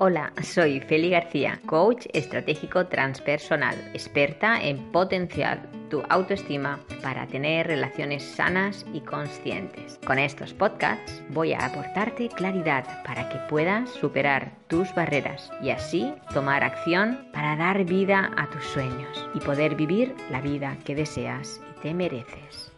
Hola, 0.00 0.32
soy 0.44 0.78
Feli 0.78 1.10
García, 1.10 1.60
coach 1.66 2.06
estratégico 2.12 2.86
transpersonal, 2.86 3.74
experta 3.94 4.62
en 4.62 4.92
potenciar 4.92 5.68
tu 5.90 6.04
autoestima 6.08 6.78
para 7.02 7.26
tener 7.26 7.66
relaciones 7.66 8.22
sanas 8.22 8.86
y 8.94 9.00
conscientes. 9.00 9.98
Con 10.06 10.20
estos 10.20 10.54
podcasts 10.54 11.20
voy 11.30 11.52
a 11.52 11.66
aportarte 11.66 12.28
claridad 12.28 13.02
para 13.02 13.28
que 13.28 13.40
puedas 13.50 13.90
superar 13.90 14.56
tus 14.68 14.94
barreras 14.94 15.50
y 15.64 15.70
así 15.70 16.14
tomar 16.32 16.62
acción 16.62 17.28
para 17.32 17.56
dar 17.56 17.84
vida 17.84 18.30
a 18.36 18.48
tus 18.50 18.62
sueños 18.66 19.28
y 19.34 19.40
poder 19.40 19.74
vivir 19.74 20.14
la 20.30 20.40
vida 20.40 20.78
que 20.84 20.94
deseas 20.94 21.60
y 21.76 21.80
te 21.80 21.92
mereces. 21.92 22.70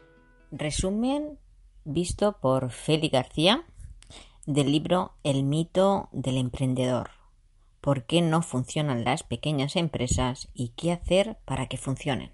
Resumen 0.50 1.38
visto 1.84 2.38
por 2.40 2.70
Feli 2.70 3.10
García 3.10 3.66
del 4.52 4.72
libro 4.72 5.14
El 5.22 5.44
mito 5.44 6.08
del 6.10 6.36
emprendedor. 6.36 7.10
¿Por 7.80 8.04
qué 8.04 8.20
no 8.20 8.42
funcionan 8.42 9.04
las 9.04 9.22
pequeñas 9.22 9.76
empresas 9.76 10.48
y 10.54 10.70
qué 10.70 10.90
hacer 10.90 11.38
para 11.44 11.68
que 11.68 11.78
funcionen? 11.78 12.32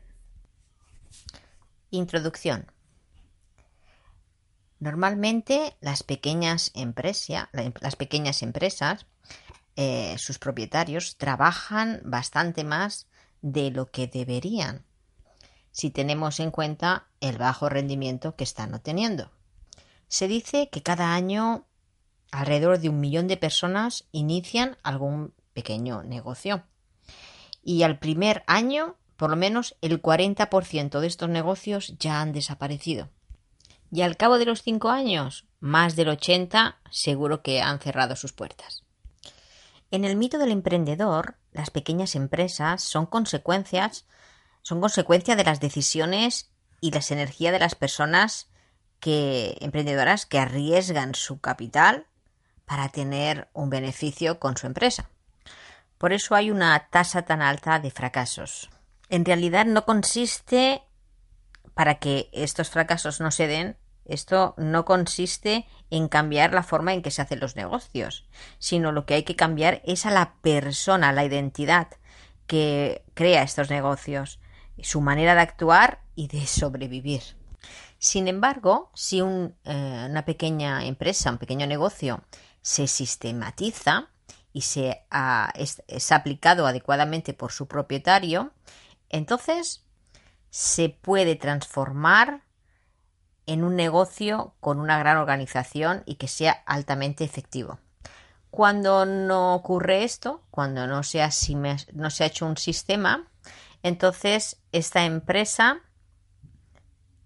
Introducción. 1.90 2.72
Normalmente 4.80 5.76
las 5.82 6.02
pequeñas, 6.02 6.72
pequeñas 7.98 8.42
empresas, 8.42 9.04
eh, 9.76 10.16
sus 10.16 10.38
propietarios, 10.38 11.18
trabajan 11.18 12.00
bastante 12.02 12.64
más 12.64 13.08
de 13.42 13.70
lo 13.70 13.90
que 13.90 14.06
deberían 14.06 14.86
si 15.70 15.90
tenemos 15.90 16.40
en 16.40 16.50
cuenta 16.50 17.08
el 17.20 17.36
bajo 17.36 17.68
rendimiento 17.68 18.36
que 18.36 18.44
están 18.44 18.72
obteniendo. 18.72 19.30
Se 20.08 20.26
dice 20.26 20.70
que 20.72 20.82
cada 20.82 21.14
año 21.14 21.66
alrededor 22.30 22.78
de 22.78 22.88
un 22.88 23.00
millón 23.00 23.28
de 23.28 23.36
personas 23.36 24.04
inician 24.12 24.76
algún 24.82 25.34
pequeño 25.52 26.02
negocio. 26.02 26.64
Y 27.62 27.82
al 27.82 27.98
primer 27.98 28.44
año, 28.46 28.96
por 29.16 29.30
lo 29.30 29.36
menos 29.36 29.76
el 29.80 30.00
40% 30.00 31.00
de 31.00 31.06
estos 31.06 31.28
negocios 31.28 31.94
ya 31.98 32.20
han 32.20 32.32
desaparecido. 32.32 33.08
Y 33.90 34.02
al 34.02 34.16
cabo 34.16 34.38
de 34.38 34.46
los 34.46 34.62
cinco 34.62 34.90
años, 34.90 35.46
más 35.60 35.96
del 35.96 36.08
80% 36.08 36.74
seguro 36.90 37.42
que 37.42 37.62
han 37.62 37.78
cerrado 37.80 38.16
sus 38.16 38.32
puertas. 38.32 38.84
En 39.90 40.04
el 40.04 40.16
mito 40.16 40.38
del 40.38 40.50
emprendedor, 40.50 41.36
las 41.52 41.70
pequeñas 41.70 42.14
empresas 42.16 42.82
son 42.82 43.06
consecuencias, 43.06 44.06
son 44.62 44.80
consecuencia 44.80 45.36
de 45.36 45.44
las 45.44 45.60
decisiones 45.60 46.50
y 46.80 46.90
las 46.90 47.10
energías 47.10 47.52
de 47.52 47.60
las 47.60 47.74
personas 47.74 48.48
que 49.00 49.56
emprendedoras 49.60 50.26
que 50.26 50.38
arriesgan 50.38 51.14
su 51.14 51.40
capital 51.40 52.06
para 52.66 52.88
tener 52.88 53.48
un 53.52 53.70
beneficio 53.70 54.38
con 54.38 54.56
su 54.56 54.66
empresa. 54.66 55.08
Por 55.98 56.12
eso 56.12 56.34
hay 56.34 56.50
una 56.50 56.88
tasa 56.90 57.22
tan 57.22 57.40
alta 57.40 57.78
de 57.78 57.90
fracasos. 57.90 58.70
En 59.08 59.24
realidad 59.24 59.64
no 59.64 59.84
consiste, 59.84 60.82
para 61.74 61.98
que 61.98 62.28
estos 62.32 62.70
fracasos 62.70 63.20
no 63.20 63.30
se 63.30 63.46
den, 63.46 63.76
esto 64.04 64.54
no 64.56 64.84
consiste 64.84 65.66
en 65.90 66.08
cambiar 66.08 66.52
la 66.52 66.62
forma 66.62 66.92
en 66.92 67.02
que 67.02 67.10
se 67.10 67.22
hacen 67.22 67.40
los 67.40 67.56
negocios, 67.56 68.26
sino 68.58 68.92
lo 68.92 69.06
que 69.06 69.14
hay 69.14 69.22
que 69.22 69.36
cambiar 69.36 69.82
es 69.84 70.06
a 70.06 70.10
la 70.10 70.34
persona, 70.42 71.12
la 71.12 71.24
identidad 71.24 71.88
que 72.46 73.04
crea 73.14 73.42
estos 73.42 73.70
negocios, 73.70 74.38
su 74.82 75.00
manera 75.00 75.34
de 75.34 75.40
actuar 75.40 76.02
y 76.14 76.28
de 76.28 76.46
sobrevivir. 76.46 77.22
Sin 77.98 78.28
embargo, 78.28 78.90
si 78.94 79.20
eh, 79.20 79.22
una 79.24 80.24
pequeña 80.24 80.84
empresa, 80.84 81.30
un 81.30 81.38
pequeño 81.38 81.66
negocio 81.66 82.22
se 82.66 82.88
sistematiza 82.88 84.08
y 84.52 84.62
se 84.62 85.04
ha, 85.08 85.52
es, 85.54 86.10
aplicado 86.10 86.66
adecuadamente 86.66 87.32
por 87.32 87.52
su 87.52 87.68
propietario, 87.68 88.50
entonces 89.08 89.84
se 90.50 90.88
puede 90.88 91.36
transformar 91.36 92.42
en 93.46 93.62
un 93.62 93.76
negocio 93.76 94.56
con 94.58 94.80
una 94.80 94.98
gran 94.98 95.16
organización 95.18 96.02
y 96.06 96.16
que 96.16 96.26
sea 96.26 96.50
altamente 96.66 97.22
efectivo. 97.22 97.78
Cuando 98.50 99.06
no 99.06 99.54
ocurre 99.54 100.02
esto, 100.02 100.42
cuando 100.50 100.88
no 100.88 100.96
no 100.96 101.02
se 101.04 101.22
ha 101.22 102.26
hecho 102.26 102.46
un 102.46 102.56
sistema, 102.56 103.28
entonces 103.84 104.60
esta 104.72 105.04
empresa 105.04 105.82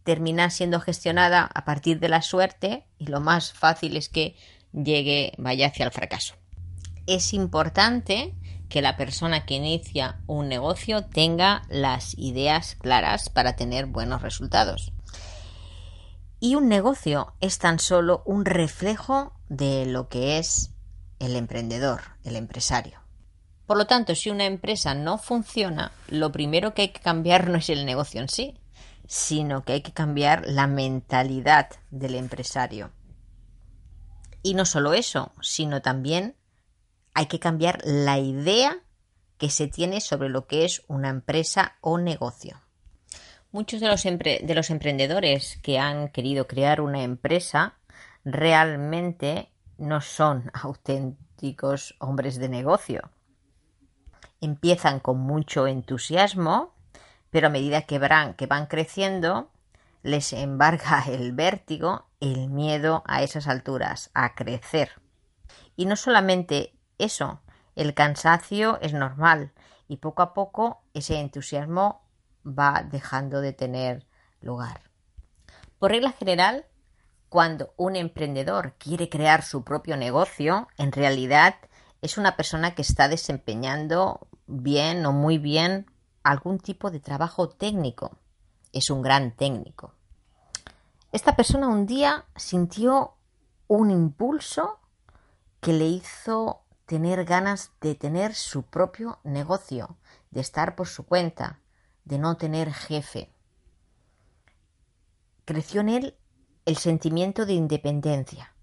termina 0.04 0.50
siendo 0.50 0.80
gestionada 0.80 1.48
a 1.54 1.64
partir 1.64 1.98
de 1.98 2.10
la 2.10 2.20
suerte 2.20 2.86
y 2.98 3.06
lo 3.06 3.20
más 3.20 3.54
fácil 3.54 3.96
es 3.96 4.10
que 4.10 4.36
llegue, 4.72 5.32
vaya 5.38 5.68
hacia 5.68 5.84
el 5.84 5.92
fracaso. 5.92 6.34
Es 7.06 7.32
importante 7.32 8.34
que 8.68 8.82
la 8.82 8.96
persona 8.96 9.44
que 9.44 9.54
inicia 9.54 10.20
un 10.26 10.48
negocio 10.48 11.04
tenga 11.04 11.62
las 11.68 12.16
ideas 12.16 12.76
claras 12.76 13.28
para 13.28 13.56
tener 13.56 13.86
buenos 13.86 14.22
resultados. 14.22 14.92
Y 16.38 16.54
un 16.54 16.68
negocio 16.68 17.34
es 17.40 17.58
tan 17.58 17.78
solo 17.78 18.22
un 18.24 18.44
reflejo 18.44 19.32
de 19.48 19.84
lo 19.86 20.08
que 20.08 20.38
es 20.38 20.70
el 21.18 21.36
emprendedor, 21.36 22.00
el 22.24 22.36
empresario. 22.36 23.00
Por 23.66 23.76
lo 23.76 23.86
tanto, 23.86 24.14
si 24.14 24.30
una 24.30 24.46
empresa 24.46 24.94
no 24.94 25.18
funciona, 25.18 25.92
lo 26.08 26.32
primero 26.32 26.74
que 26.74 26.82
hay 26.82 26.88
que 26.88 27.00
cambiar 27.00 27.48
no 27.48 27.58
es 27.58 27.68
el 27.68 27.84
negocio 27.84 28.20
en 28.20 28.28
sí, 28.28 28.58
sino 29.06 29.64
que 29.64 29.74
hay 29.74 29.82
que 29.82 29.92
cambiar 29.92 30.44
la 30.46 30.66
mentalidad 30.66 31.68
del 31.90 32.14
empresario. 32.14 32.90
Y 34.42 34.54
no 34.54 34.64
solo 34.64 34.94
eso, 34.94 35.32
sino 35.42 35.82
también 35.82 36.36
hay 37.14 37.26
que 37.26 37.38
cambiar 37.38 37.80
la 37.84 38.18
idea 38.18 38.78
que 39.38 39.50
se 39.50 39.68
tiene 39.68 40.00
sobre 40.00 40.28
lo 40.28 40.46
que 40.46 40.64
es 40.64 40.82
una 40.86 41.08
empresa 41.08 41.76
o 41.80 41.98
negocio. 41.98 42.60
Muchos 43.52 43.80
de 43.80 43.88
los, 43.88 44.02
de 44.02 44.52
los 44.54 44.70
emprendedores 44.70 45.58
que 45.62 45.78
han 45.78 46.08
querido 46.08 46.46
crear 46.46 46.80
una 46.80 47.02
empresa 47.02 47.74
realmente 48.24 49.50
no 49.78 50.00
son 50.00 50.50
auténticos 50.54 51.96
hombres 51.98 52.38
de 52.38 52.48
negocio. 52.48 53.10
Empiezan 54.40 55.00
con 55.00 55.18
mucho 55.18 55.66
entusiasmo, 55.66 56.74
pero 57.30 57.48
a 57.48 57.50
medida 57.50 57.82
que 57.82 57.98
van, 57.98 58.34
que 58.34 58.46
van 58.46 58.66
creciendo, 58.66 59.50
les 60.02 60.32
embarga 60.32 61.04
el 61.08 61.32
vértigo, 61.32 62.06
el 62.20 62.48
miedo 62.48 63.02
a 63.06 63.22
esas 63.22 63.48
alturas, 63.48 64.10
a 64.14 64.34
crecer. 64.34 65.00
Y 65.76 65.86
no 65.86 65.96
solamente 65.96 66.74
eso, 66.98 67.40
el 67.74 67.94
cansancio 67.94 68.78
es 68.80 68.92
normal 68.92 69.52
y 69.88 69.96
poco 69.96 70.22
a 70.22 70.34
poco 70.34 70.82
ese 70.94 71.18
entusiasmo 71.18 72.02
va 72.46 72.86
dejando 72.88 73.40
de 73.40 73.52
tener 73.52 74.06
lugar. 74.40 74.82
Por 75.78 75.90
regla 75.90 76.12
general, 76.12 76.66
cuando 77.28 77.72
un 77.76 77.96
emprendedor 77.96 78.74
quiere 78.74 79.08
crear 79.08 79.42
su 79.42 79.64
propio 79.64 79.96
negocio, 79.96 80.68
en 80.76 80.92
realidad 80.92 81.54
es 82.02 82.18
una 82.18 82.36
persona 82.36 82.74
que 82.74 82.82
está 82.82 83.08
desempeñando 83.08 84.26
bien 84.46 85.06
o 85.06 85.12
muy 85.12 85.38
bien 85.38 85.90
algún 86.22 86.58
tipo 86.58 86.90
de 86.90 87.00
trabajo 87.00 87.48
técnico 87.48 88.19
es 88.72 88.90
un 88.90 89.02
gran 89.02 89.34
técnico. 89.36 89.94
Esta 91.12 91.34
persona 91.34 91.68
un 91.68 91.86
día 91.86 92.26
sintió 92.36 93.14
un 93.66 93.90
impulso 93.90 94.78
que 95.60 95.72
le 95.72 95.86
hizo 95.86 96.62
tener 96.86 97.24
ganas 97.24 97.72
de 97.80 97.94
tener 97.94 98.34
su 98.34 98.62
propio 98.62 99.18
negocio, 99.24 99.96
de 100.30 100.40
estar 100.40 100.74
por 100.74 100.88
su 100.88 101.04
cuenta, 101.04 101.60
de 102.04 102.18
no 102.18 102.36
tener 102.36 102.72
jefe. 102.72 103.32
Creció 105.44 105.80
en 105.82 105.88
él 105.88 106.16
el 106.64 106.76
sentimiento 106.76 107.46
de 107.46 107.54
independencia 107.54 108.54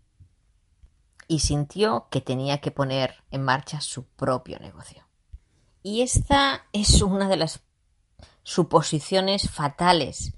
y 1.28 1.40
sintió 1.40 2.07
que 2.09 2.22
tenía 2.22 2.59
que 2.59 2.72
poner 2.72 3.23
en 3.31 3.44
marcha 3.44 3.81
su 3.81 4.05
propio 4.05 4.59
negocio. 4.59 5.05
Y 5.84 6.02
esta 6.02 6.66
es 6.73 7.02
una 7.02 7.28
de 7.29 7.37
las 7.37 7.59
suposiciones 8.47 9.49
fatales 9.49 10.34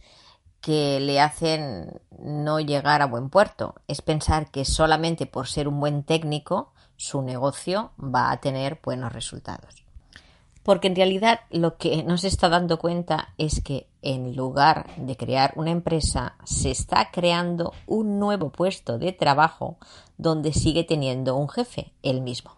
que 0.61 1.00
le 1.00 1.21
hacen 1.21 2.01
no 2.17 2.59
llegar 2.59 3.03
a 3.03 3.06
buen 3.06 3.29
puerto. 3.29 3.75
Es 3.88 4.01
pensar 4.01 4.50
que 4.50 4.65
solamente 4.65 5.27
por 5.27 5.45
ser 5.45 5.67
un 5.67 5.79
buen 5.79 6.01
técnico 6.01 6.73
su 6.97 7.21
negocio 7.21 7.91
va 8.00 8.31
a 8.31 8.41
tener 8.41 8.79
buenos 8.83 9.13
resultados. 9.13 9.85
Porque 10.63 10.88
en 10.88 10.95
realidad 10.95 11.41
lo 11.51 11.77
que 11.77 12.01
no 12.01 12.17
se 12.17 12.29
está 12.29 12.50
dando 12.50 12.79
cuenta 12.79 13.35
es 13.38 13.61
que 13.61 13.88
en 14.01 14.35
lugar 14.35 14.88
de 14.97 15.15
crear 15.15 15.53
una 15.56 15.69
empresa 15.69 16.35
se 16.45 16.71
está 16.71 17.11
creando 17.11 17.73
un 17.85 18.17
nuevo 18.17 18.50
puesto 18.50 18.97
de 18.97 19.13
trabajo 19.13 19.77
donde 20.17 20.51
sigue 20.51 20.83
teniendo 20.83 21.35
un 21.35 21.47
jefe, 21.47 21.94
él 22.01 22.21
mismo. 22.21 22.57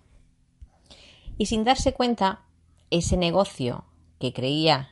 Y 1.37 1.47
sin 1.47 1.65
darse 1.65 1.91
cuenta, 1.91 2.45
ese 2.89 3.17
negocio 3.17 3.83
que 4.17 4.31
creía 4.31 4.90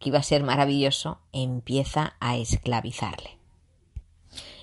que 0.00 0.08
iba 0.08 0.18
a 0.18 0.24
ser 0.24 0.42
maravilloso, 0.42 1.20
empieza 1.32 2.14
a 2.18 2.36
esclavizarle. 2.36 3.38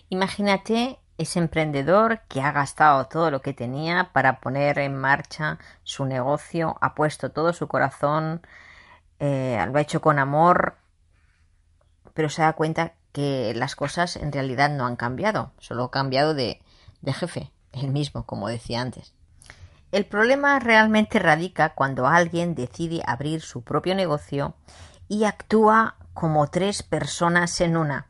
Imagínate 0.09 0.99
Ese 1.17 1.39
emprendedor 1.39 2.21
que 2.27 2.41
ha 2.41 2.51
gastado 2.51 3.07
todo 3.07 3.31
lo 3.31 3.41
que 3.41 3.53
tenía 3.53 4.11
para 4.13 4.39
poner 4.39 4.77
en 4.77 4.95
marcha 4.95 5.57
su 5.83 6.05
negocio, 6.05 6.77
ha 6.79 6.93
puesto 6.93 7.31
todo 7.31 7.53
su 7.53 7.67
corazón, 7.67 8.45
eh, 9.19 9.57
lo 9.71 9.79
ha 9.79 9.81
hecho 9.81 9.99
con 9.99 10.19
amor, 10.19 10.75
pero 12.13 12.29
se 12.29 12.43
da 12.43 12.53
cuenta 12.53 12.93
que 13.13 13.53
las 13.55 13.75
cosas 13.75 14.15
en 14.15 14.31
realidad 14.31 14.69
no 14.69 14.85
han 14.85 14.95
cambiado, 14.95 15.53
solo 15.57 15.85
ha 15.85 15.91
cambiado 15.91 16.35
de, 16.35 16.61
de 17.01 17.13
jefe, 17.13 17.51
el 17.71 17.87
mismo, 17.87 18.27
como 18.27 18.47
decía 18.47 18.81
antes. 18.81 19.15
El 19.91 20.05
problema 20.05 20.59
realmente 20.59 21.17
radica 21.17 21.73
cuando 21.73 22.05
alguien 22.05 22.53
decide 22.53 23.01
abrir 23.07 23.41
su 23.41 23.63
propio 23.63 23.95
negocio 23.95 24.53
y 25.07 25.23
actúa 25.23 25.95
como 26.13 26.47
tres 26.47 26.83
personas 26.83 27.61
en 27.61 27.77
una, 27.77 28.09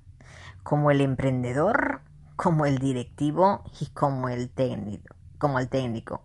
como 0.64 0.92
el 0.92 1.02
emprendedor, 1.02 2.02
como 2.36 2.66
el 2.66 2.78
directivo 2.78 3.64
y 3.80 3.88
como 3.88 4.30
el 4.30 4.50
técnico. 4.50 5.16
Como 5.38 5.60
el 5.60 5.70
técnico. 5.70 6.24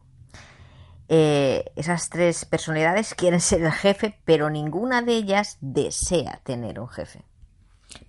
Eh, 1.08 1.72
esas 1.76 2.08
tres 2.08 2.44
personalidades 2.44 3.14
quieren 3.14 3.40
ser 3.40 3.62
el 3.62 3.72
jefe, 3.72 4.18
pero 4.24 4.48
ninguna 4.48 5.02
de 5.02 5.14
ellas 5.14 5.58
desea 5.60 6.40
tener 6.44 6.80
un 6.80 6.88
jefe. 6.88 7.24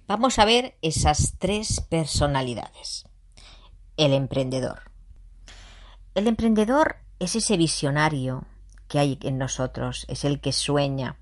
Vamos 0.08 0.40
a 0.40 0.46
ver 0.46 0.78
esas 0.82 1.36
tres 1.40 1.82
personalidades. 1.82 3.06
El 3.98 4.14
emprendedor. 4.14 4.92
El 6.16 6.28
emprendedor 6.28 6.98
es 7.20 7.36
ese 7.36 7.58
visionario 7.58 8.46
que 8.88 9.00
hay 9.00 9.18
en 9.24 9.38
nosotros, 9.38 10.06
es 10.08 10.24
el 10.24 10.40
que 10.40 10.52
sueña, 10.52 11.18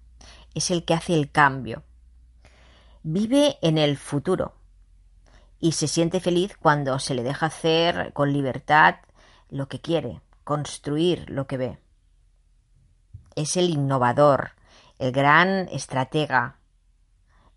es 0.53 0.71
el 0.71 0.85
que 0.85 0.93
hace 0.93 1.13
el 1.13 1.31
cambio. 1.31 1.83
Vive 3.03 3.57
en 3.61 3.77
el 3.77 3.97
futuro 3.97 4.53
y 5.59 5.73
se 5.73 5.87
siente 5.87 6.19
feliz 6.19 6.55
cuando 6.57 6.99
se 6.99 7.13
le 7.13 7.23
deja 7.23 7.47
hacer 7.47 8.13
con 8.13 8.33
libertad 8.33 8.95
lo 9.49 9.67
que 9.67 9.81
quiere, 9.81 10.21
construir 10.43 11.29
lo 11.29 11.47
que 11.47 11.57
ve. 11.57 11.79
Es 13.35 13.57
el 13.57 13.69
innovador, 13.69 14.51
el 14.99 15.11
gran 15.11 15.67
estratega, 15.69 16.57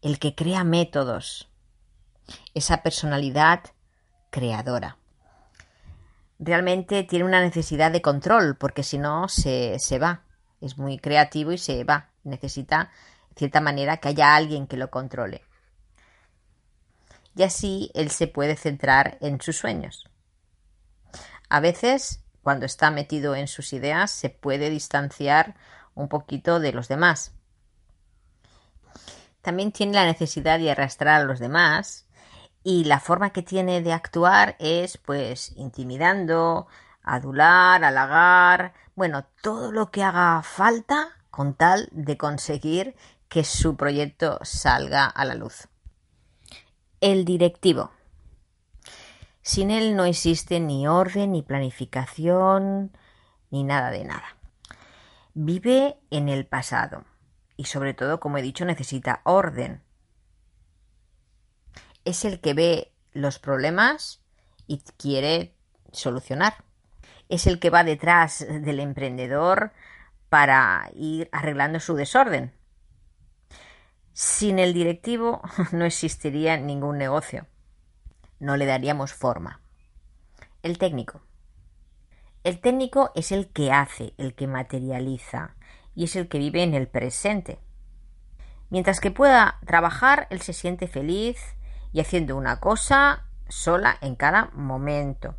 el 0.02 0.18
que 0.18 0.34
crea 0.34 0.64
métodos, 0.64 1.48
esa 2.54 2.82
personalidad 2.82 3.60
creadora 4.30 4.98
realmente 6.38 7.02
tiene 7.04 7.24
una 7.24 7.40
necesidad 7.40 7.90
de 7.90 8.02
control, 8.02 8.56
porque 8.56 8.82
si 8.82 8.98
no 8.98 9.28
se, 9.28 9.78
se 9.78 9.98
va. 9.98 10.22
Es 10.60 10.78
muy 10.78 10.98
creativo 10.98 11.52
y 11.52 11.58
se 11.58 11.84
va. 11.84 12.10
Necesita, 12.24 12.90
de 13.30 13.38
cierta 13.38 13.60
manera, 13.60 13.98
que 13.98 14.08
haya 14.08 14.34
alguien 14.34 14.66
que 14.66 14.76
lo 14.76 14.90
controle. 14.90 15.42
Y 17.36 17.42
así 17.42 17.90
él 17.94 18.10
se 18.10 18.26
puede 18.26 18.56
centrar 18.56 19.18
en 19.20 19.40
sus 19.40 19.56
sueños. 19.56 20.08
A 21.48 21.60
veces, 21.60 22.24
cuando 22.42 22.66
está 22.66 22.90
metido 22.90 23.34
en 23.34 23.48
sus 23.48 23.72
ideas, 23.72 24.10
se 24.10 24.30
puede 24.30 24.70
distanciar 24.70 25.56
un 25.94 26.08
poquito 26.08 26.60
de 26.60 26.72
los 26.72 26.88
demás. 26.88 27.32
También 29.42 29.72
tiene 29.72 29.92
la 29.92 30.04
necesidad 30.04 30.58
de 30.58 30.70
arrastrar 30.70 31.20
a 31.20 31.24
los 31.24 31.38
demás 31.38 32.06
y 32.62 32.84
la 32.84 32.98
forma 32.98 33.30
que 33.30 33.42
tiene 33.42 33.82
de 33.82 33.92
actuar 33.92 34.56
es 34.58 34.96
pues 34.96 35.52
intimidando, 35.56 36.66
adular, 37.02 37.84
halagar, 37.84 38.72
bueno, 38.94 39.26
todo 39.42 39.70
lo 39.70 39.90
que 39.90 40.02
haga 40.02 40.42
falta 40.42 41.10
con 41.34 41.54
tal 41.54 41.88
de 41.90 42.16
conseguir 42.16 42.94
que 43.28 43.42
su 43.42 43.76
proyecto 43.76 44.38
salga 44.42 45.06
a 45.06 45.24
la 45.24 45.34
luz. 45.34 45.68
El 47.00 47.24
directivo. 47.24 47.90
Sin 49.42 49.72
él 49.72 49.96
no 49.96 50.04
existe 50.04 50.60
ni 50.60 50.86
orden, 50.86 51.32
ni 51.32 51.42
planificación, 51.42 52.96
ni 53.50 53.64
nada 53.64 53.90
de 53.90 54.04
nada. 54.04 54.36
Vive 55.34 55.98
en 56.10 56.28
el 56.28 56.46
pasado 56.46 57.04
y 57.56 57.64
sobre 57.64 57.94
todo, 57.94 58.20
como 58.20 58.38
he 58.38 58.42
dicho, 58.42 58.64
necesita 58.64 59.20
orden 59.24 59.82
es 62.04 62.24
el 62.24 62.40
que 62.40 62.54
ve 62.54 62.92
los 63.12 63.38
problemas 63.38 64.20
y 64.66 64.78
quiere 64.96 65.54
solucionar. 65.92 66.54
Es 67.28 67.46
el 67.46 67.58
que 67.58 67.70
va 67.70 67.84
detrás 67.84 68.46
del 68.48 68.80
emprendedor 68.80 69.72
para 70.34 70.90
ir 70.96 71.28
arreglando 71.30 71.78
su 71.78 71.94
desorden. 71.94 72.52
Sin 74.12 74.58
el 74.58 74.74
directivo 74.74 75.42
no 75.70 75.84
existiría 75.84 76.56
ningún 76.56 76.98
negocio. 76.98 77.46
No 78.40 78.56
le 78.56 78.66
daríamos 78.66 79.12
forma. 79.12 79.60
El 80.64 80.76
técnico. 80.78 81.20
El 82.42 82.60
técnico 82.60 83.12
es 83.14 83.30
el 83.30 83.46
que 83.46 83.70
hace, 83.70 84.12
el 84.18 84.34
que 84.34 84.48
materializa 84.48 85.54
y 85.94 86.02
es 86.02 86.16
el 86.16 86.26
que 86.26 86.38
vive 86.38 86.64
en 86.64 86.74
el 86.74 86.88
presente. 86.88 87.60
Mientras 88.70 88.98
que 88.98 89.12
pueda 89.12 89.60
trabajar, 89.64 90.26
él 90.30 90.40
se 90.40 90.52
siente 90.52 90.88
feliz, 90.88 91.38
y 91.92 92.00
haciendo 92.00 92.36
una 92.36 92.58
cosa 92.58 93.28
sola 93.48 93.98
en 94.00 94.16
cada 94.16 94.46
momento. 94.46 95.36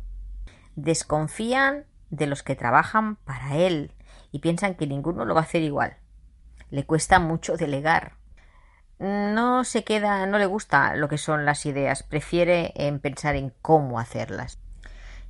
Desconfían 0.74 1.84
de 2.08 2.26
los 2.26 2.42
que 2.42 2.56
trabajan 2.56 3.16
para 3.16 3.56
él 3.56 3.92
y 4.36 4.38
piensan 4.38 4.74
que 4.74 4.86
ninguno 4.86 5.24
lo 5.24 5.34
va 5.34 5.40
a 5.40 5.44
hacer 5.44 5.62
igual. 5.62 5.96
Le 6.68 6.84
cuesta 6.84 7.18
mucho 7.18 7.56
delegar. 7.56 8.16
No 8.98 9.64
se 9.64 9.82
queda, 9.82 10.26
no 10.26 10.36
le 10.36 10.44
gusta 10.44 10.94
lo 10.94 11.08
que 11.08 11.16
son 11.16 11.46
las 11.46 11.64
ideas, 11.64 12.02
prefiere 12.02 12.74
en 12.76 13.00
pensar 13.00 13.34
en 13.34 13.54
cómo 13.62 13.98
hacerlas. 13.98 14.58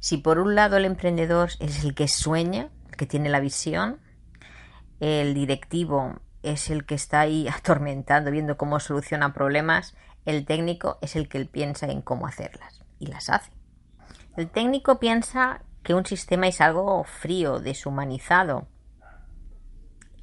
Si 0.00 0.16
por 0.16 0.40
un 0.40 0.56
lado 0.56 0.76
el 0.76 0.84
emprendedor 0.84 1.50
es 1.60 1.84
el 1.84 1.94
que 1.94 2.08
sueña, 2.08 2.70
el 2.88 2.96
que 2.96 3.06
tiene 3.06 3.28
la 3.28 3.38
visión, 3.38 4.00
el 4.98 5.34
directivo 5.34 6.18
es 6.42 6.68
el 6.68 6.84
que 6.84 6.96
está 6.96 7.20
ahí 7.20 7.46
atormentando, 7.56 8.32
viendo 8.32 8.56
cómo 8.56 8.80
soluciona 8.80 9.32
problemas, 9.32 9.94
el 10.24 10.44
técnico 10.46 10.98
es 11.00 11.14
el 11.14 11.28
que 11.28 11.44
piensa 11.44 11.86
en 11.86 12.02
cómo 12.02 12.26
hacerlas 12.26 12.82
y 12.98 13.06
las 13.06 13.30
hace. 13.30 13.52
El 14.36 14.50
técnico 14.50 14.98
piensa 14.98 15.62
que 15.84 15.94
un 15.94 16.04
sistema 16.06 16.48
es 16.48 16.60
algo 16.60 17.04
frío, 17.04 17.60
deshumanizado. 17.60 18.66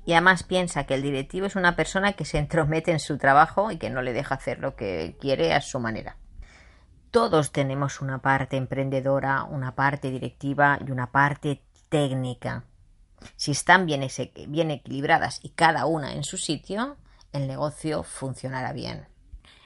Y 0.06 0.14
además 0.14 0.44
piensa 0.44 0.86
que 0.86 0.96
el 0.96 1.02
directivo 1.02 1.46
es 1.46 1.56
una 1.56 1.76
persona 1.76 2.14
que 2.14 2.26
se 2.26 2.38
entromete 2.38 2.92
en 2.92 3.00
su 3.00 3.18
trabajo 3.18 3.72
y 3.72 3.78
que 3.78 3.90
no 3.90 4.02
le 4.02 4.14
deja 4.14 4.36
hacer 4.36 4.60
lo 4.60 4.76
que 4.76 5.16
quiere 5.20 5.54
a 5.54 5.62
su 5.62 5.80
manera. 5.80 6.18
Todos 7.12 7.52
tenemos 7.52 8.02
una 8.02 8.22
parte 8.22 8.58
emprendedora, 8.58 9.44
una 9.44 9.76
parte 9.76 10.10
directiva 10.10 10.80
y 10.86 10.92
una 10.92 11.12
parte 11.12 11.62
técnica. 11.90 12.66
Si 13.36 13.52
están 13.52 13.86
bien, 13.86 14.06
bien 14.48 14.72
equilibradas 14.72 15.40
y 15.44 15.50
cada 15.50 15.86
una 15.86 16.14
en 16.14 16.24
su 16.24 16.38
sitio, 16.38 16.98
el 17.32 17.48
negocio 17.48 18.04
funcionará 18.04 18.74
bien. 18.74 19.08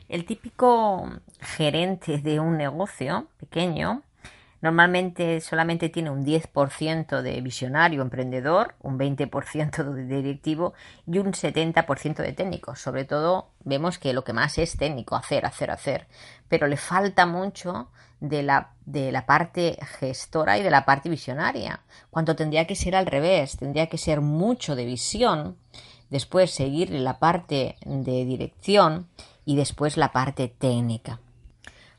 El 0.08 0.26
típico 0.26 1.10
gerente 1.40 2.20
de 2.20 2.40
un 2.40 2.58
negocio 2.58 3.28
pequeño 3.38 4.04
normalmente 4.62 5.42
solamente 5.42 5.90
tiene 5.90 6.10
un 6.10 6.26
10% 6.26 7.22
de 7.22 7.42
visionario 7.42 8.02
emprendedor, 8.02 8.76
un 8.82 8.98
20% 8.98 9.84
de 9.84 10.22
directivo 10.22 10.74
y 11.06 11.20
un 11.20 11.34
70% 11.34 12.16
de 12.18 12.34
técnico. 12.34 12.76
Sobre 12.76 13.06
todo 13.06 13.50
vemos 13.64 14.00
que 14.00 14.14
lo 14.14 14.24
que 14.24 14.34
más 14.34 14.58
es 14.58 14.78
técnico, 14.78 15.16
hacer, 15.16 15.46
hacer, 15.46 15.72
hacer. 15.72 16.08
Pero 16.50 16.68
le 16.68 16.78
falta 16.78 17.26
mucho 17.26 17.90
de 18.20 18.44
la, 18.44 18.72
de 18.86 19.12
la 19.12 19.26
parte 19.26 19.78
gestora 20.00 20.58
y 20.58 20.64
de 20.64 20.72
la 20.72 20.86
parte 20.86 21.10
visionaria. 21.10 21.82
Cuando 22.10 22.36
tendría 22.36 22.66
que 22.66 22.76
ser 22.76 22.96
al 22.96 23.06
revés, 23.06 23.58
tendría 23.58 23.88
que 23.88 23.98
ser 23.98 24.22
mucho 24.22 24.76
de 24.76 24.86
visión, 24.86 25.58
después 26.10 26.52
seguir 26.52 26.90
la 26.92 27.20
parte 27.20 27.78
de 27.86 28.26
dirección 28.26 29.08
y 29.46 29.56
después 29.56 29.98
la 29.98 30.12
parte 30.12 30.48
técnica. 30.48 31.20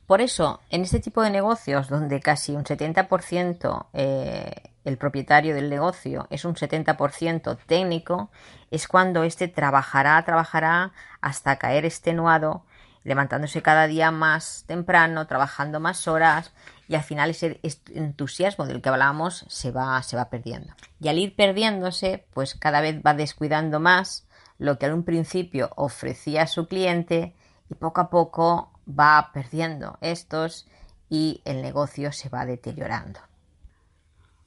Por 0.09 0.23
eso, 0.23 0.63
en 0.71 0.81
este 0.81 1.01
tipo 1.01 1.23
de 1.23 1.29
negocios, 1.29 1.91
donde 1.91 2.21
casi 2.21 2.57
un 2.57 2.65
70% 2.65 3.89
eh, 3.93 4.55
el 4.87 4.97
propietario 4.97 5.55
del 5.55 5.69
negocio 5.69 6.27
es 6.31 6.47
un 6.47 6.55
70% 6.55 7.59
técnico, 7.67 8.31
es 8.71 8.89
cuando 8.89 9.23
éste 9.23 9.49
trabajará, 9.49 10.25
trabajará 10.25 10.93
hasta 11.21 11.57
caer 11.57 11.85
extenuado, 11.85 12.65
levantándose 13.05 13.61
cada 13.61 13.87
día 13.87 14.11
más 14.11 14.65
temprano, 14.67 15.27
trabajando 15.27 15.79
más 15.79 16.09
horas 16.09 16.53
y 16.89 16.95
al 16.95 17.03
final 17.03 17.29
ese 17.29 17.61
entusiasmo 17.95 18.65
del 18.65 18.81
que 18.81 18.89
hablábamos 18.89 19.45
se 19.49 19.73
va, 19.73 20.03
se 20.03 20.17
va 20.17 20.31
perdiendo. 20.31 20.73
Y 21.01 21.09
al 21.09 21.19
ir 21.19 21.37
perdiéndose, 21.37 22.25
pues 22.33 22.55
cada 22.55 22.81
vez 22.81 22.99
va 23.07 23.13
descuidando 23.13 23.79
más 23.79 24.27
lo 24.57 24.79
que 24.79 24.87
en 24.87 24.95
un 24.95 25.05
principio 25.05 25.69
ofrecía 25.77 26.45
a 26.45 26.47
su 26.47 26.67
cliente 26.67 27.35
y 27.69 27.75
poco 27.75 28.01
a 28.01 28.09
poco 28.09 28.73
va 28.89 29.31
perdiendo 29.33 29.99
estos 30.01 30.67
y 31.09 31.43
el 31.45 31.63
negocio 31.63 32.13
se 32.13 32.29
va 32.29 32.47
deteriorando. 32.47 33.21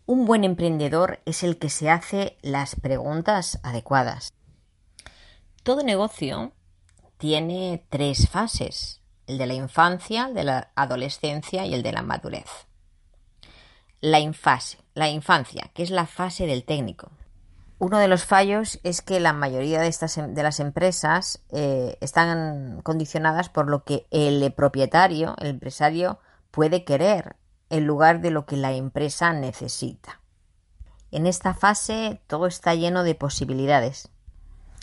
Un 0.05 0.25
buen 0.25 0.43
emprendedor 0.43 1.21
es 1.25 1.43
el 1.43 1.57
que 1.57 1.69
se 1.69 1.89
hace 1.89 2.38
las 2.41 2.75
preguntas 2.75 3.60
adecuadas. 3.63 4.33
Todo 5.63 5.83
negocio 5.83 6.53
tiene 7.17 7.86
tres 7.89 8.27
fases, 8.29 9.01
el 9.27 9.38
de 9.38 9.45
la 9.45 9.53
infancia, 9.53 10.25
el 10.27 10.33
de 10.33 10.43
la 10.43 10.71
adolescencia 10.75 11.65
y 11.65 11.74
el 11.74 11.83
de 11.83 11.91
la 11.91 12.01
madurez. 12.01 12.67
la, 14.01 14.19
infase, 14.19 14.79
la 14.95 15.10
infancia, 15.10 15.69
que 15.74 15.83
es 15.83 15.91
la 15.91 16.07
fase 16.07 16.48
del 16.48 16.63
técnico. 16.63 17.12
Uno 17.84 17.98
de 17.98 18.08
los 18.08 18.26
fallos 18.26 18.80
es 18.84 19.02
que 19.02 19.20
la 19.20 19.34
mayoría 19.34 19.82
de, 19.82 19.88
estas, 19.88 20.16
em, 20.20 20.36
de 20.36 20.44
las 20.44 20.60
empresas 20.60 21.44
eh, 21.50 21.98
están 22.00 22.80
condicionadas 22.84 23.50
por 23.50 23.68
lo 23.68 23.84
que 23.86 24.06
el 24.12 24.54
propietario, 24.54 25.34
el 25.40 25.48
empresario, 25.48 26.20
puede 26.52 26.86
querer 26.86 27.38
en 27.72 27.88
lugar 27.88 28.22
de 28.22 28.30
lo 28.30 28.46
que 28.46 28.56
la 28.56 28.72
empresa 28.72 29.34
necesita. 29.34 30.22
En 31.10 31.26
esta 31.26 31.56
fase 31.56 32.22
todo 32.28 32.46
está 32.46 32.76
lleno 32.76 33.02
de 33.02 33.16
posibilidades. 33.16 34.10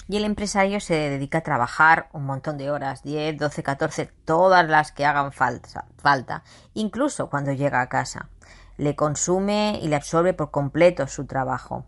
Y 0.08 0.16
el 0.16 0.24
empresario 0.24 0.80
se 0.80 0.94
dedica 0.94 1.38
a 1.38 1.42
trabajar 1.42 2.08
un 2.12 2.26
montón 2.26 2.58
de 2.58 2.72
horas, 2.72 3.04
10, 3.04 3.38
12, 3.38 3.62
14, 3.62 4.06
todas 4.24 4.68
las 4.68 4.90
que 4.90 5.06
hagan 5.06 5.30
falta, 5.30 5.86
falta, 5.98 6.42
incluso 6.74 7.30
cuando 7.30 7.52
llega 7.52 7.80
a 7.80 7.88
casa. 7.88 8.28
Le 8.76 8.96
consume 8.96 9.78
y 9.80 9.86
le 9.86 9.94
absorbe 9.94 10.34
por 10.34 10.50
completo 10.50 11.06
su 11.06 11.26
trabajo. 11.26 11.86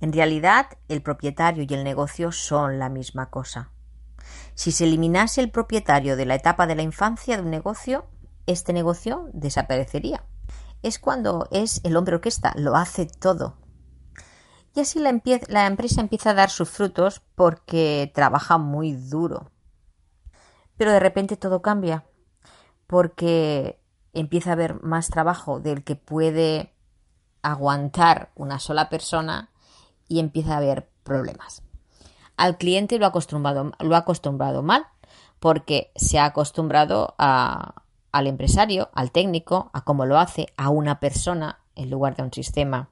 En 0.00 0.12
realidad, 0.12 0.66
el 0.88 1.02
propietario 1.02 1.64
y 1.68 1.74
el 1.74 1.84
negocio 1.84 2.32
son 2.32 2.78
la 2.78 2.88
misma 2.88 3.30
cosa. 3.30 3.70
Si 4.54 4.72
se 4.72 4.84
eliminase 4.84 5.40
el 5.40 5.50
propietario 5.50 6.16
de 6.16 6.26
la 6.26 6.34
etapa 6.34 6.66
de 6.66 6.74
la 6.74 6.82
infancia 6.82 7.36
de 7.36 7.42
un 7.42 7.50
negocio, 7.50 8.06
este 8.46 8.72
negocio 8.72 9.28
desaparecería. 9.32 10.24
Es 10.82 10.98
cuando 10.98 11.48
es 11.50 11.80
el 11.84 11.96
hombre 11.96 12.16
orquesta, 12.16 12.52
lo 12.56 12.76
hace 12.76 13.06
todo. 13.06 13.56
Y 14.74 14.80
así 14.80 14.98
la, 14.98 15.18
la 15.48 15.66
empresa 15.66 16.00
empieza 16.00 16.30
a 16.30 16.34
dar 16.34 16.50
sus 16.50 16.68
frutos 16.68 17.22
porque 17.34 18.10
trabaja 18.14 18.58
muy 18.58 18.92
duro. 18.92 19.50
Pero 20.76 20.92
de 20.92 21.00
repente 21.00 21.36
todo 21.36 21.62
cambia 21.62 22.04
porque 22.86 23.80
empieza 24.12 24.50
a 24.50 24.52
haber 24.52 24.82
más 24.82 25.08
trabajo 25.08 25.60
del 25.60 25.82
que 25.82 25.96
puede 25.96 26.74
aguantar 27.42 28.32
una 28.34 28.58
sola 28.58 28.88
persona 28.88 29.50
y 30.08 30.20
empieza 30.20 30.54
a 30.54 30.58
haber 30.58 30.88
problemas. 31.02 31.62
Al 32.36 32.58
cliente 32.58 32.98
lo 32.98 33.06
ha 33.06 33.08
acostumbrado, 33.08 33.72
lo 33.78 33.94
ha 33.94 33.98
acostumbrado 33.98 34.62
mal 34.62 34.86
porque 35.40 35.90
se 35.96 36.18
ha 36.18 36.26
acostumbrado 36.26 37.14
a, 37.18 37.82
al 38.12 38.26
empresario, 38.26 38.90
al 38.94 39.10
técnico, 39.10 39.70
a 39.72 39.84
cómo 39.84 40.06
lo 40.06 40.18
hace, 40.18 40.48
a 40.56 40.70
una 40.70 41.00
persona 41.00 41.60
en 41.74 41.90
lugar 41.90 42.16
de 42.16 42.22
un 42.22 42.32
sistema. 42.32 42.90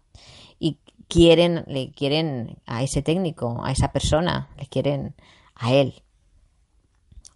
Y 0.59 0.79
quieren, 1.09 1.65
le 1.67 1.93
quieren 1.93 2.59
a 2.67 2.83
ese 2.83 3.03
técnico, 3.03 3.63
a 3.65 3.73
esa 3.73 3.93
persona, 3.93 4.49
le 4.59 4.67
quieren 4.67 5.15
a 5.55 5.73
él. 5.73 6.03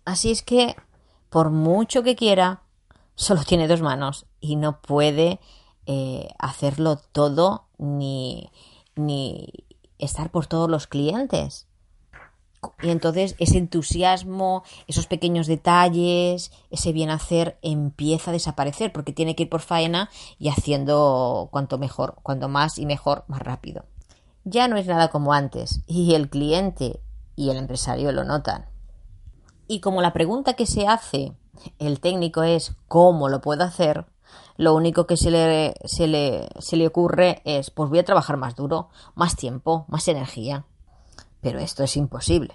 Así 0.05 0.31
es 0.31 0.43
que, 0.43 0.77
por 1.31 1.51
mucho 1.51 2.03
que 2.03 2.17
quiera, 2.17 2.63
solo 3.15 3.43
tiene 3.45 3.69
dos 3.69 3.83
manos 3.83 4.27
y 4.41 4.57
no 4.57 4.81
puede 4.81 5.41
eh, 5.87 6.29
hacerlo 6.39 6.97
todo 7.13 7.67
ni, 7.79 8.51
ni 8.97 9.53
estar 9.99 10.31
por 10.31 10.47
todos 10.47 10.69
los 10.71 10.87
clientes. 10.87 11.67
Y 12.83 12.91
entonces 12.91 13.37
ese 13.39 13.59
entusiasmo, 13.59 14.65
esos 14.89 15.07
pequeños 15.07 15.47
detalles, 15.47 16.51
ese 16.71 16.93
bien 16.93 17.11
hacer 17.11 17.59
empieza 17.63 18.31
a 18.31 18.33
desaparecer 18.33 18.93
porque 18.93 19.13
tiene 19.13 19.37
que 19.37 19.45
ir 19.45 19.49
por 19.49 19.61
faena 19.61 20.11
y 20.39 20.49
haciendo 20.49 21.49
cuanto 21.53 21.79
mejor, 21.79 22.17
cuanto 22.23 22.49
más 22.49 22.79
y 22.79 22.87
mejor, 22.87 23.25
más 23.29 23.41
rápido. 23.41 23.85
Ya 24.45 24.67
no 24.67 24.77
es 24.77 24.87
nada 24.87 25.09
como 25.09 25.33
antes 25.33 25.83
y 25.87 26.15
el 26.15 26.31
cliente 26.31 27.01
y 27.37 27.51
el 27.51 27.57
empresario 27.57 28.11
lo 28.11 28.25
notan. 28.25 28.67
Y 29.69 29.81
como 29.81 30.03
la 30.03 30.13
pregunta 30.13 30.55
que 30.55 30.67
se 30.67 30.89
hace 30.89 31.35
el 31.79 32.01
técnico 32.01 32.43
es 32.43 32.75
¿cómo 32.89 33.29
lo 33.29 33.41
puedo 33.41 33.65
hacer? 33.65 34.07
Lo 34.59 34.75
único 34.75 35.07
que 35.07 35.17
se 35.17 35.31
le, 35.31 35.75
se 35.85 36.09
le, 36.09 36.49
se 36.59 36.77
le 36.77 36.89
ocurre 36.89 37.41
es 37.45 37.71
pues 37.71 37.89
voy 37.89 38.01
a 38.01 38.05
trabajar 38.05 38.37
más 38.37 38.57
duro, 38.57 38.91
más 39.15 39.37
tiempo, 39.37 39.87
más 39.89 40.09
energía. 40.09 40.65
Pero 41.41 41.61
esto 41.61 41.85
es 41.85 41.97
imposible. 41.97 42.55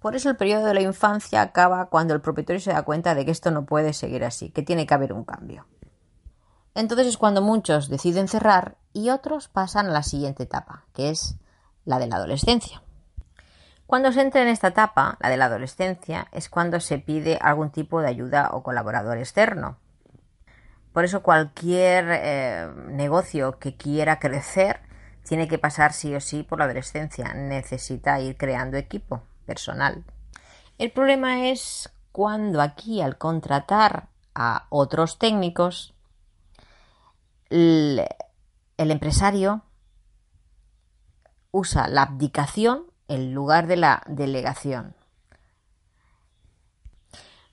Por 0.00 0.16
eso 0.16 0.30
el 0.30 0.36
periodo 0.36 0.64
de 0.64 0.72
la 0.72 0.80
infancia 0.80 1.42
acaba 1.42 1.90
cuando 1.90 2.14
el 2.14 2.22
propietario 2.22 2.58
se 2.58 2.72
da 2.72 2.82
cuenta 2.82 3.14
de 3.14 3.26
que 3.26 3.30
esto 3.30 3.50
no 3.50 3.66
puede 3.66 3.92
seguir 3.92 4.24
así, 4.24 4.48
que 4.48 4.62
tiene 4.62 4.86
que 4.86 4.94
haber 4.94 5.12
un 5.12 5.24
cambio. 5.24 5.66
Entonces 6.74 7.06
es 7.06 7.18
cuando 7.18 7.42
muchos 7.42 7.90
deciden 7.90 8.28
cerrar 8.28 8.78
y 8.94 9.10
otros 9.10 9.48
pasan 9.48 9.88
a 9.88 9.92
la 9.92 10.02
siguiente 10.02 10.44
etapa, 10.44 10.86
que 10.94 11.10
es 11.10 11.36
la 11.84 11.98
de 11.98 12.06
la 12.06 12.16
adolescencia. 12.16 12.82
Cuando 13.86 14.10
se 14.10 14.22
entra 14.22 14.40
en 14.40 14.48
esta 14.48 14.68
etapa, 14.68 15.18
la 15.20 15.28
de 15.28 15.36
la 15.36 15.44
adolescencia, 15.44 16.28
es 16.32 16.48
cuando 16.48 16.80
se 16.80 16.98
pide 16.98 17.38
algún 17.42 17.68
tipo 17.68 18.00
de 18.00 18.08
ayuda 18.08 18.48
o 18.52 18.62
colaborador 18.62 19.18
externo. 19.18 19.76
Por 20.92 21.04
eso 21.04 21.22
cualquier 21.22 22.06
eh, 22.10 22.68
negocio 22.88 23.58
que 23.58 23.76
quiera 23.76 24.18
crecer 24.18 24.80
tiene 25.24 25.48
que 25.48 25.58
pasar 25.58 25.92
sí 25.92 26.14
o 26.14 26.20
sí 26.20 26.42
por 26.42 26.58
la 26.58 26.66
adolescencia. 26.66 27.32
Necesita 27.34 28.20
ir 28.20 28.36
creando 28.36 28.76
equipo 28.76 29.22
personal. 29.46 30.04
El 30.78 30.90
problema 30.90 31.48
es 31.48 31.90
cuando 32.10 32.60
aquí 32.60 33.00
al 33.00 33.16
contratar 33.16 34.08
a 34.34 34.66
otros 34.68 35.18
técnicos, 35.18 35.94
el, 37.48 38.04
el 38.76 38.90
empresario 38.90 39.62
usa 41.50 41.88
la 41.88 42.02
abdicación 42.02 42.84
en 43.08 43.32
lugar 43.32 43.66
de 43.66 43.76
la 43.76 44.02
delegación. 44.06 44.94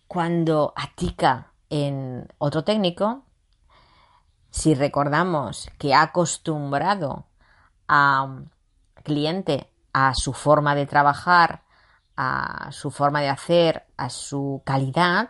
Cuando 0.08 0.74
atica 0.76 1.52
en 1.70 2.28
otro 2.40 2.64
técnico, 2.64 3.26
si 4.52 4.74
recordamos 4.74 5.70
que 5.78 5.94
ha 5.94 6.02
acostumbrado 6.02 7.26
a 7.88 8.44
cliente 9.04 9.72
a 9.94 10.14
su 10.14 10.34
forma 10.34 10.76
de 10.76 10.86
trabajar, 10.86 11.64
a 12.16 12.70
su 12.72 12.92
forma 12.92 13.22
de 13.22 13.30
hacer, 13.30 13.86
a 13.98 14.10
su 14.10 14.62
calidad, 14.66 15.30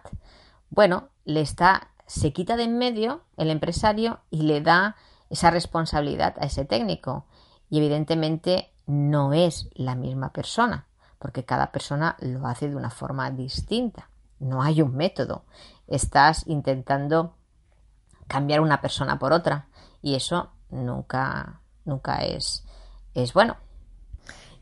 bueno, 0.70 1.10
le 1.26 1.42
está, 1.42 1.92
se 2.06 2.34
quita 2.34 2.58
de 2.58 2.64
en 2.64 2.78
medio 2.78 3.22
el 3.38 3.50
empresario 3.50 4.20
y 4.30 4.44
le 4.44 4.62
da 4.62 4.96
esa 5.30 5.52
responsabilidad 5.52 6.36
a 6.40 6.46
ese 6.46 6.66
técnico. 6.66 7.26
Y 7.70 7.78
evidentemente 7.78 8.74
no 8.88 9.34
es 9.34 9.70
la 9.74 9.96
misma 9.96 10.32
persona, 10.34 10.88
porque 11.20 11.46
cada 11.46 11.72
persona 11.72 12.16
lo 12.20 12.48
hace 12.48 12.70
de 12.70 12.76
una 12.76 12.90
forma 12.90 13.30
distinta. 13.30 14.10
No 14.40 14.64
hay 14.64 14.82
un 14.82 14.96
método. 14.96 15.44
Estás 15.88 16.48
intentando 16.48 17.36
cambiar 18.30 18.62
una 18.62 18.80
persona 18.80 19.20
por 19.20 19.34
otra 19.34 19.68
y 20.02 20.16
eso 20.16 20.54
nunca 20.70 21.60
nunca 21.84 22.24
es, 22.24 22.66
es 23.14 23.34
bueno. 23.34 23.58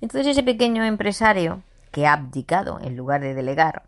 Entonces 0.02 0.28
ese 0.28 0.44
pequeño 0.44 0.84
empresario 0.84 1.62
que 1.92 2.08
ha 2.08 2.14
abdicado 2.14 2.80
en 2.82 2.96
lugar 2.96 3.22
de 3.22 3.34
delegar, 3.34 3.84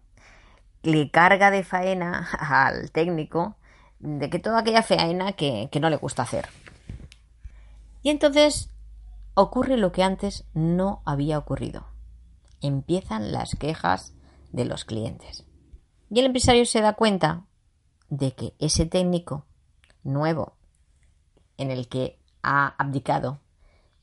le 0.84 1.10
carga 1.10 1.50
de 1.50 1.64
faena 1.64 2.28
al 2.40 2.92
técnico 2.92 3.56
de 4.00 4.30
que 4.30 4.40
toda 4.40 4.60
aquella 4.60 4.84
faena 4.84 5.34
que, 5.34 5.70
que 5.72 5.80
no 5.80 5.90
le 5.90 5.98
gusta 5.98 6.24
hacer. 6.24 6.48
Y 8.02 8.10
entonces 8.10 8.70
ocurre 9.34 9.78
lo 9.78 9.92
que 9.92 10.04
antes 10.04 10.46
no 10.54 11.02
había 11.06 11.38
ocurrido. 11.38 11.88
Empiezan 12.62 13.32
las 13.32 13.56
quejas 13.56 14.14
de 14.52 14.66
los 14.66 14.86
clientes. 14.86 15.46
Y 16.10 16.20
el 16.20 16.26
empresario 16.26 16.66
se 16.66 16.82
da 16.82 16.94
cuenta 16.94 17.46
de 18.10 18.34
que 18.34 18.54
ese 18.58 18.86
técnico 18.86 19.46
nuevo 20.04 20.54
en 21.58 21.72
el 21.72 21.88
que 21.88 22.20
ha 22.42 22.76
abdicado, 22.78 23.40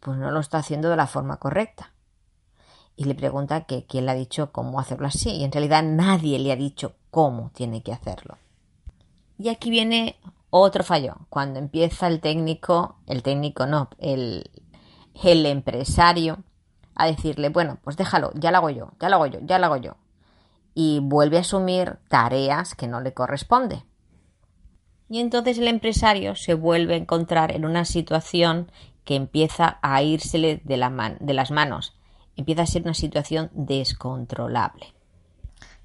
pues 0.00 0.18
no 0.18 0.30
lo 0.30 0.40
está 0.40 0.58
haciendo 0.58 0.90
de 0.90 0.96
la 0.96 1.06
forma 1.06 1.38
correcta. 1.38 1.92
Y 2.96 3.04
le 3.04 3.14
pregunta 3.14 3.64
que 3.64 3.84
quién 3.86 4.06
le 4.06 4.12
ha 4.12 4.14
dicho 4.14 4.52
cómo 4.52 4.80
hacerlo 4.80 5.06
así. 5.06 5.30
Y 5.30 5.44
en 5.44 5.52
realidad 5.52 5.82
nadie 5.82 6.38
le 6.38 6.52
ha 6.52 6.56
dicho 6.56 6.94
cómo 7.10 7.50
tiene 7.54 7.82
que 7.82 7.92
hacerlo. 7.92 8.38
Y 9.38 9.50
aquí 9.50 9.70
viene 9.70 10.16
otro 10.50 10.82
fallo. 10.82 11.16
Cuando 11.28 11.58
empieza 11.58 12.06
el 12.06 12.20
técnico, 12.20 12.96
el 13.06 13.22
técnico 13.22 13.66
no, 13.66 13.90
el, 13.98 14.50
el 15.22 15.44
empresario, 15.44 16.42
a 16.96 17.06
decirle, 17.06 17.50
bueno, 17.50 17.78
pues 17.84 17.96
déjalo, 17.96 18.32
ya 18.34 18.50
lo 18.50 18.58
hago 18.58 18.70
yo, 18.70 18.92
ya 18.98 19.08
lo 19.10 19.16
hago 19.16 19.26
yo, 19.26 19.38
ya 19.42 19.58
lo 19.58 19.66
hago 19.66 19.76
yo. 19.76 19.96
Y 20.74 21.00
vuelve 21.00 21.36
a 21.36 21.40
asumir 21.40 21.98
tareas 22.08 22.74
que 22.74 22.88
no 22.88 23.00
le 23.00 23.12
corresponde. 23.12 23.84
Y 25.08 25.20
entonces 25.20 25.58
el 25.58 25.68
empresario 25.68 26.34
se 26.34 26.54
vuelve 26.54 26.94
a 26.94 26.98
encontrar 26.98 27.52
en 27.52 27.64
una 27.64 27.84
situación 27.84 28.70
que 29.04 29.14
empieza 29.14 29.78
a 29.82 30.02
írsele 30.02 30.60
de, 30.64 31.16
de 31.20 31.34
las 31.34 31.50
manos, 31.50 31.96
empieza 32.34 32.62
a 32.62 32.66
ser 32.66 32.82
una 32.82 32.94
situación 32.94 33.50
descontrolable. 33.52 34.94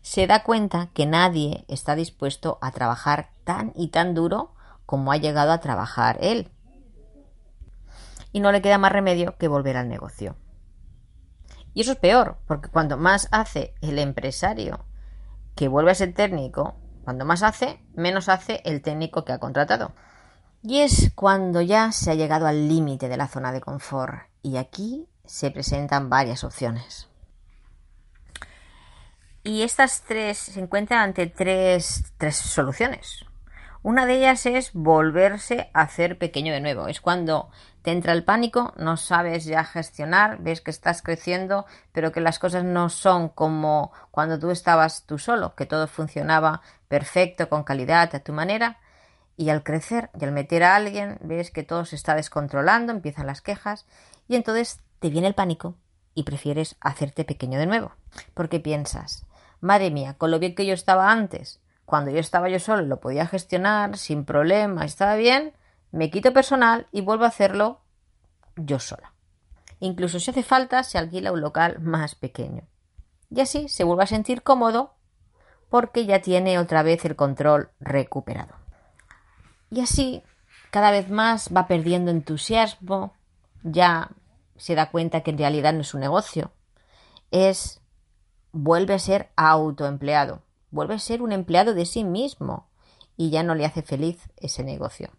Se 0.02 0.26
da 0.26 0.44
cuenta 0.44 0.90
que 0.94 1.06
nadie 1.06 1.64
está 1.68 1.96
dispuesto 1.96 2.58
a 2.62 2.72
trabajar 2.72 3.30
tan 3.44 3.72
y 3.76 3.90
tan 3.90 4.16
duro 4.16 4.54
como 4.88 5.12
ha 5.12 5.18
llegado 5.18 5.52
a 5.52 5.60
trabajar 5.60 6.18
él. 6.22 6.50
Y 8.34 8.40
no 8.40 8.52
le 8.52 8.62
queda 8.62 8.80
más 8.80 8.92
remedio 8.92 9.38
que 9.38 9.48
volver 9.48 9.78
al 9.78 9.88
negocio. 9.88 10.36
Y 11.74 11.82
eso 11.82 11.92
es 11.92 11.98
peor, 11.98 12.38
porque 12.48 12.70
cuanto 12.70 12.98
más 12.98 13.28
hace 13.32 13.76
el 13.82 14.00
empresario 14.00 14.86
que 15.56 15.68
vuelve 15.68 15.92
a 15.92 15.96
ser 15.96 16.14
técnico, 16.14 16.76
cuando 17.12 17.26
más 17.26 17.44
hace, 17.44 17.84
menos 17.94 18.30
hace 18.30 18.62
el 18.64 18.82
técnico 18.82 19.26
que 19.26 19.34
ha 19.34 19.38
contratado. 19.38 19.92
Y 20.64 20.80
es 20.80 21.12
cuando 21.14 21.60
ya 21.60 21.92
se 21.92 22.10
ha 22.10 22.16
llegado 22.16 22.48
al 22.48 22.70
límite 22.70 23.10
de 23.10 23.18
la 23.18 23.28
zona 23.28 23.52
de 23.52 23.60
confort 23.60 24.30
y 24.42 24.56
aquí 24.56 25.10
se 25.26 25.52
presentan 25.52 26.10
varias 26.10 26.46
opciones. 26.46 27.10
Y 29.44 29.64
estas 29.64 30.04
tres 30.04 30.38
se 30.38 30.62
encuentran 30.62 31.02
ante 31.02 31.28
tres, 31.28 32.14
tres 32.18 32.38
soluciones. 32.38 33.26
Una 33.84 34.06
de 34.06 34.18
ellas 34.18 34.46
es 34.46 34.74
volverse 34.74 35.72
a 35.74 35.82
hacer 35.82 36.20
pequeño 36.20 36.54
de 36.54 36.62
nuevo. 36.62 36.88
Es 36.88 37.02
cuando 37.02 37.50
te 37.82 37.92
entra 37.92 38.14
el 38.14 38.24
pánico, 38.24 38.74
no 38.78 38.96
sabes 38.96 39.46
ya 39.46 39.64
gestionar, 39.64 40.38
ves 40.40 40.62
que 40.62 40.70
estás 40.70 41.02
creciendo, 41.02 41.66
pero 41.92 42.12
que 42.12 42.22
las 42.22 42.38
cosas 42.38 42.64
no 42.64 42.90
son 42.90 43.30
como 43.30 43.92
cuando 44.12 44.38
tú 44.38 44.52
estabas 44.52 45.06
tú 45.08 45.18
solo, 45.18 45.56
que 45.56 45.66
todo 45.66 45.88
funcionaba 45.88 46.62
perfecto, 46.88 47.50
con 47.50 47.64
calidad, 47.64 48.14
a 48.14 48.20
tu 48.20 48.34
manera. 48.34 48.78
Y 49.36 49.50
al 49.50 49.64
crecer 49.64 50.12
y 50.20 50.26
al 50.26 50.32
meter 50.32 50.64
a 50.64 50.76
alguien, 50.76 51.18
ves 51.22 51.50
que 51.50 51.64
todo 51.64 51.84
se 51.86 51.96
está 51.96 52.14
descontrolando, 52.14 52.92
empiezan 52.92 53.26
las 53.26 53.42
quejas 53.42 53.88
y 54.28 54.36
entonces 54.36 54.80
te 55.00 55.10
viene 55.10 55.28
el 55.28 55.34
pánico 55.34 55.74
y 56.14 56.22
prefieres 56.24 56.76
hacerte 56.82 57.26
pequeño 57.26 57.58
de 57.58 57.66
nuevo. 57.66 57.94
Porque 58.36 58.60
piensas, 58.60 59.26
madre 59.60 59.90
mía, 59.90 60.14
con 60.20 60.30
lo 60.30 60.38
bien 60.38 60.54
que 60.54 60.68
yo 60.68 60.76
estaba 60.76 61.12
antes, 61.12 61.60
cuando 61.92 62.10
yo 62.10 62.20
estaba 62.20 62.48
yo 62.48 62.58
solo 62.58 62.84
lo 62.84 63.02
podía 63.02 63.28
gestionar 63.28 63.98
sin 63.98 64.24
problema, 64.24 64.86
estaba 64.86 65.16
bien, 65.16 65.52
me 65.92 66.10
quito 66.10 66.32
personal 66.32 66.88
y 66.94 67.02
vuelvo 67.02 67.26
a 67.26 67.28
hacerlo 67.28 67.82
yo 68.56 68.80
sola. 68.80 69.12
Incluso 69.82 70.18
si 70.18 70.32
hace 70.32 70.42
falta, 70.42 70.84
se 70.84 70.98
alquila 70.98 71.34
un 71.34 71.42
local 71.42 71.82
más 71.82 72.16
pequeño. 72.16 72.64
Y 73.30 73.42
así 73.42 73.68
se 73.68 73.84
vuelve 73.84 74.04
a 74.04 74.08
sentir 74.08 74.42
cómodo 74.42 74.94
porque 75.70 76.06
ya 76.06 76.22
tiene 76.22 76.60
otra 76.60 76.82
vez 76.82 77.04
el 77.04 77.18
control 77.18 77.72
recuperado. 77.82 78.56
Y 79.70 79.82
así 79.82 80.24
cada 80.70 80.92
vez 80.92 81.10
más 81.10 81.50
va 81.54 81.68
perdiendo 81.68 82.10
entusiasmo, 82.10 83.18
ya 83.64 84.12
se 84.56 84.76
da 84.76 84.92
cuenta 84.92 85.24
que 85.24 85.32
en 85.32 85.40
realidad 85.40 85.74
no 85.74 85.82
es 85.82 85.94
un 85.94 86.00
negocio, 86.00 86.54
es 87.32 87.82
vuelve 88.54 88.94
a 88.94 89.00
ser 89.00 89.30
autoempleado 89.36 90.42
vuelve 90.72 90.96
a 90.96 91.00
ser 91.00 91.22
un 91.22 91.32
empleado 91.32 91.74
de 91.74 91.86
sí 91.86 92.04
mismo 92.04 92.68
y 93.18 93.30
ya 93.30 93.44
no 93.44 93.56
le 93.56 93.66
hace 93.66 93.84
feliz 93.84 94.30
ese 94.38 94.64
negocio. 94.64 95.12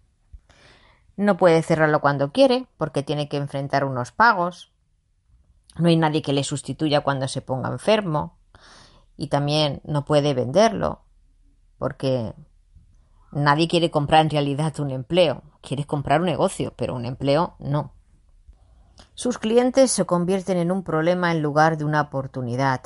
No 1.16 1.37
puede 1.37 1.62
cerrarlo 1.62 2.00
cuando 2.00 2.32
quiere 2.32 2.66
porque 2.78 3.02
tiene 3.02 3.28
que 3.28 3.37
enfrentar 3.37 3.85
unos 3.85 4.12
pagos. 4.12 4.73
No 5.76 5.88
hay 5.88 5.97
nadie 5.97 6.23
que 6.23 6.32
le 6.32 6.42
sustituya 6.42 7.02
cuando 7.02 7.28
se 7.28 7.42
ponga 7.42 7.68
enfermo. 7.68 8.38
Y 9.16 9.28
también 9.28 9.82
no 9.85 10.04
puede 10.04 10.35
venderlo 10.35 11.02
porque 11.78 12.35
nadie 13.30 13.68
quiere 13.68 13.90
comprar 13.90 14.23
en 14.23 14.30
realidad 14.30 14.80
un 14.80 14.90
empleo. 14.90 15.42
Quiere 15.61 15.85
comprar 15.85 16.21
un 16.21 16.26
negocio, 16.26 16.73
pero 16.76 16.94
un 16.94 17.04
empleo 17.04 17.54
no. 17.59 17.92
Sus 19.14 19.38
clientes 19.38 19.90
se 19.90 20.06
convierten 20.06 20.59
en 20.59 20.73
un 20.73 20.82
problema 20.82 21.30
en 21.30 21.42
lugar 21.42 21.76
de 21.76 21.85
una 21.85 22.00
oportunidad. 22.00 22.80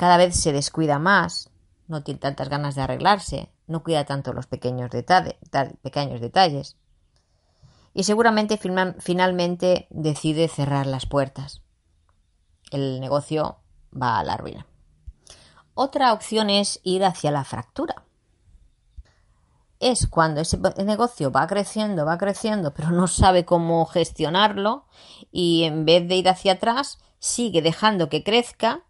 Cada 0.00 0.16
vez 0.16 0.34
se 0.34 0.54
descuida 0.54 0.98
más, 0.98 1.50
no 1.86 2.02
tiene 2.02 2.20
tantas 2.20 2.48
ganas 2.48 2.74
de 2.74 2.80
arreglarse, 2.80 3.52
no 3.66 3.82
cuida 3.82 4.06
tanto 4.06 4.32
los 4.32 4.46
pequeños, 4.46 4.90
detalles. 4.90 6.78
Y 7.92 8.04
seguramente 8.04 8.56
finalmente 8.56 9.88
decide 9.90 10.48
cerrar 10.48 10.86
las 10.86 11.04
puertas. 11.04 11.60
El 12.70 12.98
negocio 12.98 13.58
va 13.92 14.18
a 14.18 14.24
la 14.24 14.38
ruina. 14.38 14.66
Otra 15.74 16.14
opción 16.14 16.48
es 16.48 16.80
ir 16.82 17.04
hacia 17.04 17.30
la 17.30 17.44
fractura. 17.44 18.06
Es 19.80 20.06
cuando 20.06 20.40
ese 20.40 20.58
negocio 20.82 21.30
va 21.30 21.46
creciendo, 21.46 22.06
va 22.06 22.16
creciendo, 22.16 22.72
pero 22.72 22.90
no 22.90 23.06
sabe 23.06 23.44
cómo 23.44 23.84
gestionarlo 23.84 24.86
y 25.30 25.64
en 25.64 25.84
vez 25.84 26.08
de 26.08 26.16
ir 26.16 26.30
hacia 26.30 26.52
atrás, 26.52 27.00
sigue 27.18 27.60
dejando 27.60 28.08
que 28.08 28.24
crezca 28.24 28.86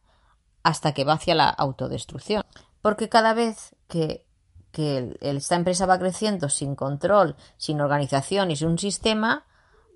hasta 0.62 0.92
que 0.92 1.04
va 1.04 1.14
hacia 1.14 1.34
la 1.34 1.48
autodestrucción. 1.48 2.44
Porque 2.82 3.08
cada 3.08 3.34
vez 3.34 3.74
que, 3.88 4.26
esta 4.72 5.56
empresa 5.56 5.84
va 5.84 5.98
creciendo 5.98 6.48
sin 6.48 6.76
control, 6.76 7.36
sin 7.56 7.80
organización 7.80 8.50
y 8.50 8.56
sin 8.56 8.68
un 8.68 8.78
sistema, 8.78 9.44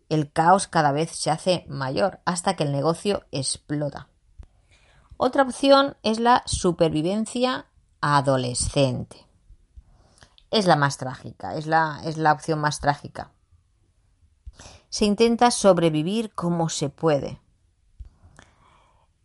el 0.09 0.33
caos 0.33 0.67
cada 0.67 0.91
vez 0.93 1.11
se 1.13 1.31
hace 1.31 1.65
mayor 1.69 2.21
hasta 2.25 2.57
que 2.57 2.65
el 2.65 2.73
negocio 2.73 3.25
explota. 3.31 4.09
Otra 5.17 5.45
opción 5.45 5.97
es 6.03 6.19
la 6.19 6.43
supervivencia 6.45 7.67
adolescente. 8.01 9.27
Es 10.51 10.67
la 10.67 10.77
más 10.77 10.99
trágica, 10.99 11.55
es 11.55 11.67
la, 11.67 12.01
es 12.05 12.17
la 12.17 12.33
opción 12.33 12.59
más 12.59 12.81
trágica. 12.81 13.31
Se 14.89 15.05
intenta 15.05 15.51
sobrevivir 15.51 16.35
como 16.35 16.69
se 16.69 16.89
puede. 16.89 17.41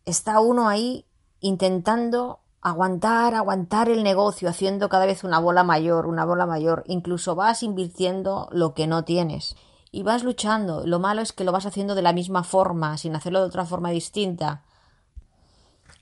Está 0.06 0.40
uno 0.40 0.70
ahí 0.70 1.06
intentando 1.40 2.40
aguantar, 2.62 3.36
aguantar 3.36 3.90
el 3.90 4.04
negocio, 4.04 4.50
haciendo 4.50 4.90
cada 4.90 5.06
vez 5.06 5.24
una 5.24 5.40
bola 5.40 5.64
mayor, 5.64 6.06
una 6.08 6.26
bola 6.26 6.46
mayor. 6.46 6.84
Incluso 6.88 7.36
vas 7.36 7.64
invirtiendo 7.64 8.50
lo 8.52 8.74
que 8.74 8.88
no 8.88 9.04
tienes. 9.04 9.56
Y 9.92 10.04
vas 10.04 10.24
luchando. 10.24 10.86
Lo 10.86 11.00
malo 11.00 11.22
es 11.22 11.34
que 11.34 11.44
lo 11.44 11.52
vas 11.52 11.66
haciendo 11.66 11.96
de 11.96 12.02
la 12.02 12.14
misma 12.14 12.44
forma, 12.44 12.98
sin 12.98 13.16
hacerlo 13.16 13.40
de 13.40 13.48
otra 13.48 13.66
forma 13.66 13.90
distinta. 13.90 14.64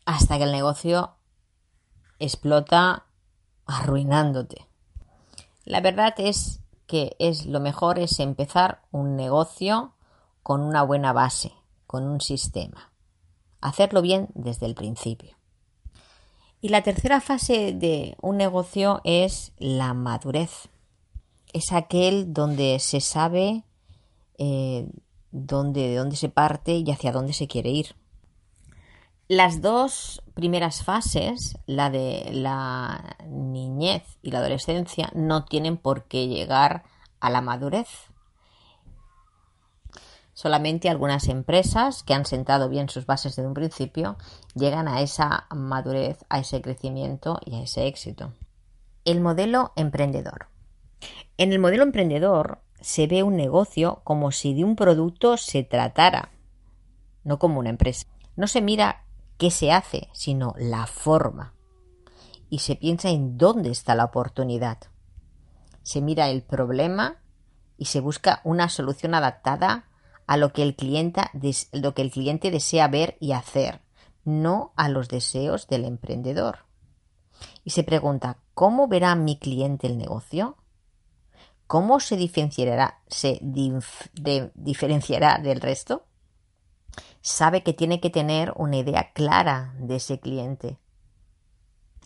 Hasta 0.06 0.38
que 0.38 0.44
el 0.44 0.52
negocio 0.52 1.14
explota 2.20 3.06
arruinándote. 3.66 4.68
La 5.64 5.82
verdad 5.82 6.14
es 6.18 6.62
que 6.86 7.16
es 7.20 7.46
lo 7.46 7.60
mejor 7.60 8.00
es 8.00 8.20
empezar 8.20 8.82
un 8.92 9.16
negocio 9.16 9.94
con 10.42 10.62
una 10.62 10.82
buena 10.84 11.12
base, 11.12 11.54
con 11.86 12.04
un 12.08 12.22
sistema. 12.22 12.92
Hacerlo 13.62 14.02
bien 14.02 14.28
desde 14.34 14.66
el 14.66 14.76
principio. 14.76 15.38
Y 16.62 16.70
la 16.70 16.82
tercera 16.82 17.22
fase 17.22 17.74
de 17.74 18.16
un 18.22 18.38
negocio 18.38 19.02
es 19.04 19.54
la 19.58 19.94
madurez. 19.94 20.70
Es 21.54 21.72
aquel 21.72 22.34
donde 22.34 22.80
se 22.80 23.00
sabe 23.00 23.64
eh, 24.38 24.88
dónde, 25.32 25.90
de 25.90 25.96
dónde 25.96 26.16
se 26.16 26.30
parte 26.30 26.74
y 26.74 26.92
hacia 26.92 27.12
dónde 27.12 27.34
se 27.34 27.48
quiere 27.48 27.70
ir. 27.70 27.96
Las 29.28 29.62
dos 29.62 30.22
primeras 30.34 30.84
fases, 30.84 31.58
la 31.66 31.90
de 31.90 32.30
la 32.32 33.18
niñez 33.28 34.04
y 34.22 34.32
la 34.32 34.40
adolescencia, 34.40 35.12
no 35.14 35.44
tienen 35.44 35.76
por 35.78 36.06
qué 36.06 36.28
llegar 36.28 36.86
a 37.20 37.30
la 37.30 37.42
madurez. 37.42 37.88
Solamente 40.38 40.88
algunas 40.88 41.30
empresas 41.30 42.04
que 42.04 42.14
han 42.14 42.28
sentado 42.28 42.70
bien 42.70 42.90
sus 42.90 43.08
bases 43.08 43.36
desde 43.36 43.48
un 43.48 43.56
principio 43.56 44.18
llegan 44.54 44.88
a 44.88 45.02
esa 45.02 45.48
madurez, 45.50 46.26
a 46.30 46.38
ese 46.38 46.62
crecimiento 46.62 47.40
y 47.44 47.56
a 47.56 47.64
ese 47.64 47.88
éxito. 47.88 48.34
El 49.04 49.20
modelo 49.20 49.74
emprendedor. 49.76 50.50
En 51.38 51.54
el 51.54 51.58
modelo 51.58 51.82
emprendedor 51.82 52.62
se 52.80 53.08
ve 53.08 53.24
un 53.24 53.36
negocio 53.36 54.02
como 54.04 54.32
si 54.32 54.54
de 54.54 54.64
un 54.64 54.76
producto 54.76 55.38
se 55.38 55.64
tratara, 55.64 56.30
no 57.24 57.40
como 57.40 57.58
una 57.58 57.72
empresa. 57.72 58.06
No 58.36 58.46
se 58.46 58.62
mira 58.62 59.06
qué 59.40 59.50
se 59.50 59.72
hace, 59.72 60.08
sino 60.14 60.54
la 60.56 60.86
forma. 60.86 61.56
Y 62.48 62.60
se 62.60 62.76
piensa 62.76 63.10
en 63.10 63.40
dónde 63.40 63.72
está 63.72 63.96
la 63.96 64.06
oportunidad. 64.06 64.78
Se 65.82 66.00
mira 66.00 66.30
el 66.30 66.44
problema 66.44 67.24
y 67.76 67.86
se 67.86 68.02
busca 68.02 68.42
una 68.44 68.70
solución 68.70 69.16
adaptada 69.16 69.86
a 70.28 70.38
lo 70.38 70.52
que 70.54 70.62
el 70.62 70.76
cliente, 70.76 71.22
lo 71.72 71.94
que 71.94 72.02
el 72.02 72.12
cliente 72.12 72.52
desea 72.52 72.88
ver 72.90 73.18
y 73.20 73.32
hacer, 73.32 73.82
no 74.26 74.74
a 74.76 74.90
los 74.90 75.08
deseos 75.08 75.68
del 75.68 75.86
emprendedor. 75.86 76.66
Y 77.64 77.72
se 77.72 77.84
pregunta, 77.84 78.38
¿cómo 78.54 78.88
verá 78.88 79.16
mi 79.16 79.40
cliente 79.40 79.88
el 79.88 79.98
negocio? 79.98 80.58
¿Cómo 81.66 82.00
se 82.00 82.18
diferenciará, 82.18 83.02
se 83.08 83.40
diferenciará 83.42 85.40
del 85.40 85.62
resto? 85.62 86.06
Sabe 87.22 87.64
que 87.64 87.74
tiene 87.74 88.00
que 88.00 88.10
tener 88.10 88.54
una 88.56 88.78
idea 88.78 89.12
clara 89.14 89.76
de 89.80 89.96
ese 89.98 90.20
cliente. 90.20 90.78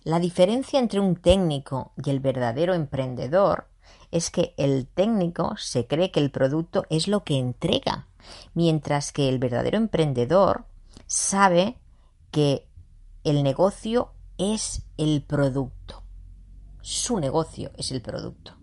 La 0.04 0.20
diferencia 0.20 0.80
entre 0.80 1.00
un 1.00 1.16
técnico 1.16 1.94
y 2.04 2.10
el 2.10 2.20
verdadero 2.20 2.74
emprendedor 2.74 3.71
es 4.12 4.30
que 4.30 4.54
el 4.58 4.88
técnico 4.88 5.56
se 5.58 5.88
cree 5.88 6.12
que 6.12 6.20
el 6.20 6.32
producto 6.32 6.86
es 6.90 7.08
lo 7.08 7.24
que 7.24 7.38
entrega, 7.38 8.08
mientras 8.54 9.12
que 9.12 9.30
el 9.30 9.40
verdadero 9.40 9.78
emprendedor 9.78 10.66
sabe 11.08 11.78
que 12.32 12.68
el 13.24 13.44
negocio 13.44 14.12
es 14.38 14.84
el 14.98 15.22
producto. 15.22 16.04
Su 16.82 17.20
negocio 17.20 17.72
es 17.78 17.92
el 17.92 18.02
producto. 18.02 18.58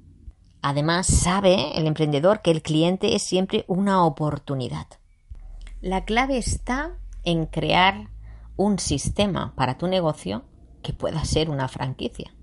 Además, 0.60 1.06
sabe 1.06 1.78
el 1.78 1.86
emprendedor 1.86 2.42
que 2.42 2.50
el 2.50 2.62
cliente 2.62 3.14
es 3.14 3.22
siempre 3.22 3.64
una 3.68 4.04
oportunidad. 4.04 4.86
La 5.80 6.04
clave 6.04 6.36
está 6.38 6.98
en 7.22 7.46
crear 7.46 8.08
un 8.56 8.80
sistema 8.80 9.54
para 9.54 9.78
tu 9.78 9.86
negocio 9.86 10.42
que 10.82 10.92
pueda 10.92 11.24
ser 11.24 11.48
una 11.48 11.68
franquicia. 11.68 12.34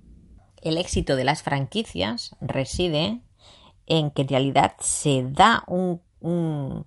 El 0.61 0.77
éxito 0.77 1.15
de 1.15 1.23
las 1.23 1.43
franquicias 1.43 2.35
reside 2.41 3.21
en 3.85 4.11
que 4.11 4.23
en 4.23 4.27
realidad 4.27 4.73
se 4.79 5.23
da 5.23 5.63
un, 5.67 6.01
un, 6.21 6.85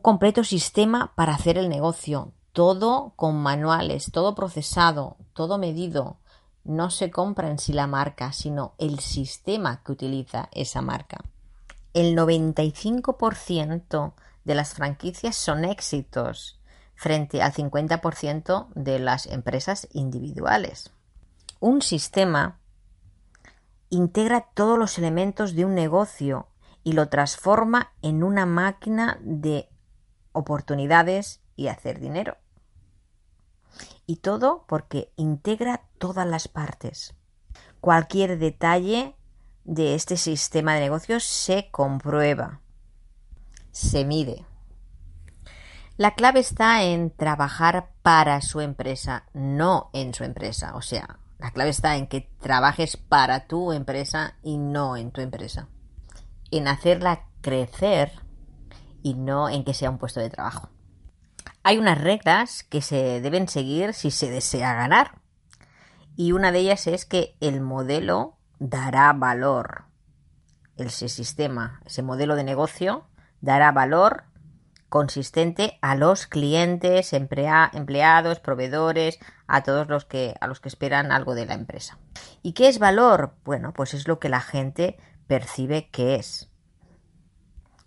completo 0.00 0.44
sistema 0.44 1.12
para 1.14 1.34
hacer 1.34 1.58
el 1.58 1.68
negocio, 1.68 2.32
todo 2.52 3.12
con 3.16 3.36
manuales, 3.36 4.10
todo 4.12 4.34
procesado, 4.34 5.16
todo 5.34 5.58
medido. 5.58 6.18
No 6.64 6.90
se 6.90 7.10
compra 7.10 7.50
en 7.50 7.58
sí 7.58 7.72
la 7.72 7.86
marca, 7.86 8.32
sino 8.32 8.74
el 8.78 8.98
sistema 9.00 9.82
que 9.82 9.92
utiliza 9.92 10.48
esa 10.52 10.82
marca. 10.82 11.18
El 11.94 12.16
95% 12.16 14.12
de 14.44 14.54
las 14.54 14.74
franquicias 14.74 15.36
son 15.36 15.64
éxitos 15.64 16.58
frente 16.94 17.42
al 17.42 17.52
50% 17.52 18.68
de 18.74 18.98
las 18.98 19.26
empresas 19.26 19.86
individuales. 19.92 20.90
Un 21.60 21.82
sistema 21.82 22.60
integra 23.90 24.48
todos 24.54 24.78
los 24.78 24.98
elementos 24.98 25.54
de 25.54 25.64
un 25.64 25.74
negocio 25.74 26.48
y 26.84 26.92
lo 26.92 27.08
transforma 27.08 27.92
en 28.02 28.22
una 28.22 28.46
máquina 28.46 29.18
de 29.22 29.68
oportunidades 30.32 31.40
y 31.56 31.68
hacer 31.68 31.98
dinero. 31.98 32.36
Y 34.06 34.16
todo 34.16 34.64
porque 34.68 35.12
integra 35.16 35.82
todas 35.98 36.26
las 36.26 36.48
partes. 36.48 37.14
Cualquier 37.80 38.38
detalle 38.38 39.16
de 39.64 39.94
este 39.94 40.16
sistema 40.16 40.74
de 40.74 40.80
negocios 40.80 41.24
se 41.24 41.70
comprueba, 41.70 42.60
se 43.70 44.04
mide. 44.04 44.46
La 45.96 46.14
clave 46.14 46.40
está 46.40 46.84
en 46.84 47.10
trabajar 47.10 47.90
para 48.02 48.40
su 48.40 48.60
empresa, 48.60 49.24
no 49.34 49.90
en 49.92 50.14
su 50.14 50.22
empresa. 50.22 50.76
O 50.76 50.80
sea, 50.80 51.18
la 51.38 51.52
clave 51.52 51.70
está 51.70 51.96
en 51.96 52.08
que 52.08 52.28
trabajes 52.40 52.96
para 52.96 53.46
tu 53.46 53.72
empresa 53.72 54.34
y 54.42 54.58
no 54.58 54.96
en 54.96 55.12
tu 55.12 55.20
empresa. 55.20 55.68
En 56.50 56.66
hacerla 56.66 57.26
crecer 57.40 58.12
y 59.02 59.14
no 59.14 59.48
en 59.48 59.64
que 59.64 59.74
sea 59.74 59.90
un 59.90 59.98
puesto 59.98 60.20
de 60.20 60.30
trabajo. 60.30 60.70
Hay 61.62 61.78
unas 61.78 62.00
reglas 62.00 62.64
que 62.64 62.82
se 62.82 63.20
deben 63.20 63.48
seguir 63.48 63.94
si 63.94 64.10
se 64.10 64.30
desea 64.30 64.74
ganar. 64.74 65.20
Y 66.16 66.32
una 66.32 66.50
de 66.50 66.60
ellas 66.60 66.86
es 66.86 67.04
que 67.04 67.36
el 67.40 67.60
modelo 67.60 68.36
dará 68.58 69.12
valor. 69.12 69.84
Ese 70.76 71.08
sistema, 71.08 71.80
ese 71.84 72.02
modelo 72.02 72.34
de 72.34 72.44
negocio 72.44 73.06
dará 73.40 73.70
valor 73.70 74.24
consistente 74.88 75.78
a 75.82 75.94
los 75.94 76.26
clientes, 76.26 77.12
empleados, 77.12 78.40
proveedores, 78.40 79.18
a 79.46 79.62
todos 79.62 79.88
los 79.88 80.04
que, 80.04 80.34
a 80.40 80.46
los 80.46 80.60
que 80.60 80.68
esperan 80.68 81.12
algo 81.12 81.34
de 81.34 81.46
la 81.46 81.54
empresa. 81.54 81.98
¿Y 82.42 82.52
qué 82.52 82.68
es 82.68 82.78
valor? 82.78 83.34
Bueno, 83.44 83.72
pues 83.72 83.94
es 83.94 84.08
lo 84.08 84.18
que 84.18 84.28
la 84.28 84.40
gente 84.40 84.98
percibe 85.26 85.90
que 85.90 86.14
es. 86.14 86.50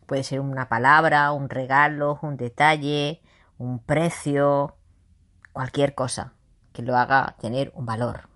Puede 0.06 0.24
ser 0.24 0.42
una 0.42 0.70
palabra, 0.70 1.32
un 1.32 1.50
regalo, 1.50 2.20
un 2.22 2.38
detalle, 2.38 3.22
un 3.58 3.80
precio, 3.80 4.76
cualquier 5.54 5.96
cosa 5.96 6.34
que 6.74 6.82
lo 6.82 6.98
haga 6.98 7.36
tener 7.40 7.72
un 7.76 7.86
valor. 7.86 8.30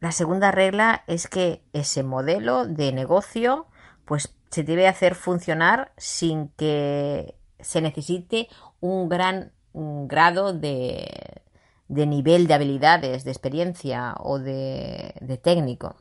La 0.00 0.12
segunda 0.12 0.52
regla 0.52 1.02
es 1.06 1.26
que 1.26 1.64
ese 1.72 2.02
modelo 2.02 2.66
de 2.66 2.92
negocio 2.92 3.66
pues 4.04 4.34
se 4.50 4.62
debe 4.62 4.88
hacer 4.88 5.14
funcionar 5.14 5.92
sin 5.96 6.48
que 6.50 7.37
se 7.60 7.80
necesite 7.80 8.48
un 8.80 9.08
gran 9.08 9.52
grado 9.72 10.52
de, 10.52 11.42
de, 11.88 12.06
nivel 12.06 12.46
de 12.46 12.54
habilidades, 12.54 13.24
de 13.24 13.30
experiencia 13.30 14.14
o 14.18 14.38
de, 14.38 15.14
de 15.20 15.36
técnico. 15.36 15.96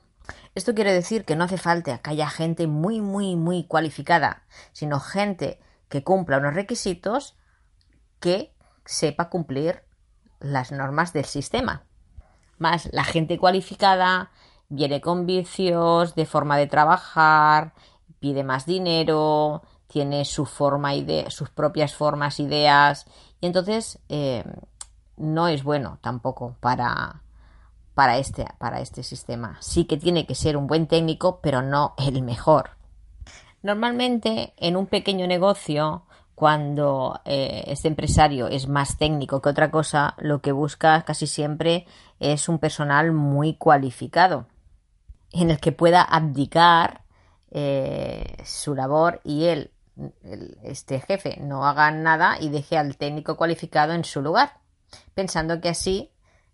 Esto 0.56 0.74
quiere 0.74 0.93
decir 0.93 1.26
que 1.26 1.36
no 1.36 1.43
hace 1.43 1.58
falta 1.58 2.00
que 2.00 2.10
haya 2.10 2.30
gente 2.30 2.67
muy, 2.67 3.02
muy, 3.02 3.36
muy 3.36 3.65
cualificada, 3.65 4.43
sino 4.74 5.00
gente 5.00 5.60
que 5.89 6.04
cumpla 6.04 6.38
unos 6.38 6.54
requisitos 6.54 7.38
que 8.20 8.54
sepa 8.86 9.30
cumplir 9.30 9.84
las 10.39 10.72
normas 10.72 11.13
del 11.13 11.26
sistema. 11.26 11.86
Más 12.58 12.89
la 12.91 13.04
gente 13.04 13.38
cualificada 13.38 14.32
viene 14.70 15.02
con 15.02 15.26
vicios 15.26 16.15
de 16.15 16.26
forma 16.26 16.58
de 16.58 16.67
trabajar, 16.67 17.74
pide 18.20 18.43
más 18.43 18.65
dinero, 18.65 19.62
tiene 19.88 20.26
su 20.26 20.45
forma 20.45 20.91
sus 21.30 21.50
propias 21.50 21.95
formas, 21.95 22.39
ideas, 22.39 23.06
y 23.39 23.47
entonces 23.47 24.00
eh, 24.10 24.43
no 25.15 25.47
es 25.47 25.63
bueno 25.63 25.97
tampoco 26.02 26.56
para, 26.60 27.23
para, 27.93 28.17
este, 28.17 28.45
para 28.58 28.82
este 28.82 29.04
sistema. 29.04 29.58
Sí 29.60 29.86
que 29.86 29.97
tiene 29.97 30.26
que 30.26 30.36
ser 30.36 30.58
un 30.58 30.67
buen 30.67 30.88
técnico, 30.88 31.39
pero 31.41 31.62
no 31.62 31.93
el 31.97 32.21
mejor. 32.21 32.71
Normalmente 33.63 34.54
en 34.58 34.76
un 34.76 34.86
pequeño 34.86 35.28
negocio, 35.28 36.04
cuando 36.36 37.19
eh, 37.26 37.63
este 37.67 37.88
empresario 37.88 38.47
es 38.47 38.67
más 38.67 38.97
técnico 38.97 39.41
que 39.41 39.50
otra 39.50 39.71
cosa, 39.71 40.13
lo 40.19 40.41
que 40.41 40.52
busca 40.52 41.02
casi 41.04 41.26
siempre 41.26 41.88
es 42.19 42.47
un 42.47 42.60
personal 42.60 43.12
muy 43.12 43.56
cualificado, 43.56 44.45
en 45.32 45.50
el 45.50 45.60
que 45.60 45.71
pueda 45.71 46.04
abdicar 46.04 47.02
eh, 47.50 48.38
su 48.45 48.76
labor 48.76 49.19
y 49.23 49.45
él 49.45 49.71
este 50.63 50.99
jefe 50.99 51.38
no 51.41 51.65
haga 51.65 51.89
nada 51.91 52.38
y 52.39 52.49
deje 52.49 52.77
al 52.77 52.97
técnico 52.97 53.36
cualificado 53.38 53.93
en 53.93 54.03
su 54.03 54.21
lugar, 54.21 54.60
pensando 55.13 55.60
que 55.62 55.69
así 55.69 56.12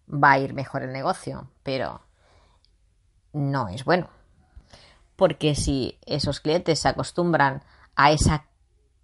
va 0.08 0.32
a 0.32 0.40
ir 0.40 0.54
mejor 0.54 0.84
el 0.84 0.94
negocio, 0.94 1.50
pero 1.64 2.02
no 3.34 3.68
es 3.68 3.84
bueno. 3.84 4.10
Porque 5.16 5.56
si 5.56 6.00
esos 6.06 6.40
clientes 6.40 6.80
se 6.80 6.90
acostumbran 6.90 7.64
a 7.96 8.12
esa 8.12 8.46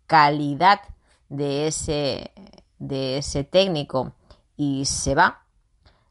calidad 0.07 0.81
de 1.29 1.67
ese, 1.67 2.31
de 2.79 3.17
ese 3.17 3.43
técnico 3.43 4.13
y 4.57 4.85
se 4.85 5.15
va, 5.15 5.43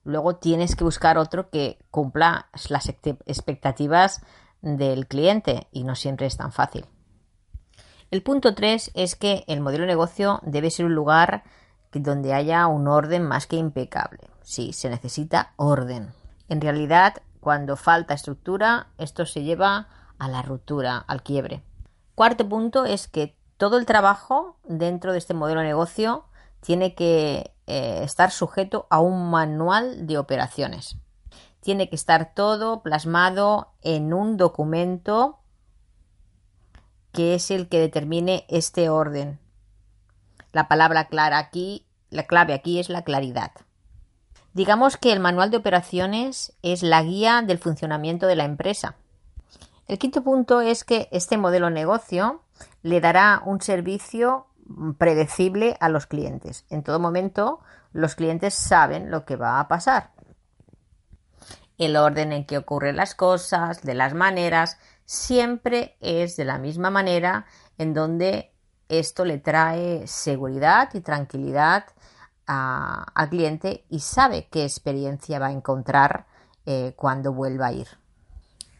luego 0.05 0.37
tienes 0.37 0.77
que 0.77 0.85
buscar 0.85 1.19
otro 1.19 1.51
que 1.51 1.79
cumpla 1.91 2.49
las 2.69 2.89
expectativas 2.89 4.23
del 4.63 5.07
cliente 5.07 5.67
y 5.73 5.85
no 5.85 5.95
siempre 5.95 6.27
es 6.27 6.37
tan 6.37 6.53
fácil. 6.53 6.87
El 8.11 8.23
punto 8.23 8.55
3 8.55 8.93
es 8.95 9.17
que 9.17 9.45
el 9.49 9.61
modelo 9.61 9.83
de 9.83 9.89
negocio 9.89 10.41
debe 10.43 10.71
ser 10.71 10.87
un 10.87 10.95
lugar 10.95 11.45
donde 11.93 12.33
haya 12.33 12.67
un 12.67 12.89
orden 12.89 13.23
más 13.23 13.47
que 13.47 13.57
impecable. 13.57 14.21
Sí, 14.43 14.73
se 14.73 14.89
necesita 14.89 15.53
orden. 15.57 16.13
En 16.49 16.63
realidad, 16.63 17.17
cuando 17.41 17.77
falta 17.77 18.15
estructura, 18.15 18.89
esto 18.97 19.27
se 19.27 19.43
lleva 19.43 19.89
a 20.19 20.29
la 20.29 20.41
ruptura, 20.41 20.97
al 20.99 21.23
quiebre. 21.23 21.63
Cuarto 22.15 22.49
punto 22.49 22.87
es 22.87 23.09
que 23.09 23.37
todo 23.59 23.77
el 23.77 23.85
trabajo 23.85 24.57
dentro 24.65 25.13
de 25.13 25.19
este 25.19 25.35
modelo 25.35 25.61
de 25.61 25.67
negocio 25.67 26.25
tiene 26.61 26.95
que 26.95 27.53
eh, 27.67 28.01
estar 28.03 28.31
sujeto 28.31 28.87
a 28.89 29.01
un 29.01 29.31
manual 29.31 30.07
de 30.07 30.17
operaciones. 30.17 30.97
Tiene 31.61 31.91
que 31.91 31.97
estar 31.97 32.33
todo 32.35 32.83
plasmado 32.83 33.73
en 33.83 34.15
un 34.15 34.39
documento 34.39 35.38
que 37.13 37.35
es 37.35 37.51
el 37.51 37.69
que 37.69 37.81
determine 37.81 38.45
este 38.49 38.89
orden. 38.89 39.39
La 40.53 40.69
palabra 40.69 41.07
clara 41.09 41.39
aquí, 41.39 41.87
la 42.11 42.25
clave 42.25 42.55
aquí 42.55 42.79
es 42.79 42.89
la 42.89 43.03
claridad. 43.03 43.53
Digamos 44.55 44.97
que 44.97 45.13
el 45.13 45.21
manual 45.21 45.51
de 45.51 45.59
operaciones 45.59 46.53
es 46.63 46.83
la 46.83 47.03
guía 47.03 47.43
del 47.43 47.59
funcionamiento 47.59 48.27
de 48.27 48.37
la 48.37 48.45
empresa. 48.45 48.97
El 49.87 49.99
quinto 49.99 50.23
punto 50.23 50.61
es 50.61 50.85
que 50.85 51.09
este 51.13 51.39
modelo 51.39 51.71
negocio 51.71 52.43
le 52.83 53.01
dará 53.01 53.43
un 53.45 53.61
servicio 53.61 54.47
predecible 54.99 55.77
a 55.81 55.89
los 55.89 56.07
clientes. 56.07 56.65
En 56.71 56.83
todo 56.83 56.99
momento 56.99 57.61
los 57.93 58.15
clientes 58.15 58.55
saben 58.55 59.11
lo 59.11 59.25
que 59.25 59.37
va 59.37 59.61
a 59.61 59.69
pasar. 59.69 60.11
El 61.79 61.97
orden 61.97 62.33
en 62.33 62.45
que 62.45 62.59
ocurren 62.59 62.97
las 62.97 63.15
cosas, 63.15 63.83
de 63.83 63.95
las 63.95 64.13
maneras, 64.13 64.79
siempre 65.09 65.97
es 66.01 66.37
de 66.37 66.45
la 66.45 66.59
misma 66.59 66.91
manera 66.91 67.47
en 67.79 67.95
donde 67.95 68.53
esto 68.91 69.25
le 69.25 69.39
trae 69.39 70.07
seguridad 70.07 70.91
y 70.93 71.01
tranquilidad 71.01 71.87
al 72.47 73.29
cliente 73.31 73.87
y 73.89 74.01
sabe 74.01 74.49
qué 74.51 74.65
experiencia 74.65 75.39
va 75.39 75.47
a 75.47 75.53
encontrar 75.53 76.27
eh, 76.67 76.93
cuando 76.95 77.33
vuelva 77.33 77.69
a 77.69 77.73
ir. 77.73 77.89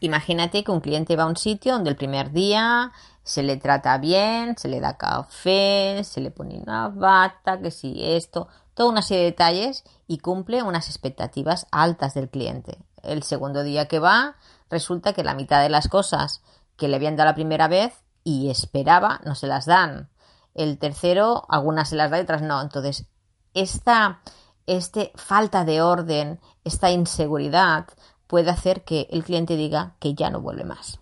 Imagínate 0.01 0.63
que 0.63 0.71
un 0.71 0.81
cliente 0.81 1.15
va 1.15 1.23
a 1.23 1.27
un 1.27 1.35
sitio 1.35 1.73
donde 1.73 1.89
el 1.89 1.95
primer 1.95 2.31
día 2.31 2.91
se 3.23 3.41
le 3.41 3.57
trata 3.57 3.97
bien, 3.97 4.55
se 4.55 4.67
le 4.67 4.79
da 4.79 4.97
café, 4.97 6.03
se 6.03 6.21
le 6.21 6.29
pone 6.29 6.59
una 6.59 6.89
bata, 6.89 7.59
que 7.59 7.71
si 7.71 8.03
esto, 8.03 8.47
toda 8.75 8.89
una 8.89 9.01
serie 9.01 9.23
de 9.23 9.31
detalles 9.31 9.83
y 10.07 10.19
cumple 10.19 10.61
unas 10.61 10.89
expectativas 10.89 11.65
altas 11.71 12.13
del 12.13 12.29
cliente. 12.29 12.77
El 13.01 13.23
segundo 13.23 13.63
día 13.63 13.87
que 13.87 13.99
va, 13.99 14.35
resulta 14.69 15.13
que 15.13 15.23
la 15.23 15.33
mitad 15.33 15.61
de 15.61 15.69
las 15.69 15.87
cosas 15.87 16.41
que 16.77 16.87
le 16.87 16.95
habían 16.95 17.15
dado 17.15 17.29
la 17.29 17.35
primera 17.35 17.67
vez 17.67 18.03
y 18.23 18.49
esperaba 18.49 19.19
no 19.23 19.35
se 19.35 19.47
las 19.47 19.65
dan. 19.65 20.09
El 20.53 20.77
tercero, 20.77 21.45
algunas 21.49 21.89
se 21.89 21.95
las 21.95 22.11
da 22.11 22.19
y 22.19 22.21
otras 22.21 22.41
no. 22.41 22.61
Entonces, 22.61 23.05
esta 23.53 24.21
este 24.69 25.11
falta 25.15 25.65
de 25.65 25.81
orden, 25.81 26.39
esta 26.63 26.91
inseguridad 26.91 27.87
puede 28.27 28.51
hacer 28.51 28.83
que 28.83 29.07
el 29.09 29.23
cliente 29.23 29.55
diga 29.55 29.95
que 29.99 30.13
ya 30.13 30.29
no 30.29 30.41
vuelve 30.41 30.63
más. 30.63 30.99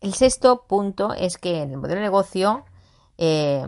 El 0.00 0.14
sexto 0.14 0.66
punto 0.68 1.12
es 1.12 1.36
que 1.36 1.62
en 1.62 1.72
el 1.72 1.78
modelo 1.78 1.96
de 1.96 2.06
negocio 2.06 2.64
eh, 3.18 3.66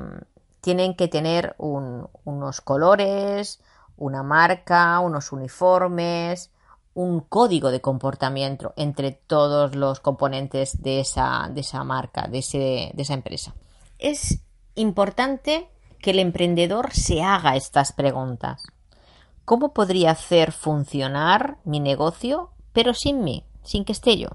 tienen 0.60 0.94
que 0.94 1.08
tener 1.08 1.56
unos 1.58 2.60
colores, 2.60 3.60
una 3.96 4.22
marca, 4.22 5.00
unos 5.00 5.32
uniformes, 5.32 6.51
un 6.94 7.20
código 7.20 7.70
de 7.70 7.80
comportamiento 7.80 8.74
entre 8.76 9.12
todos 9.12 9.74
los 9.74 10.00
componentes 10.00 10.82
de 10.82 11.00
esa, 11.00 11.48
de 11.52 11.62
esa 11.62 11.84
marca, 11.84 12.28
de, 12.28 12.40
de 12.94 13.02
esa 13.02 13.14
empresa. 13.14 13.54
Es 13.98 14.40
importante 14.74 15.70
que 16.00 16.10
el 16.10 16.18
emprendedor 16.18 16.92
se 16.92 17.22
haga 17.22 17.56
estas 17.56 17.92
preguntas. 17.92 18.62
¿Cómo 19.44 19.72
podría 19.72 20.10
hacer 20.10 20.52
funcionar 20.52 21.58
mi 21.64 21.80
negocio, 21.80 22.50
pero 22.72 22.94
sin 22.94 23.24
mí, 23.24 23.44
sin 23.62 23.84
que 23.84 23.92
esté 23.92 24.18
yo? 24.18 24.28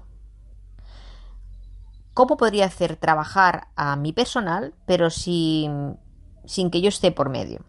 ¿Cómo 2.14 2.36
podría 2.36 2.66
hacer 2.66 2.96
trabajar 2.96 3.68
a 3.76 3.94
mi 3.94 4.12
personal, 4.12 4.74
pero 4.86 5.08
sin, 5.08 5.98
sin 6.44 6.70
que 6.70 6.80
yo 6.80 6.88
esté 6.88 7.12
por 7.12 7.28
medio? 7.28 7.60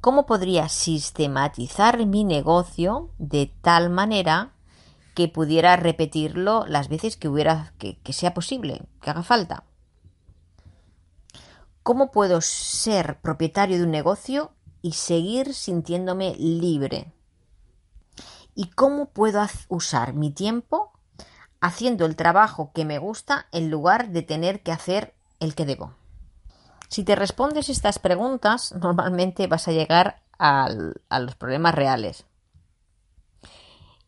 ¿Cómo 0.00 0.24
podría 0.24 0.70
sistematizar 0.70 2.06
mi 2.06 2.24
negocio 2.24 3.10
de 3.18 3.52
tal 3.60 3.90
manera 3.90 4.54
que 5.14 5.28
pudiera 5.28 5.76
repetirlo 5.76 6.64
las 6.66 6.88
veces 6.88 7.18
que 7.18 7.28
hubiera 7.28 7.74
que, 7.76 7.98
que 7.98 8.14
sea 8.14 8.32
posible, 8.32 8.80
que 9.02 9.10
haga 9.10 9.22
falta? 9.22 9.64
¿Cómo 11.82 12.10
puedo 12.10 12.40
ser 12.40 13.20
propietario 13.20 13.76
de 13.76 13.84
un 13.84 13.90
negocio 13.90 14.52
y 14.80 14.92
seguir 14.92 15.52
sintiéndome 15.52 16.34
libre? 16.36 17.12
¿Y 18.54 18.70
cómo 18.70 19.10
puedo 19.10 19.46
usar 19.68 20.14
mi 20.14 20.30
tiempo 20.30 20.92
haciendo 21.60 22.06
el 22.06 22.16
trabajo 22.16 22.72
que 22.72 22.86
me 22.86 22.98
gusta 22.98 23.48
en 23.52 23.70
lugar 23.70 24.12
de 24.12 24.22
tener 24.22 24.62
que 24.62 24.72
hacer 24.72 25.14
el 25.40 25.54
que 25.54 25.66
debo? 25.66 25.99
Si 26.90 27.04
te 27.04 27.14
respondes 27.14 27.68
estas 27.68 27.98
preguntas, 27.98 28.74
normalmente 28.74 29.46
vas 29.46 29.68
a 29.68 29.72
llegar 29.72 30.20
a 30.38 30.68
los 30.68 31.36
problemas 31.36 31.74
reales. 31.74 32.26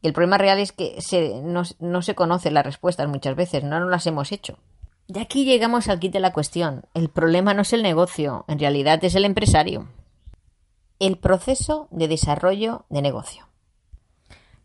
Y 0.02 0.08
el 0.08 0.12
problema 0.12 0.36
real 0.36 0.58
es 0.58 0.72
que 0.72 0.98
no, 1.44 2.02
se 2.02 2.14
conocen 2.16 2.54
las 2.54 2.66
respuestas 2.66 3.08
muchas 3.08 3.36
veces, 3.36 3.62
no, 3.62 3.88
las 3.88 4.06
hemos 4.08 4.32
hecho. 4.32 4.58
De 5.06 5.20
aquí 5.20 5.44
llegamos 5.44 5.88
al 5.88 6.00
kit 6.00 6.12
de 6.12 6.18
la 6.18 6.32
cuestión. 6.32 6.84
El 6.92 7.08
problema 7.08 7.54
no 7.54 7.62
es 7.62 7.72
el 7.72 7.84
negocio, 7.84 8.44
en 8.48 8.58
realidad 8.58 9.02
es 9.04 9.14
el 9.14 9.24
empresario. 9.24 9.88
El 10.98 11.18
proceso 11.18 11.86
de 11.92 12.08
desarrollo 12.08 12.84
de 12.90 13.00
negocio. 13.00 13.48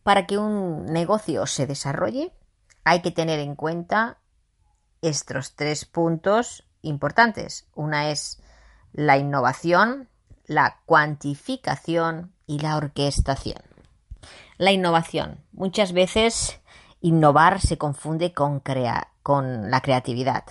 Para 0.02 0.26
que 0.26 0.40
un 0.40 0.86
negocio 0.86 1.46
se 1.46 1.68
desarrolle, 1.68 2.32
hay 2.84 3.02
que 3.02 3.12
tener 3.12 3.40
en 3.40 3.56
cuenta 3.56 4.18
estos 5.04 5.56
tres 5.56 5.86
puntos 5.86 6.67
importantes. 6.82 7.68
Una 7.76 8.10
es 8.10 8.42
la 8.94 9.18
innovación, 9.18 10.10
la 10.46 10.80
cuantificación 10.86 12.34
y 12.46 12.60
la 12.60 12.78
orquestación. 12.78 13.62
La 14.58 14.72
innovación. 14.72 15.44
Muchas 15.52 15.94
veces 15.94 16.60
innovar 17.02 17.62
se 17.62 17.78
confunde 17.78 18.34
con, 18.34 18.62
con 19.24 19.70
la 19.70 19.82
creatividad. 19.82 20.46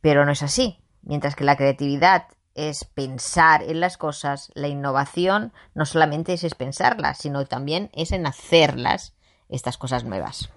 Pero 0.00 0.24
no 0.24 0.32
es 0.32 0.42
así. 0.42 0.78
Mientras 1.02 1.36
que 1.36 1.44
la 1.44 1.56
creatividad 1.56 2.28
es 2.54 2.84
pensar 2.84 3.62
en 3.62 3.80
las 3.80 3.98
cosas, 3.98 4.50
la 4.54 4.68
innovación 4.68 5.52
no 5.74 5.84
solamente 5.84 6.32
es, 6.32 6.54
pensarlas, 6.54 7.18
sino 7.18 7.44
también 7.46 7.90
es 7.92 8.12
en 8.12 8.26
hacerlas, 8.26 9.14
estas 9.48 9.76
cosas 9.76 10.04
nuevas. 10.04 10.50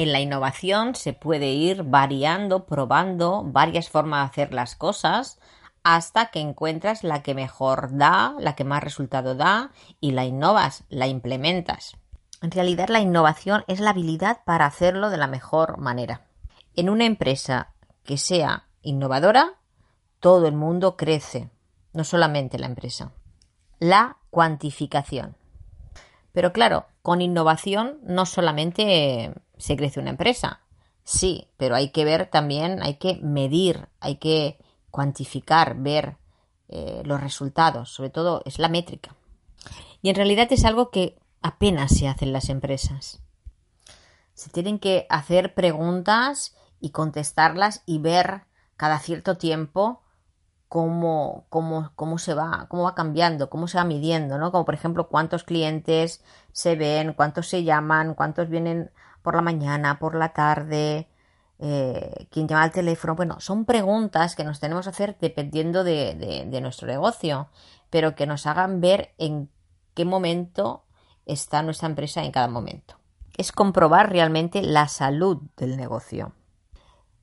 En 0.00 0.12
la 0.12 0.20
innovación 0.20 0.94
se 0.94 1.12
puede 1.12 1.48
ir 1.48 1.82
variando, 1.82 2.64
probando 2.64 3.44
varias 3.44 3.90
formas 3.90 4.20
de 4.20 4.30
hacer 4.30 4.54
las 4.54 4.74
cosas 4.74 5.38
hasta 5.82 6.30
que 6.30 6.40
encuentras 6.40 7.04
la 7.04 7.22
que 7.22 7.34
mejor 7.34 7.94
da, 7.98 8.34
la 8.38 8.56
que 8.56 8.64
más 8.64 8.82
resultado 8.82 9.34
da 9.34 9.72
y 10.00 10.12
la 10.12 10.24
innovas, 10.24 10.84
la 10.88 11.06
implementas. 11.06 11.98
En 12.40 12.50
realidad 12.50 12.88
la 12.88 13.00
innovación 13.00 13.62
es 13.68 13.78
la 13.78 13.90
habilidad 13.90 14.38
para 14.46 14.64
hacerlo 14.64 15.10
de 15.10 15.18
la 15.18 15.26
mejor 15.26 15.76
manera. 15.76 16.22
En 16.76 16.88
una 16.88 17.04
empresa 17.04 17.74
que 18.02 18.16
sea 18.16 18.68
innovadora, 18.80 19.58
todo 20.18 20.46
el 20.46 20.54
mundo 20.54 20.96
crece, 20.96 21.50
no 21.92 22.04
solamente 22.04 22.58
la 22.58 22.68
empresa. 22.68 23.12
La 23.78 24.16
cuantificación. 24.30 25.36
Pero 26.32 26.54
claro, 26.54 26.86
con 27.02 27.20
innovación 27.20 27.98
no 28.02 28.24
solamente 28.24 29.34
se 29.60 29.76
crece 29.76 30.00
una 30.00 30.10
empresa. 30.10 30.60
Sí, 31.04 31.48
pero 31.56 31.74
hay 31.74 31.90
que 31.90 32.04
ver 32.04 32.30
también, 32.30 32.82
hay 32.82 32.94
que 32.94 33.18
medir, 33.22 33.88
hay 34.00 34.16
que 34.16 34.58
cuantificar, 34.90 35.76
ver 35.76 36.16
eh, 36.68 37.02
los 37.04 37.20
resultados, 37.20 37.90
sobre 37.90 38.10
todo 38.10 38.42
es 38.44 38.58
la 38.58 38.68
métrica. 38.68 39.14
Y 40.02 40.08
en 40.08 40.16
realidad 40.16 40.48
es 40.50 40.64
algo 40.64 40.90
que 40.90 41.18
apenas 41.42 41.92
se 41.96 42.08
hacen 42.08 42.32
las 42.32 42.48
empresas. 42.48 43.20
Se 44.34 44.50
tienen 44.50 44.78
que 44.78 45.06
hacer 45.10 45.54
preguntas 45.54 46.56
y 46.80 46.90
contestarlas 46.90 47.82
y 47.86 47.98
ver 47.98 48.44
cada 48.76 48.98
cierto 48.98 49.36
tiempo 49.36 50.02
cómo, 50.68 51.46
cómo, 51.48 51.90
cómo 51.96 52.18
se 52.18 52.32
va, 52.32 52.66
cómo 52.68 52.84
va 52.84 52.94
cambiando, 52.94 53.50
cómo 53.50 53.66
se 53.66 53.76
va 53.76 53.84
midiendo, 53.84 54.38
¿no? 54.38 54.52
Como 54.52 54.64
por 54.64 54.74
ejemplo 54.74 55.08
cuántos 55.08 55.42
clientes 55.42 56.22
se 56.52 56.76
ven, 56.76 57.12
cuántos 57.12 57.48
se 57.48 57.64
llaman, 57.64 58.14
cuántos 58.14 58.48
vienen 58.48 58.92
por 59.22 59.34
la 59.34 59.42
mañana, 59.42 59.98
por 59.98 60.14
la 60.14 60.32
tarde, 60.32 61.08
eh, 61.62 62.26
quién 62.30 62.48
llama 62.48 62.62
al 62.62 62.72
teléfono. 62.72 63.14
Bueno, 63.14 63.38
son 63.38 63.66
preguntas 63.66 64.34
que 64.34 64.44
nos 64.44 64.60
tenemos 64.60 64.86
que 64.86 64.90
hacer 64.90 65.16
dependiendo 65.20 65.84
de, 65.84 66.48
nuestro 66.62 66.86
negocio, 66.86 67.50
pero 67.90 68.14
que 68.14 68.26
nos 68.26 68.46
hagan 68.46 68.80
ver 68.80 69.14
en 69.18 69.50
qué 69.94 70.06
momento 70.06 70.84
está 71.26 71.62
nuestra 71.62 71.88
empresa 71.88 72.24
en 72.24 72.32
cada 72.32 72.48
momento. 72.48 72.96
Es 73.36 73.52
comprobar 73.52 74.10
realmente 74.10 74.62
la 74.62 74.88
salud 74.88 75.42
del 75.56 75.76
negocio. 75.76 76.32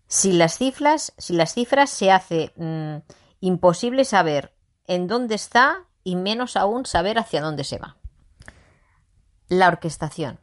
Si 0.07 0.31
las 0.33 0.57
cifras, 0.57 1.13
si 1.17 1.33
las 1.33 1.53
cifras 1.53 1.89
se 1.89 2.11
hace 2.11 2.53
mm, 2.55 2.97
imposible 3.41 4.05
saber 4.05 4.53
en 4.85 5.07
dónde 5.07 5.35
está 5.35 5.85
y 6.03 6.15
menos 6.15 6.55
aún 6.55 6.85
saber 6.85 7.17
hacia 7.17 7.41
dónde 7.41 7.63
se 7.63 7.79
va. 7.79 7.97
La 9.49 9.67
orquestación. 9.67 10.39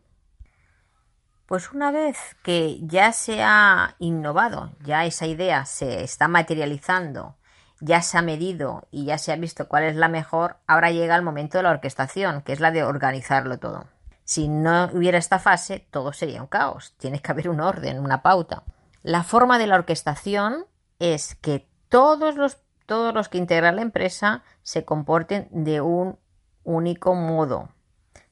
Pues 1.46 1.72
una 1.72 1.90
vez 1.90 2.16
que 2.42 2.78
ya 2.80 3.12
se 3.12 3.42
ha 3.42 3.96
innovado, 3.98 4.72
ya 4.82 5.04
esa 5.04 5.26
idea 5.26 5.66
se 5.66 6.02
está 6.02 6.26
materializando, 6.26 7.36
ya 7.80 8.00
se 8.00 8.16
ha 8.16 8.22
medido 8.22 8.88
y 8.90 9.04
ya 9.04 9.18
se 9.18 9.30
ha 9.30 9.36
visto 9.36 9.68
cuál 9.68 9.84
es 9.84 9.94
la 9.94 10.08
mejor, 10.08 10.56
ahora 10.66 10.90
llega 10.90 11.16
el 11.16 11.22
momento 11.22 11.58
de 11.58 11.64
la 11.64 11.70
orquestación, 11.70 12.40
que 12.42 12.54
es 12.54 12.60
la 12.60 12.70
de 12.70 12.82
organizarlo 12.82 13.58
todo. 13.58 13.84
Si 14.24 14.48
no 14.48 14.86
hubiera 14.94 15.18
esta 15.18 15.38
fase, 15.38 15.86
todo 15.90 16.14
sería 16.14 16.40
un 16.40 16.48
caos. 16.48 16.94
Tiene 16.96 17.20
que 17.20 17.30
haber 17.30 17.50
un 17.50 17.60
orden, 17.60 17.98
una 17.98 18.22
pauta. 18.22 18.62
La 19.02 19.22
forma 19.22 19.58
de 19.58 19.66
la 19.66 19.74
orquestación 19.74 20.64
es 20.98 21.34
que 21.34 21.68
todos 21.90 22.36
los, 22.36 22.56
todos 22.86 23.12
los 23.12 23.28
que 23.28 23.36
integran 23.36 23.76
la 23.76 23.82
empresa 23.82 24.42
se 24.62 24.86
comporten 24.86 25.48
de 25.50 25.82
un 25.82 26.18
único 26.62 27.14
modo, 27.14 27.68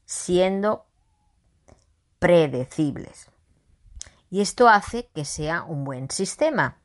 siendo 0.07 0.87
predecibles. 2.23 3.29
Y 4.31 4.43
esto 4.43 4.69
hace 4.69 5.09
que 5.13 5.25
sea 5.25 5.65
un 5.65 5.83
buen 5.83 6.09
sistema. 6.09 6.79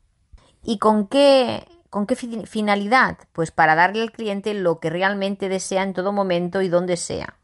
¿Y 0.64 0.78
con 0.78 1.06
qué, 1.06 1.64
con 1.90 2.06
qué 2.06 2.16
finalidad? 2.16 3.18
Pues 3.32 3.52
para 3.52 3.76
darle 3.76 4.02
al 4.02 4.10
cliente 4.10 4.52
lo 4.52 4.80
que 4.80 4.90
realmente 4.90 5.48
desea 5.48 5.84
en 5.84 5.92
todo 5.92 6.12
momento 6.12 6.60
y 6.60 6.68
donde 6.68 6.96
sea. 6.96 7.38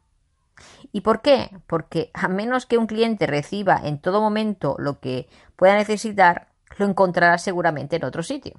¿Y 0.91 1.03
por 1.03 1.23
qué? 1.23 1.57
Porque 1.69 2.11
a 2.15 2.27
menos 2.27 2.67
que 2.67 2.79
un 2.79 2.89
cliente 2.89 3.29
reciba 3.29 3.81
en 3.85 4.01
todo 4.01 4.21
momento 4.21 4.75
lo 4.79 4.99
que 4.99 5.29
pueda 5.55 5.77
necesitar, 5.77 6.49
lo 6.77 6.87
encontrará 6.87 7.39
seguramente 7.39 7.95
en 7.95 8.05
otro 8.05 8.25
sitio. 8.25 8.55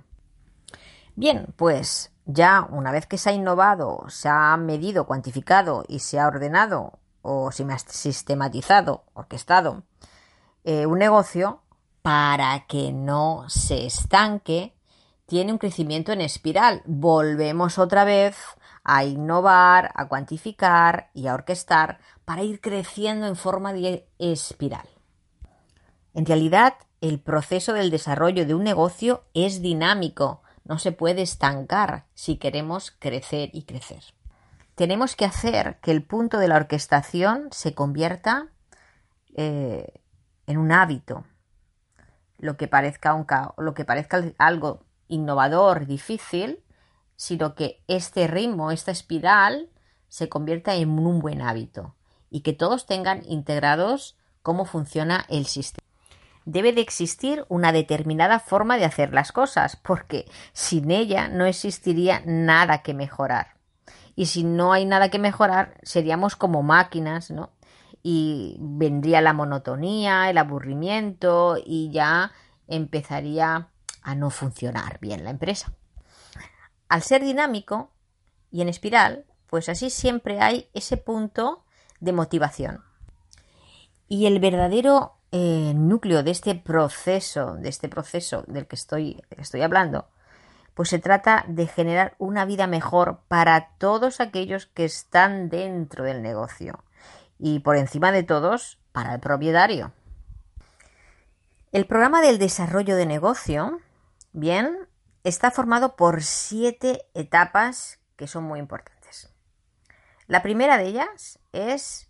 Bien, 1.16 1.54
pues 1.58 2.14
ya 2.26 2.66
una 2.72 2.94
vez 2.94 3.06
que 3.06 3.18
se 3.18 3.32
ha 3.32 3.34
innovado, 3.34 4.06
se 4.08 4.30
ha 4.30 4.56
medido, 4.56 5.06
cuantificado 5.06 5.84
y 5.90 6.00
se 6.00 6.22
ha 6.22 6.28
ordenado 6.28 7.00
o 7.26 7.52
sistematizado, 7.52 9.04
orquestado 9.14 9.84
eh, 10.64 10.86
un 10.86 11.00
negocio 11.00 11.62
para 12.04 12.66
que 12.68 12.92
no 12.92 13.46
se 13.50 13.86
estanque, 13.86 14.76
tiene 15.26 15.52
un 15.52 15.58
crecimiento 15.58 16.12
en 16.12 16.22
espiral. 16.22 16.84
Volvemos 16.86 17.80
otra 17.80 18.04
vez 18.04 18.38
a 18.84 19.06
innovar, 19.06 19.92
a 19.96 20.08
cuantificar 20.08 21.10
y 21.16 21.28
a 21.28 21.34
orquestar 21.34 22.00
para 22.26 22.44
ir 22.44 22.62
creciendo 22.62 23.26
en 23.26 23.36
forma 23.36 23.74
de 23.74 24.08
espiral. 24.20 24.88
En 26.14 26.28
realidad, 26.28 26.76
el 27.02 27.20
proceso 27.20 27.74
del 27.74 27.90
desarrollo 27.90 28.46
de 28.46 28.54
un 28.54 28.64
negocio 28.64 29.24
es 29.34 29.62
dinámico, 29.62 30.44
no 30.64 30.78
se 30.78 30.92
puede 30.92 31.24
estancar 31.24 32.06
si 32.14 32.38
queremos 32.38 32.92
crecer 32.92 33.50
y 33.54 33.64
crecer 33.64 34.15
tenemos 34.76 35.16
que 35.16 35.26
hacer 35.26 35.80
que 35.82 35.92
el 35.92 36.04
punto 36.04 36.38
de 36.38 36.50
la 36.50 36.58
orquestación 36.58 37.48
se 37.52 37.74
convierta 37.74 38.50
eh, 39.36 40.02
en 40.48 40.58
un 40.58 40.72
hábito, 40.72 41.26
lo 42.38 42.58
que 42.58 42.68
parezca, 42.68 43.14
un 43.14 43.26
lo 43.58 43.74
que 43.74 43.86
parezca 43.86 44.24
algo 44.38 44.84
innovador, 45.08 45.86
difícil, 45.86 46.64
sino 47.16 47.56
que 47.56 47.82
este 47.88 48.28
ritmo, 48.28 48.72
esta 48.72 48.92
espiral, 48.92 49.70
se 50.10 50.30
convierta 50.30 50.76
en 50.76 51.00
un 51.00 51.20
buen 51.20 51.42
hábito 51.42 51.96
y 52.30 52.42
que 52.42 52.54
todos 52.54 52.86
tengan 52.86 53.24
integrados 53.26 54.18
cómo 54.42 54.66
funciona 54.66 55.26
el 55.30 55.46
sistema. 55.46 55.86
Debe 56.44 56.74
de 56.74 56.82
existir 56.82 57.46
una 57.50 57.72
determinada 57.72 58.40
forma 58.40 58.78
de 58.78 58.86
hacer 58.86 59.14
las 59.14 59.32
cosas, 59.32 59.78
porque 59.78 60.30
sin 60.54 60.92
ella 60.92 61.28
no 61.28 61.46
existiría 61.46 62.22
nada 62.26 62.84
que 62.84 62.94
mejorar. 62.94 63.55
Y 64.16 64.28
si 64.28 64.44
no 64.44 64.74
hay 64.74 64.86
nada 64.86 65.10
que 65.10 65.20
mejorar, 65.20 65.78
seríamos 65.84 66.36
como 66.36 66.64
máquinas, 66.64 67.32
¿no? 67.32 67.52
Y 68.02 68.58
vendría 68.60 69.22
la 69.22 69.34
monotonía, 69.34 70.30
el 70.30 70.38
aburrimiento 70.38 71.58
y 71.64 71.92
ya 71.92 72.32
empezaría 72.68 73.70
a 74.02 74.16
no 74.16 74.30
funcionar 74.30 75.00
bien 75.00 75.24
la 75.24 75.32
empresa. 75.32 75.74
Al 76.88 77.02
ser 77.02 77.24
dinámico 77.24 77.92
y 78.52 78.62
en 78.62 78.70
espiral, 78.70 79.26
pues 79.48 79.70
así 79.70 79.90
siempre 79.90 80.40
hay 80.40 80.70
ese 80.74 80.98
punto 80.98 81.66
de 82.00 82.14
motivación. 82.14 82.84
Y 84.08 84.28
el 84.28 84.40
verdadero 84.40 85.16
eh, 85.32 85.74
núcleo 85.76 86.24
de 86.24 86.32
este 86.32 86.56
proceso, 86.56 87.56
de 87.56 87.70
este 87.70 87.90
proceso 87.90 88.44
del 88.48 88.68
que 88.68 88.76
estoy, 88.76 89.22
estoy 89.32 89.62
hablando, 89.64 90.08
pues 90.76 90.90
se 90.90 91.00
trata 91.00 91.46
de 91.48 91.66
generar 91.66 92.16
una 92.20 92.46
vida 92.46 92.68
mejor 92.68 93.22
para 93.28 93.70
todos 93.78 94.20
aquellos 94.20 94.68
que 94.68 94.86
están 94.86 95.50
dentro 95.50 96.04
del 96.04 96.22
negocio 96.22 96.84
y 97.40 97.60
por 97.60 97.78
encima 97.78 98.12
de 98.12 98.24
todos 98.24 98.78
para 98.92 99.16
el 99.16 99.20
propietario. 99.20 99.94
El 101.72 101.88
programa 101.88 102.22
del 102.22 102.38
desarrollo 102.38 102.96
de 102.96 103.06
negocio, 103.06 103.80
bien, 104.34 104.88
está 105.24 105.50
formado 105.50 105.96
por 105.96 106.22
siete 106.24 107.06
etapas 107.14 108.00
que 108.18 108.28
son 108.28 108.44
muy 108.44 108.60
importantes. 108.60 109.30
La 110.28 110.44
primera 110.44 110.78
de 110.78 110.88
ellas 110.88 111.40
es 111.54 112.10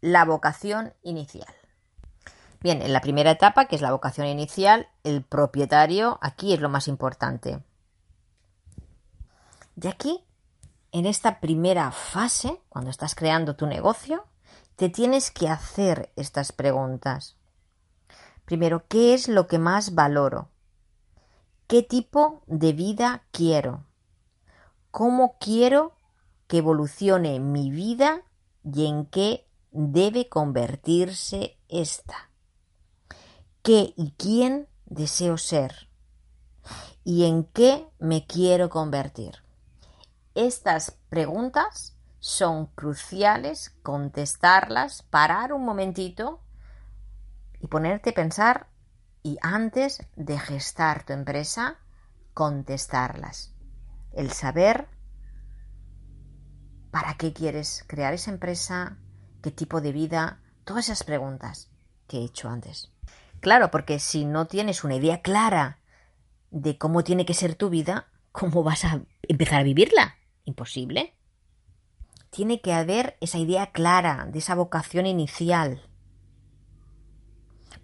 la 0.00 0.24
vocación 0.24 0.92
inicial. 1.02 1.54
Bien, 2.60 2.82
en 2.82 2.92
la 2.92 3.00
primera 3.00 3.30
etapa, 3.30 3.66
que 3.66 3.76
es 3.76 3.82
la 3.82 3.92
vocación 3.92 4.26
inicial, 4.26 4.88
el 5.04 5.22
propietario 5.22 6.18
aquí 6.20 6.52
es 6.52 6.60
lo 6.60 6.68
más 6.68 6.88
importante. 6.88 7.60
Y 9.80 9.88
aquí, 9.88 10.24
en 10.90 11.04
esta 11.06 11.40
primera 11.40 11.92
fase, 11.92 12.60
cuando 12.68 12.90
estás 12.90 13.14
creando 13.14 13.56
tu 13.56 13.66
negocio, 13.66 14.24
te 14.76 14.88
tienes 14.88 15.30
que 15.30 15.48
hacer 15.48 16.12
estas 16.16 16.52
preguntas. 16.52 17.36
Primero, 18.46 18.86
¿qué 18.88 19.12
es 19.12 19.28
lo 19.28 19.46
que 19.46 19.58
más 19.58 19.94
valoro? 19.94 20.50
¿Qué 21.66 21.82
tipo 21.82 22.42
de 22.46 22.72
vida 22.72 23.24
quiero? 23.32 23.84
¿Cómo 24.90 25.36
quiero 25.40 25.96
que 26.46 26.58
evolucione 26.58 27.40
mi 27.40 27.70
vida 27.70 28.22
y 28.62 28.86
en 28.86 29.06
qué 29.06 29.46
debe 29.72 30.28
convertirse 30.28 31.58
esta? 31.68 32.30
¿Qué 33.62 33.92
y 33.96 34.12
quién 34.12 34.68
deseo 34.86 35.36
ser? 35.36 35.90
¿Y 37.02 37.24
en 37.24 37.44
qué 37.44 37.88
me 37.98 38.26
quiero 38.26 38.70
convertir? 38.70 39.45
Estas 40.36 40.90
preguntas 41.08 41.96
son 42.18 42.66
cruciales 42.66 43.74
contestarlas, 43.82 45.02
parar 45.02 45.54
un 45.54 45.64
momentito 45.64 46.42
y 47.58 47.68
ponerte 47.68 48.10
a 48.10 48.12
pensar 48.12 48.68
y 49.22 49.38
antes 49.40 50.06
de 50.14 50.38
gestar 50.38 51.06
tu 51.06 51.14
empresa, 51.14 51.78
contestarlas. 52.34 53.54
El 54.12 54.30
saber 54.30 54.88
para 56.90 57.14
qué 57.14 57.32
quieres 57.32 57.82
crear 57.86 58.12
esa 58.12 58.30
empresa, 58.30 58.98
qué 59.42 59.50
tipo 59.50 59.80
de 59.80 59.92
vida, 59.92 60.42
todas 60.64 60.84
esas 60.84 61.02
preguntas 61.02 61.70
que 62.08 62.18
he 62.18 62.24
hecho 62.24 62.50
antes. 62.50 62.92
Claro, 63.40 63.70
porque 63.70 63.98
si 63.98 64.26
no 64.26 64.46
tienes 64.46 64.84
una 64.84 64.96
idea 64.96 65.22
clara 65.22 65.78
de 66.50 66.76
cómo 66.76 67.04
tiene 67.04 67.24
que 67.24 67.32
ser 67.32 67.54
tu 67.54 67.70
vida, 67.70 68.08
¿cómo 68.32 68.62
vas 68.62 68.84
a 68.84 69.00
empezar 69.22 69.60
a 69.60 69.64
vivirla? 69.64 70.16
Imposible. 70.46 71.14
Tiene 72.30 72.62
que 72.62 72.72
haber 72.72 73.18
esa 73.20 73.36
idea 73.36 73.66
clara 73.72 74.26
de 74.32 74.38
esa 74.38 74.54
vocación 74.54 75.04
inicial, 75.06 75.82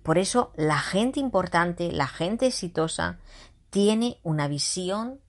por 0.03 0.19
eso 0.19 0.53
la 0.57 0.79
gente 0.79 1.21
importante, 1.21 1.93
la 1.93 2.07
gente 2.07 2.47
exitosa, 2.47 3.19
tiene 3.71 4.19
una 4.23 4.49
visión 4.49 5.21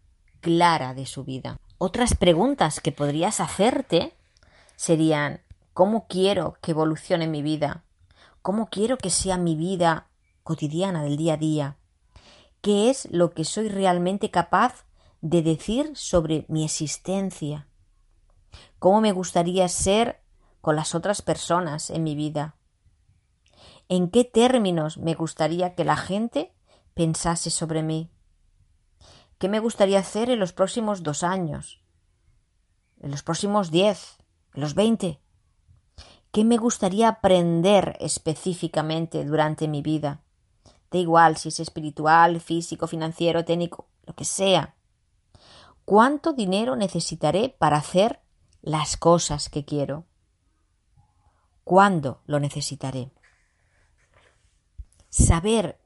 clara 0.41 0.93
de 0.93 1.05
su 1.05 1.23
vida. 1.23 1.57
Otras 1.77 2.15
preguntas 2.15 2.79
que 2.79 2.91
podrías 2.91 3.39
hacerte 3.39 4.13
serían 4.75 5.41
¿cómo 5.73 6.07
quiero 6.07 6.57
que 6.61 6.71
evolucione 6.71 7.27
mi 7.27 7.41
vida? 7.41 7.83
¿Cómo 8.41 8.67
quiero 8.69 8.97
que 8.97 9.09
sea 9.09 9.37
mi 9.37 9.55
vida 9.55 10.07
cotidiana 10.43 11.03
del 11.03 11.17
día 11.17 11.35
a 11.35 11.37
día? 11.37 11.77
¿Qué 12.61 12.89
es 12.89 13.07
lo 13.11 13.31
que 13.31 13.45
soy 13.45 13.69
realmente 13.69 14.31
capaz 14.31 14.85
de 15.23 15.41
decir 15.41 15.91
sobre 15.95 16.45
mi 16.47 16.63
existencia? 16.63 17.67
¿Cómo 18.77 19.01
me 19.01 19.11
gustaría 19.11 19.67
ser 19.67 20.21
con 20.61 20.75
las 20.75 20.93
otras 20.93 21.21
personas 21.21 21.89
en 21.89 22.03
mi 22.03 22.15
vida? 22.15 22.55
en 23.89 24.09
qué 24.09 24.23
términos 24.23 24.97
me 24.97 25.13
gustaría 25.13 25.75
que 25.75 25.85
la 25.85 25.97
gente 25.97 26.53
pensase 26.93 27.49
sobre 27.49 27.83
mí. 27.83 28.09
¿Qué 29.37 29.49
me 29.49 29.59
gustaría 29.59 29.99
hacer 29.99 30.29
en 30.29 30.39
los 30.39 30.53
próximos 30.53 31.03
dos 31.03 31.23
años? 31.23 31.81
¿En 33.01 33.11
los 33.11 33.23
próximos 33.23 33.71
diez? 33.71 34.17
¿En 34.53 34.61
los 34.61 34.73
veinte? 34.73 35.19
¿Qué 36.31 36.43
me 36.43 36.57
gustaría 36.57 37.09
aprender 37.09 37.97
específicamente 37.99 39.25
durante 39.25 39.67
mi 39.67 39.81
vida? 39.81 40.23
Da 40.89 40.97
igual 40.97 41.37
si 41.37 41.49
es 41.49 41.59
espiritual, 41.59 42.39
físico, 42.39 42.87
financiero, 42.87 43.43
técnico, 43.43 43.87
lo 44.05 44.15
que 44.15 44.25
sea. 44.25 44.75
¿Cuánto 45.85 46.31
dinero 46.31 46.75
necesitaré 46.75 47.49
para 47.49 47.77
hacer 47.77 48.21
las 48.61 48.95
cosas 48.95 49.49
que 49.49 49.65
quiero? 49.65 50.05
¿Cuándo 51.65 52.21
lo 52.25 52.39
necesitaré? 52.39 53.11
Saber 55.09 55.79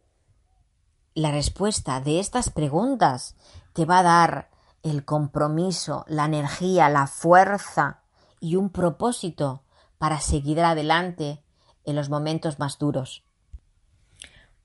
la 1.15 1.31
respuesta 1.31 1.99
de 1.99 2.19
estas 2.19 2.51
preguntas 2.51 3.36
te 3.73 3.86
va 3.86 3.99
a 3.99 4.03
dar 4.03 4.49
el 4.83 5.03
compromiso, 5.03 6.05
la 6.07 6.25
energía, 6.25 6.89
la 6.89 7.07
fuerza 7.07 8.03
y 8.39 8.55
un 8.55 8.69
propósito 8.69 9.63
para 9.97 10.19
seguir 10.19 10.62
adelante 10.62 11.43
en 11.86 11.95
los 11.95 12.10
momentos 12.10 12.60
más 12.60 12.77
duros. 12.77 13.23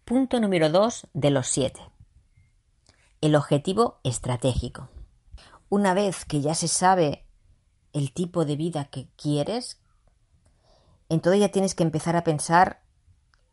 Punto 0.04 0.40
número 0.40 0.68
dos 0.68 1.06
de 1.14 1.30
los 1.30 1.46
siete. 1.46 1.80
El 3.22 3.34
objetivo 3.34 3.98
estratégico. 4.04 4.90
Una 5.72 5.94
vez 5.94 6.26
que 6.26 6.42
ya 6.42 6.54
se 6.54 6.68
sabe 6.68 7.24
el 7.94 8.12
tipo 8.12 8.44
de 8.44 8.56
vida 8.56 8.85
que 8.85 9.08
quieres, 9.16 9.80
entonces 11.08 11.40
ya 11.40 11.48
tienes 11.48 11.74
que 11.74 11.82
empezar 11.82 12.14
a 12.14 12.24
pensar 12.24 12.82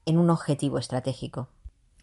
en 0.05 0.17
un 0.17 0.29
objetivo 0.29 0.79
estratégico. 0.79 1.47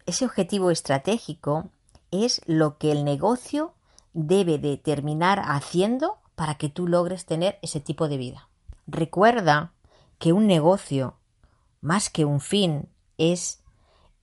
Ese 0.07 0.25
objetivo 0.25 0.71
estratégico 0.71 1.69
es 2.09 2.41
lo 2.47 2.79
que 2.79 2.91
el 2.91 3.05
negocio 3.05 3.75
debe 4.13 4.57
de 4.57 4.77
terminar 4.77 5.39
haciendo 5.45 6.17
para 6.33 6.55
que 6.55 6.69
tú 6.69 6.87
logres 6.87 7.27
tener 7.27 7.59
ese 7.61 7.79
tipo 7.79 8.07
de 8.07 8.17
vida. 8.17 8.49
Recuerda 8.87 9.73
que 10.17 10.33
un 10.33 10.47
negocio, 10.47 11.17
más 11.79 12.09
que 12.09 12.25
un 12.25 12.39
fin, 12.39 12.89
es, 13.19 13.61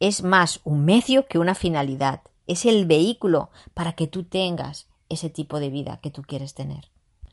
es 0.00 0.24
más 0.24 0.60
un 0.64 0.84
medio 0.84 1.28
que 1.28 1.38
una 1.38 1.54
finalidad. 1.54 2.22
Es 2.48 2.64
el 2.64 2.84
vehículo 2.84 3.50
para 3.74 3.92
que 3.92 4.08
tú 4.08 4.24
tengas 4.24 4.88
ese 5.08 5.30
tipo 5.30 5.60
de 5.60 5.70
vida 5.70 5.98
que 6.02 6.10
tú 6.10 6.22
quieres 6.22 6.54
tener. 6.54 6.90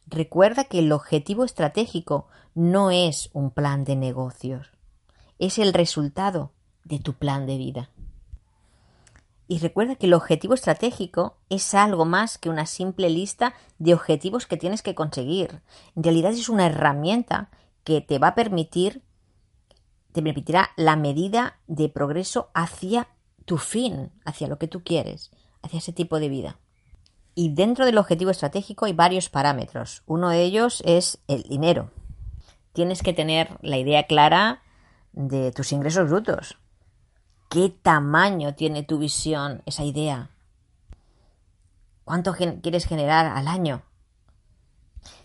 Recuerda 0.08 0.66
que 0.66 0.80
el 0.80 0.92
objetivo 0.92 1.46
estratégico 1.46 2.28
no 2.54 2.92
es 2.92 3.30
un 3.34 3.52
plan 3.52 3.84
de 3.84 3.96
negocios 3.96 4.72
es 5.42 5.58
el 5.58 5.74
resultado 5.74 6.52
de 6.86 7.00
tu 7.00 7.14
plan 7.14 7.48
de 7.48 7.58
vida. 7.58 7.90
Y 9.48 9.58
recuerda 9.58 9.96
que 9.96 10.06
el 10.06 10.14
objetivo 10.14 10.54
estratégico 10.54 11.36
es 11.50 11.74
algo 11.74 12.06
más 12.06 12.38
que 12.38 12.50
una 12.50 12.68
simple 12.68 13.10
lista 13.10 13.56
de 13.80 13.96
objetivos 13.96 14.46
que 14.46 14.56
tienes 14.56 14.84
que 14.84 14.94
conseguir. 14.94 15.62
En 15.96 16.04
realidad 16.04 16.32
es 16.32 16.48
una 16.48 16.68
herramienta 16.68 17.50
que 17.84 18.02
te 18.02 18.20
va 18.20 18.28
a 18.28 18.36
permitir, 18.36 19.02
te 20.12 20.22
permitirá 20.22 20.70
la 20.78 20.96
medida 20.96 21.58
de 21.66 21.90
progreso 21.90 22.52
hacia 22.54 23.08
tu 23.46 23.58
fin, 23.58 24.12
hacia 24.26 24.48
lo 24.48 24.60
que 24.60 24.68
tú 24.68 24.84
quieres, 24.84 25.32
hacia 25.64 25.80
ese 25.80 25.92
tipo 25.92 26.20
de 26.20 26.30
vida. 26.30 26.60
Y 27.34 27.54
dentro 27.54 27.86
del 27.86 27.98
objetivo 27.98 28.32
estratégico 28.32 28.86
hay 28.86 28.94
varios 28.94 29.30
parámetros. 29.30 30.04
Uno 30.06 30.30
de 30.30 30.42
ellos 30.42 30.84
es 30.86 31.20
el 31.28 31.44
dinero. 31.44 31.92
Tienes 32.74 33.04
que 33.04 33.14
tener 33.14 33.58
la 33.62 33.78
idea 33.78 34.08
clara 34.08 34.64
de 35.14 35.52
tus 35.52 35.72
ingresos 35.72 36.10
brutos. 36.10 36.58
qué 37.50 37.70
tamaño 37.70 38.56
tiene 38.56 38.84
tu 38.84 38.98
visión, 38.98 39.62
esa 39.66 39.84
idea. 39.84 40.30
¿Cuánto 42.06 42.34
quieres 42.34 42.86
generar 42.86 43.26
al 43.26 43.48
año? 43.48 43.84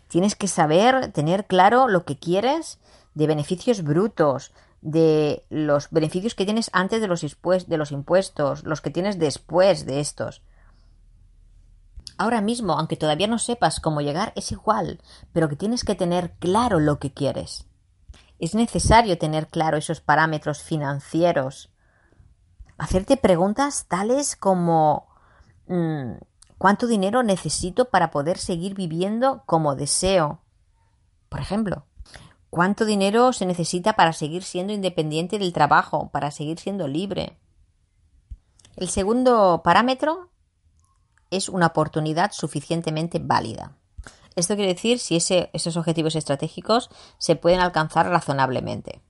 Tienes 0.08 0.34
que 0.34 0.48
saber, 0.48 1.12
tener 1.12 1.46
claro 1.46 1.88
lo 1.88 2.04
que 2.04 2.18
quieres 2.18 2.78
de 3.14 3.26
beneficios 3.26 3.82
brutos, 3.82 4.52
de 4.82 5.44
los 5.50 5.90
beneficios 5.90 6.34
que 6.34 6.44
tienes 6.44 6.70
antes 6.72 7.00
de 7.00 7.08
los, 7.08 7.22
impuestos, 7.22 8.64
los 8.64 8.80
que 8.80 8.90
tienes 8.90 9.18
después 9.18 9.86
de 9.86 10.00
estos. 10.00 10.42
Ahora 12.18 12.40
mismo, 12.40 12.74
aunque 12.74 12.96
todavía 12.96 13.26
no 13.26 13.38
sepas 13.38 13.80
cómo 13.80 14.00
llegar, 14.00 14.32
es 14.36 14.50
igual, 14.50 15.00
pero 15.32 15.48
que 15.48 15.56
tienes 15.56 15.84
que 15.84 15.94
tener 15.94 16.32
claro 16.38 16.80
lo 16.80 16.98
que 16.98 17.12
quieres. 17.12 17.66
Es 18.38 18.54
necesario 18.54 19.18
tener 19.18 19.48
claro 19.48 19.76
esos 19.76 20.00
parámetros 20.00 20.62
financieros. 20.62 21.70
Hacerte 22.78 23.16
preguntas 23.16 23.86
tales 23.88 24.36
como 24.36 25.06
mm, 25.66 26.12
¿cuánto 26.58 26.86
dinero 26.86 27.22
necesito 27.22 27.86
para 27.86 28.10
poder 28.10 28.38
seguir 28.38 28.74
viviendo 28.74 29.42
como 29.46 29.76
deseo? 29.76 30.40
Por 31.28 31.40
ejemplo, 31.40 31.86
¿cuánto 32.50 32.84
dinero 32.84 33.32
se 33.32 33.46
necesita 33.46 33.94
para 33.94 34.12
seguir 34.12 34.42
siendo 34.42 34.72
independiente 34.72 35.38
del 35.38 35.52
trabajo, 35.52 36.10
para 36.12 36.30
seguir 36.30 36.58
siendo 36.58 36.88
libre? 36.88 37.38
El 38.76 38.88
segundo 38.88 39.62
parámetro 39.64 40.30
es 41.30 41.48
una 41.48 41.66
oportunidad 41.66 42.32
suficientemente 42.32 43.18
válida. 43.18 43.72
Esto 44.36 44.54
quiere 44.54 44.74
decir 44.74 44.98
si 44.98 45.16
esos 45.16 45.76
objetivos 45.76 46.14
estratégicos 46.14 46.90
se 47.16 47.36
pueden 47.36 47.60
alcanzar 47.60 48.08
razonablemente. 48.08 49.00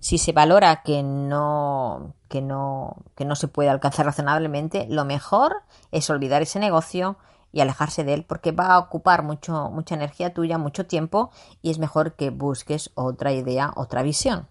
Si 0.00 0.18
se 0.18 0.32
valora 0.32 0.82
que 0.82 1.04
no, 1.04 2.14
que 2.28 2.42
no, 2.42 2.96
que 3.14 3.24
no 3.24 3.36
se 3.36 3.46
puede 3.46 3.70
alcanzar 3.70 4.04
razonablemente, 4.06 4.86
lo 4.88 5.04
mejor 5.04 5.62
es 5.92 6.10
olvidar 6.10 6.42
ese 6.42 6.58
negocio 6.58 7.18
y 7.52 7.60
alejarse 7.60 8.02
de 8.02 8.14
él 8.14 8.24
porque 8.24 8.50
va 8.50 8.74
a 8.74 8.78
ocupar 8.80 9.22
mucho, 9.22 9.70
mucha 9.70 9.94
energía 9.94 10.34
tuya, 10.34 10.58
mucho 10.58 10.86
tiempo 10.86 11.30
y 11.60 11.70
es 11.70 11.78
mejor 11.78 12.14
que 12.14 12.30
busques 12.30 12.90
otra 12.94 13.32
idea, 13.32 13.72
otra 13.76 14.02
visión. 14.02 14.48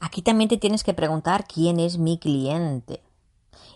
Aquí 0.00 0.20
también 0.20 0.50
te 0.50 0.58
tienes 0.58 0.84
que 0.84 0.92
preguntar 0.92 1.46
quién 1.46 1.80
es 1.80 1.96
mi 1.96 2.18
cliente 2.18 3.03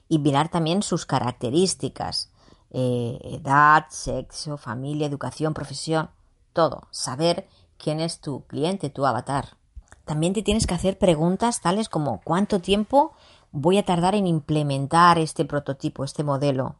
y 0.08 0.18
mirar 0.18 0.48
también 0.48 0.82
sus 0.82 1.06
características, 1.06 2.30
eh, 2.70 3.18
edad, 3.22 3.86
sexo, 3.90 4.56
familia, 4.56 5.06
educación, 5.06 5.54
profesión, 5.54 6.10
todo, 6.52 6.88
saber 6.90 7.48
quién 7.76 8.00
es 8.00 8.20
tu 8.20 8.44
cliente, 8.46 8.90
tu 8.90 9.06
avatar. 9.06 9.56
También 10.04 10.32
te 10.32 10.42
tienes 10.42 10.66
que 10.66 10.74
hacer 10.74 10.98
preguntas 10.98 11.60
tales 11.60 11.88
como 11.88 12.20
¿cuánto 12.22 12.60
tiempo 12.60 13.12
voy 13.52 13.78
a 13.78 13.84
tardar 13.84 14.14
en 14.14 14.26
implementar 14.26 15.18
este 15.18 15.44
prototipo, 15.44 16.04
este 16.04 16.24
modelo? 16.24 16.76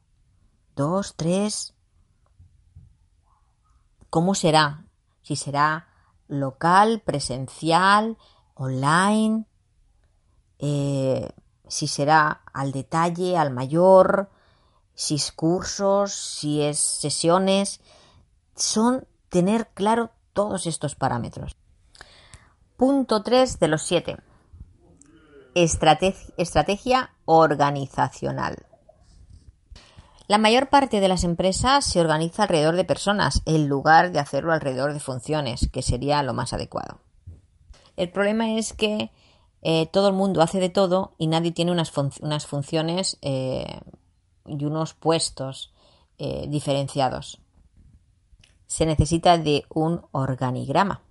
¿Dos, 0.75 1.15
tres? 1.17 1.75
¿Cómo 4.11 4.35
será? 4.35 4.85
Si 5.23 5.37
será 5.37 5.89
local, 6.29 7.03
presencial, 7.05 8.17
online, 8.55 9.45
eh, 10.59 11.31
si 11.69 11.87
será 11.87 12.43
al 12.53 12.73
detalle, 12.73 13.37
al 13.37 13.51
mayor, 13.51 14.31
si 14.95 15.15
es 15.15 15.31
cursos, 15.31 16.13
si 16.13 16.63
es 16.63 16.79
sesiones, 16.79 17.81
son 18.57 19.07
tener 19.29 19.69
claro 19.69 20.11
todos 20.33 20.67
estos 20.67 20.95
parámetros. 20.95 21.57
Punto 22.77 23.23
3 23.23 23.61
de 23.61 23.69
los 23.69 23.83
7. 23.83 24.17
Estrategia 25.55 27.13
organizacional. 27.25 28.67
La 30.29 30.39
mayor 30.39 30.69
parte 30.69 31.01
de 31.01 31.09
las 31.09 31.25
empresas 31.25 31.85
se 31.85 32.01
organiza 32.01 32.43
alrededor 32.43 32.77
de 32.77 32.85
personas 32.85 33.43
en 33.47 33.67
lugar 33.67 34.13
de 34.13 34.19
hacerlo 34.19 34.53
alrededor 34.53 34.93
de 34.93 35.01
funciones, 35.01 35.71
que 35.73 35.83
sería 35.83 36.23
lo 36.23 36.35
más 36.35 36.53
adecuado. 36.53 37.01
El 37.97 38.11
problema 38.11 38.53
es 38.53 38.75
que 38.75 39.11
eh, 39.63 39.87
todo 39.87 40.09
el 40.09 40.15
mundo 40.15 40.43
hace 40.43 40.61
de 40.61 40.69
todo 40.69 41.15
y 41.19 41.27
nadie 41.27 41.53
tiene 41.53 41.73
unas, 41.73 41.91
funciones 42.47 43.19
eh, 43.23 43.81
y 44.47 44.65
unos 44.65 44.95
puestos 44.95 45.73
eh, 46.19 46.47
diferenciados. 46.49 47.41
Se 48.67 48.87
necesita 48.87 49.39
de 49.39 49.65
un 49.71 50.03
organigrama. 50.13 51.03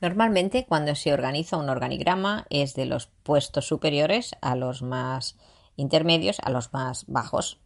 Normalmente 0.00 0.66
cuando 0.66 0.94
se 0.94 1.12
organiza 1.12 1.56
un 1.56 1.68
organigrama 1.68 2.46
es 2.50 2.74
de 2.74 2.86
los 2.86 3.06
puestos 3.22 3.66
superiores 3.66 4.32
a 4.40 4.54
los 4.54 4.82
más 4.82 5.36
intermedios 5.76 6.38
a 6.42 6.50
los 6.50 6.72
más 6.72 7.04
bajos. 7.06 7.60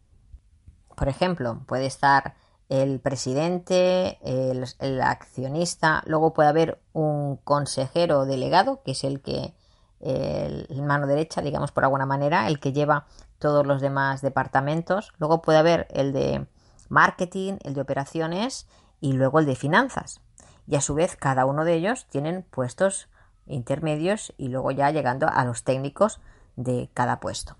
Por 0.95 1.09
ejemplo, 1.09 1.63
puede 1.65 1.85
estar 1.85 2.35
el 2.69 2.99
presidente, 2.99 4.19
el 4.23 5.01
accionista, 5.01 6.03
luego 6.05 6.33
puede 6.33 6.49
haber 6.49 6.81
un 6.93 7.37
consejero 7.37 8.25
delegado, 8.25 8.81
que 8.83 8.91
es 8.91 9.03
el 9.03 9.21
que 9.21 9.53
el 10.01 10.81
mano 10.83 11.07
derecha, 11.07 11.41
digamos 11.41 11.71
por 11.71 11.83
alguna 11.83 12.05
manera, 12.05 12.47
el 12.47 12.59
que 12.59 12.73
lleva 12.73 13.05
todos 13.39 13.65
los 13.65 13.81
demás 13.81 14.21
departamentos. 14.21 15.13
Luego 15.17 15.41
puede 15.41 15.59
haber 15.59 15.87
el 15.91 16.13
de 16.13 16.47
marketing, 16.89 17.57
el 17.63 17.73
de 17.73 17.81
operaciones 17.81 18.67
y 18.99 19.13
luego 19.13 19.39
el 19.39 19.45
de 19.45 19.55
finanzas. 19.55 20.21
Y 20.67 20.75
a 20.75 20.81
su 20.81 20.93
vez 20.93 21.15
cada 21.15 21.45
uno 21.45 21.65
de 21.65 21.73
ellos 21.73 22.07
tienen 22.09 22.43
puestos 22.43 23.09
intermedios 23.47 24.33
y 24.37 24.49
luego 24.49 24.71
ya 24.71 24.91
llegando 24.91 25.27
a 25.27 25.43
los 25.45 25.63
técnicos 25.63 26.19
de 26.55 26.89
cada 26.93 27.19
puesto. 27.19 27.57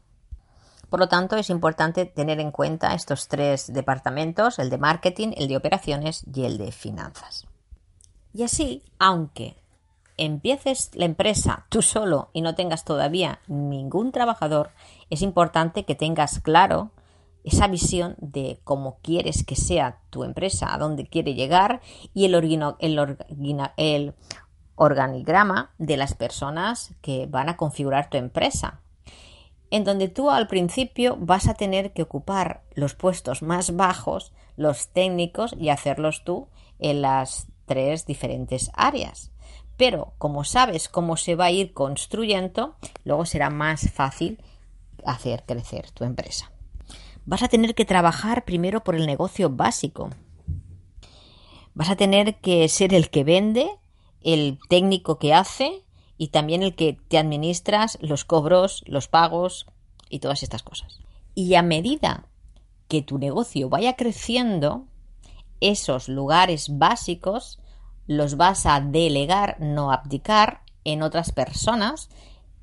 Por 0.90 1.00
lo 1.00 1.08
tanto, 1.08 1.38
es 1.38 1.50
importante 1.50 2.06
tener 2.06 2.40
en 2.40 2.52
cuenta 2.52 2.94
estos 2.94 3.28
tres 3.28 3.72
departamentos, 3.74 4.60
el 4.60 4.70
de 4.70 4.78
marketing, 4.78 5.30
el 5.38 5.48
de 5.48 5.58
operaciones 5.58 6.26
y 6.34 6.44
el 6.44 6.58
de 6.58 6.72
finanzas. 6.72 7.48
Y 8.34 8.44
así, 8.44 8.84
aunque 9.00 9.61
empieces 10.26 10.92
la 10.94 11.06
empresa 11.06 11.66
tú 11.70 11.82
solo 11.82 12.30
y 12.32 12.42
no 12.42 12.54
tengas 12.54 12.86
todavía 12.86 13.40
ningún 13.48 14.12
trabajador, 14.12 14.70
es 15.10 15.24
importante 15.24 15.84
que 15.84 15.96
tengas 15.96 16.40
claro 16.40 16.92
esa 17.44 17.68
visión 17.68 18.16
de 18.20 18.60
cómo 18.64 19.00
quieres 19.02 19.44
que 19.44 19.56
sea 19.56 19.98
tu 20.12 20.24
empresa, 20.24 20.74
a 20.74 20.78
dónde 20.78 21.08
quiere 21.08 21.34
llegar 21.34 21.82
y 22.14 22.26
el, 22.26 22.36
el 23.78 24.14
organigrama 24.76 25.72
de 25.80 25.98
las 25.98 26.14
personas 26.14 26.94
que 27.02 27.26
van 27.26 27.50
a 27.50 27.58
configurar 27.58 28.12
tu 28.12 28.18
empresa. 28.18 28.80
En 29.72 29.84
donde 29.84 30.08
tú 30.08 30.30
al 30.30 30.48
principio 30.48 31.18
vas 31.20 31.48
a 31.48 31.56
tener 31.56 31.94
que 31.94 32.04
ocupar 32.04 32.62
los 32.76 32.94
puestos 32.94 33.42
más 33.42 33.76
bajos, 33.76 34.34
los 34.56 34.90
técnicos, 34.90 35.56
y 35.58 35.70
hacerlos 35.70 36.24
tú 36.24 36.48
en 36.78 37.02
las 37.02 37.48
tres 37.66 38.06
diferentes 38.06 38.70
áreas 38.76 39.31
pero 39.82 40.14
como 40.20 40.44
sabes 40.44 40.90
cómo 40.90 41.18
se 41.18 41.34
va 41.34 41.46
a 41.46 41.52
ir 41.52 41.74
construyendo, 41.74 42.76
luego 43.04 43.26
será 43.26 43.50
más 43.50 43.90
fácil 43.90 44.38
hacer 45.04 45.44
crecer 45.48 45.90
tu 45.90 46.04
empresa. 46.04 46.52
Vas 47.26 47.42
a 47.42 47.48
tener 47.48 47.74
que 47.74 47.84
trabajar 47.84 48.46
primero 48.46 48.84
por 48.84 48.94
el 48.94 49.08
negocio 49.08 49.50
básico. 49.50 50.12
Vas 51.74 51.90
a 51.90 51.96
tener 51.96 52.36
que 52.42 52.70
ser 52.70 52.94
el 52.94 53.10
que 53.10 53.24
vende, 53.24 53.72
el 54.22 54.60
técnico 54.70 55.18
que 55.18 55.34
hace 55.34 55.84
y 56.16 56.28
también 56.28 56.62
el 56.62 56.76
que 56.76 57.00
te 57.08 57.18
administras 57.18 57.98
los 58.02 58.24
cobros, 58.24 58.84
los 58.86 59.08
pagos 59.08 59.66
y 60.12 60.20
todas 60.20 60.44
estas 60.44 60.62
cosas. 60.62 61.00
Y 61.34 61.56
a 61.56 61.64
medida 61.64 62.28
que 62.88 63.02
tu 63.02 63.18
negocio 63.18 63.68
vaya 63.68 63.96
creciendo, 63.96 64.86
esos 65.60 66.08
lugares 66.08 66.78
básicos 66.78 67.58
los 68.08 68.38
vas 68.38 68.66
a 68.66 68.80
delegar, 68.80 69.58
no 69.60 69.92
abdicar, 69.92 70.62
en 70.84 71.04
otras 71.04 71.32
personas 71.32 72.10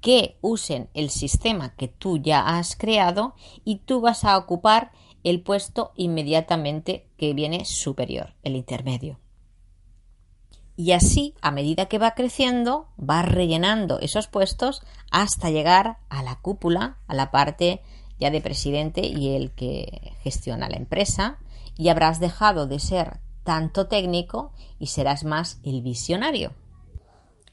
que 0.01 0.39
usen 0.41 0.89
el 0.95 1.11
sistema 1.11 1.75
que 1.75 1.89
tú 1.89 2.19
ya 2.19 2.41
has 2.41 2.77
creado 2.77 3.35
y 3.65 3.77
tú 3.77 4.01
vas 4.01 4.25
a 4.25 4.37
ocupar 4.37 4.93
el 5.25 5.43
puesto 5.43 5.93
inmediatamente 5.97 7.09
que 7.17 7.35
viene 7.35 7.65
superior, 7.65 8.35
el 8.43 8.57
intermedio. 8.57 9.19
Y 10.77 10.93
así, 10.93 11.35
a 11.41 11.51
medida 11.51 11.87
que 11.87 11.99
va 11.99 12.13
creciendo, 12.13 12.87
va 12.99 13.23
rellenando 13.23 13.99
esos 13.99 14.29
puestos 14.29 14.83
hasta 15.11 15.51
llegar 15.51 15.99
a 16.09 16.23
la 16.23 16.37
cúpula, 16.37 16.99
a 17.09 17.15
la 17.15 17.33
parte 17.33 17.83
ya 18.21 18.31
de 18.31 18.41
presidente 18.41 19.05
y 19.05 19.35
el 19.35 19.51
que 19.51 20.13
gestiona 20.23 20.69
la 20.69 20.77
empresa, 20.77 21.39
y 21.77 21.89
habrás 21.89 22.21
dejado 22.21 22.69
de 22.69 22.79
ser 22.79 23.21
tanto 23.45 23.87
técnico 23.87 24.53
y 24.79 24.87
serás 24.87 25.25
más 25.25 25.61
el 25.63 25.83
visionario. 25.83 26.53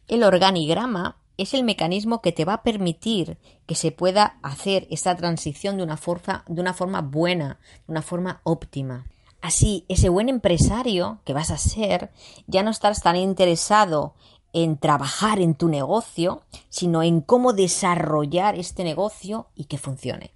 El 0.08 0.24
organigrama 0.24 1.18
es 1.38 1.54
el 1.54 1.64
mecanismo 1.64 2.22
que 2.22 2.32
te 2.32 2.46
va 2.46 2.54
a 2.54 2.64
permitir 2.64 3.38
que 3.66 3.76
se 3.76 3.92
pueda 3.92 4.38
hacer 4.42 4.88
esta 4.90 5.16
transición 5.16 5.78
de 5.78 5.84
una 5.84 5.98
forma, 5.98 6.44
de 6.48 6.62
una 6.62 6.74
forma 6.74 7.02
buena, 7.02 7.60
de 7.88 7.92
una 7.92 8.02
forma 8.02 8.42
óptima. 8.44 9.06
Así, 9.42 9.86
ese 9.90 10.10
buen 10.10 10.30
empresario 10.30 11.20
que 11.24 11.34
vas 11.34 11.52
a 11.52 11.58
ser 11.58 12.12
ya 12.48 12.64
no 12.64 12.72
estás 12.72 13.02
tan 13.02 13.16
interesado 13.16 14.14
en 14.54 14.78
trabajar 14.78 15.40
en 15.40 15.54
tu 15.54 15.68
negocio, 15.68 16.42
sino 16.70 17.04
en 17.04 17.20
cómo 17.22 17.52
desarrollar 17.52 18.58
este 18.58 18.84
negocio 18.84 19.48
y 19.54 19.66
que 19.66 19.78
funcione. 19.78 20.35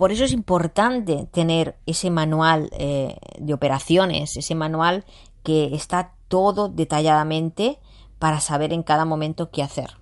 Por 0.00 0.12
eso 0.12 0.24
es 0.24 0.32
importante 0.32 1.28
tener 1.30 1.76
ese 1.84 2.08
manual 2.08 2.70
eh, 2.72 3.18
de 3.38 3.52
operaciones, 3.52 4.34
ese 4.34 4.54
manual 4.54 5.04
que 5.42 5.74
está 5.74 6.14
todo 6.28 6.70
detalladamente 6.70 7.78
para 8.18 8.40
saber 8.40 8.72
en 8.72 8.82
cada 8.82 9.04
momento 9.04 9.50
qué 9.50 9.62
hacer. 9.62 9.98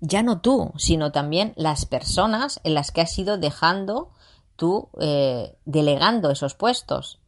Ya 0.00 0.24
no 0.24 0.40
tú, 0.40 0.72
sino 0.78 1.12
también 1.12 1.52
las 1.54 1.86
personas 1.86 2.58
en 2.64 2.74
las 2.74 2.90
que 2.90 3.02
has 3.02 3.16
ido 3.16 3.38
dejando 3.38 4.10
tú, 4.56 4.88
eh, 5.00 5.56
delegando 5.64 6.32
esos 6.32 6.56
puestos. 6.56 7.20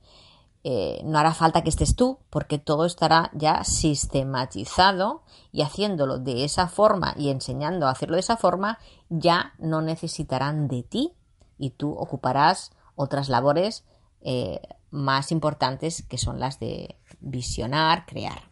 Eh, 0.64 1.02
no 1.04 1.20
hará 1.20 1.34
falta 1.34 1.62
que 1.62 1.70
estés 1.70 1.94
tú, 1.94 2.18
porque 2.30 2.58
todo 2.58 2.84
estará 2.84 3.30
ya 3.32 3.62
sistematizado 3.62 5.22
y 5.52 5.62
haciéndolo 5.62 6.18
de 6.18 6.42
esa 6.42 6.66
forma 6.66 7.14
y 7.16 7.28
enseñando 7.28 7.86
a 7.86 7.90
hacerlo 7.90 8.16
de 8.16 8.22
esa 8.22 8.36
forma, 8.36 8.80
ya 9.08 9.52
no 9.60 9.82
necesitarán 9.82 10.66
de 10.66 10.82
ti 10.82 11.14
y 11.62 11.70
tú 11.70 11.92
ocuparás 11.92 12.72
otras 12.96 13.28
labores 13.28 13.84
eh, 14.20 14.60
más 14.90 15.30
importantes 15.30 16.02
que 16.02 16.18
son 16.18 16.40
las 16.40 16.58
de 16.58 16.96
visionar, 17.20 18.04
crear. 18.04 18.50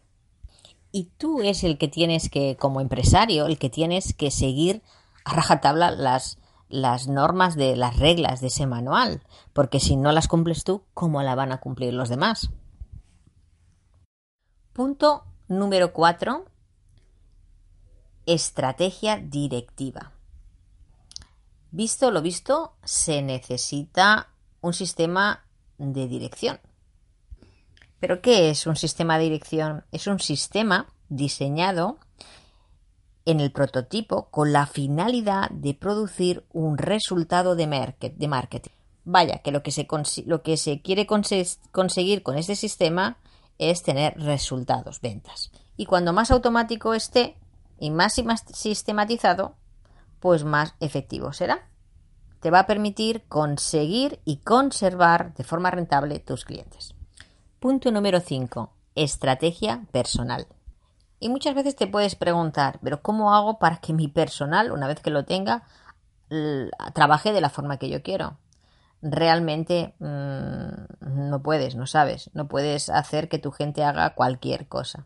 Y 0.93 1.11
tú 1.17 1.41
es 1.41 1.65
el 1.65 1.77
que 1.77 1.89
tienes 1.89 2.29
que, 2.29 2.55
como 2.55 2.79
empresario, 2.79 3.47
el 3.47 3.59
que 3.59 3.69
tienes 3.69 4.13
que 4.13 4.31
seguir 4.31 4.81
a 5.25 5.33
rajatabla 5.33 5.91
las, 5.91 6.37
las 6.69 7.09
normas 7.09 7.57
de 7.57 7.75
las 7.75 7.97
reglas 7.99 8.39
de 8.39 8.47
ese 8.47 8.65
manual, 8.65 9.21
porque 9.51 9.81
si 9.81 9.97
no 9.97 10.13
las 10.13 10.29
cumples 10.29 10.63
tú, 10.63 10.83
¿cómo 10.93 11.21
la 11.21 11.35
van 11.35 11.51
a 11.51 11.59
cumplir 11.59 11.93
los 11.93 12.07
demás? 12.07 12.49
Punto 14.71 15.25
número 15.49 15.91
4. 15.91 16.45
Estrategia 18.25 19.17
directiva. 19.17 20.13
Visto 21.71 22.11
lo 22.11 22.21
visto, 22.21 22.73
se 22.83 23.21
necesita 23.21 24.29
un 24.59 24.73
sistema 24.73 25.45
de 25.77 26.07
dirección. 26.07 26.59
¿Pero 27.99 28.21
qué 28.21 28.49
es 28.49 28.67
un 28.67 28.75
sistema 28.75 29.17
de 29.17 29.25
dirección? 29.25 29.85
Es 29.91 30.07
un 30.07 30.19
sistema 30.19 30.87
diseñado 31.07 31.97
en 33.25 33.39
el 33.39 33.51
prototipo 33.51 34.29
con 34.31 34.51
la 34.51 34.65
finalidad 34.65 35.49
de 35.51 35.73
producir 35.73 36.45
un 36.51 36.77
resultado 36.77 37.55
de, 37.55 37.67
marketing. 37.67 38.71
Vaya, 39.05 39.39
que 39.39 39.51
lo 39.51 39.63
que 39.63 39.71
se, 39.71 39.87
lo 40.25 40.41
que 40.41 40.57
se 40.57 40.81
quiere 40.81 41.07
conseguir 41.07 42.23
con 42.23 42.37
este 42.37 42.55
sistema 42.55 43.17
es 43.59 43.83
tener 43.83 44.19
resultados, 44.19 44.99
ventas. 44.99 45.51
Y 45.77 45.85
cuando 45.85 46.11
más 46.13 46.31
automático 46.31 46.93
esté 46.93 47.37
y 47.79 47.91
más 47.91 48.21
sistematizado, 48.53 49.55
pues 50.21 50.45
más 50.45 50.75
efectivo 50.79 51.33
será 51.33 51.67
te 52.41 52.49
va 52.49 52.59
a 52.59 52.67
permitir 52.67 53.23
conseguir 53.29 54.19
y 54.25 54.37
conservar 54.37 55.33
de 55.35 55.43
forma 55.43 55.71
rentable 55.71 56.19
tus 56.19 56.43
clientes. 56.43 56.95
Punto 57.59 57.91
número 57.91 58.19
5. 58.19 58.73
Estrategia 58.95 59.85
personal. 59.91 60.47
Y 61.19 61.29
muchas 61.29 61.53
veces 61.53 61.75
te 61.75 61.85
puedes 61.85 62.15
preguntar, 62.15 62.79
pero 62.81 63.03
¿cómo 63.03 63.35
hago 63.35 63.59
para 63.59 63.77
que 63.77 63.93
mi 63.93 64.07
personal, 64.07 64.71
una 64.71 64.87
vez 64.87 64.99
que 64.99 65.11
lo 65.11 65.23
tenga, 65.23 65.63
trabaje 66.93 67.31
de 67.31 67.41
la 67.41 67.51
forma 67.51 67.77
que 67.77 67.89
yo 67.89 68.01
quiero? 68.01 68.39
Realmente 69.03 69.93
mm, 69.99 71.29
no 71.29 71.43
puedes, 71.43 71.75
no 71.75 71.85
sabes, 71.85 72.31
no 72.33 72.47
puedes 72.47 72.89
hacer 72.89 73.29
que 73.29 73.37
tu 73.37 73.51
gente 73.51 73.83
haga 73.83 74.15
cualquier 74.15 74.67
cosa. 74.67 75.05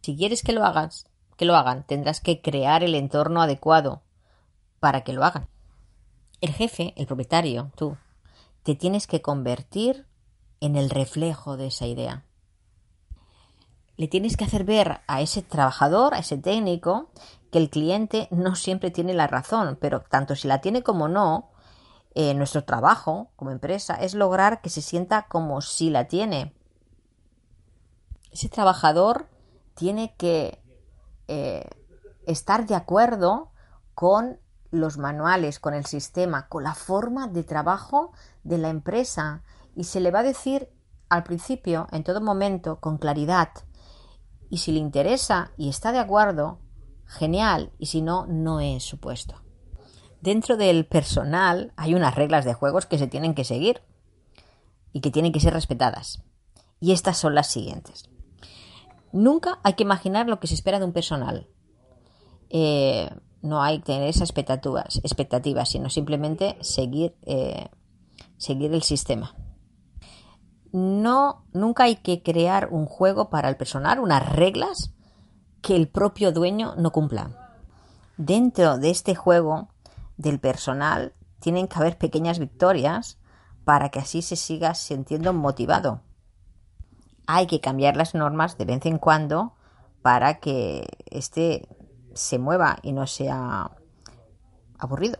Si 0.00 0.16
quieres 0.16 0.42
que 0.42 0.52
lo 0.52 0.64
hagas, 0.64 1.06
que 1.36 1.44
lo 1.44 1.54
hagan, 1.54 1.86
tendrás 1.86 2.20
que 2.20 2.42
crear 2.42 2.82
el 2.82 2.96
entorno 2.96 3.42
adecuado 3.42 4.02
para 4.82 5.04
que 5.04 5.12
lo 5.12 5.22
hagan. 5.22 5.46
El 6.40 6.52
jefe, 6.52 6.92
el 6.96 7.06
propietario, 7.06 7.70
tú, 7.76 7.96
te 8.64 8.74
tienes 8.74 9.06
que 9.06 9.22
convertir 9.22 10.08
en 10.58 10.74
el 10.74 10.90
reflejo 10.90 11.56
de 11.56 11.68
esa 11.68 11.86
idea. 11.86 12.24
Le 13.96 14.08
tienes 14.08 14.36
que 14.36 14.42
hacer 14.42 14.64
ver 14.64 15.00
a 15.06 15.20
ese 15.20 15.42
trabajador, 15.42 16.14
a 16.14 16.18
ese 16.18 16.36
técnico, 16.36 17.12
que 17.52 17.58
el 17.58 17.70
cliente 17.70 18.26
no 18.32 18.56
siempre 18.56 18.90
tiene 18.90 19.14
la 19.14 19.28
razón, 19.28 19.78
pero 19.80 20.00
tanto 20.00 20.34
si 20.34 20.48
la 20.48 20.60
tiene 20.60 20.82
como 20.82 21.06
no, 21.06 21.52
eh, 22.16 22.34
nuestro 22.34 22.64
trabajo 22.64 23.30
como 23.36 23.52
empresa 23.52 23.94
es 23.94 24.14
lograr 24.14 24.62
que 24.62 24.68
se 24.68 24.82
sienta 24.82 25.28
como 25.28 25.60
si 25.60 25.90
la 25.90 26.08
tiene. 26.08 26.56
Ese 28.32 28.48
trabajador 28.48 29.28
tiene 29.76 30.16
que 30.16 30.60
eh, 31.28 31.70
estar 32.26 32.66
de 32.66 32.74
acuerdo 32.74 33.52
con 33.94 34.41
los 34.72 34.98
manuales, 34.98 35.60
con 35.60 35.74
el 35.74 35.86
sistema, 35.86 36.48
con 36.48 36.64
la 36.64 36.74
forma 36.74 37.28
de 37.28 37.44
trabajo 37.44 38.12
de 38.42 38.58
la 38.58 38.70
empresa 38.70 39.42
y 39.76 39.84
se 39.84 40.00
le 40.00 40.10
va 40.10 40.20
a 40.20 40.24
decir 40.24 40.68
al 41.08 41.22
principio, 41.22 41.86
en 41.92 42.04
todo 42.04 42.22
momento, 42.22 42.80
con 42.80 42.96
claridad. 42.96 43.50
Y 44.48 44.58
si 44.58 44.72
le 44.72 44.80
interesa 44.80 45.52
y 45.58 45.68
está 45.68 45.92
de 45.92 45.98
acuerdo, 45.98 46.58
genial, 47.04 47.70
y 47.78 47.86
si 47.86 48.00
no, 48.00 48.26
no 48.26 48.60
es 48.60 48.82
su 48.82 48.98
puesto. 48.98 49.42
Dentro 50.22 50.56
del 50.56 50.86
personal 50.86 51.72
hay 51.76 51.94
unas 51.94 52.14
reglas 52.14 52.46
de 52.46 52.54
juegos 52.54 52.86
que 52.86 52.96
se 52.96 53.08
tienen 53.08 53.34
que 53.34 53.44
seguir 53.44 53.82
y 54.92 55.00
que 55.00 55.10
tienen 55.10 55.32
que 55.32 55.40
ser 55.40 55.52
respetadas. 55.52 56.22
Y 56.80 56.92
estas 56.92 57.18
son 57.18 57.34
las 57.34 57.48
siguientes. 57.48 58.08
Nunca 59.12 59.58
hay 59.62 59.74
que 59.74 59.82
imaginar 59.82 60.28
lo 60.28 60.40
que 60.40 60.46
se 60.46 60.54
espera 60.54 60.78
de 60.78 60.86
un 60.86 60.92
personal. 60.92 61.46
Eh, 62.48 63.10
no 63.42 63.62
hay 63.62 63.78
que 63.78 63.86
tener 63.86 64.08
esas 64.08 64.22
expectativas, 64.22 65.00
expectativas 65.02 65.68
sino 65.68 65.90
simplemente 65.90 66.56
seguir, 66.60 67.16
eh, 67.22 67.68
seguir 68.38 68.72
el 68.72 68.82
sistema. 68.82 69.34
No, 70.72 71.44
nunca 71.52 71.84
hay 71.84 71.96
que 71.96 72.22
crear 72.22 72.68
un 72.70 72.86
juego 72.86 73.28
para 73.28 73.50
el 73.50 73.56
personal, 73.56 73.98
unas 73.98 74.26
reglas 74.32 74.94
que 75.60 75.76
el 75.76 75.88
propio 75.88 76.32
dueño 76.32 76.74
no 76.76 76.92
cumpla. 76.92 77.58
Dentro 78.16 78.78
de 78.78 78.90
este 78.90 79.14
juego 79.14 79.68
del 80.16 80.40
personal 80.40 81.12
tienen 81.40 81.68
que 81.68 81.78
haber 81.78 81.98
pequeñas 81.98 82.38
victorias 82.38 83.18
para 83.64 83.90
que 83.90 83.98
así 83.98 84.22
se 84.22 84.36
siga 84.36 84.74
sintiendo 84.74 85.32
motivado. 85.32 86.00
Hay 87.26 87.46
que 87.46 87.60
cambiar 87.60 87.96
las 87.96 88.14
normas 88.14 88.56
de 88.56 88.64
vez 88.64 88.86
en 88.86 88.98
cuando 88.98 89.54
para 90.02 90.40
que 90.40 90.86
este 91.10 91.68
se 92.14 92.38
mueva 92.38 92.78
y 92.82 92.92
no 92.92 93.06
sea 93.06 93.70
aburrido. 94.78 95.18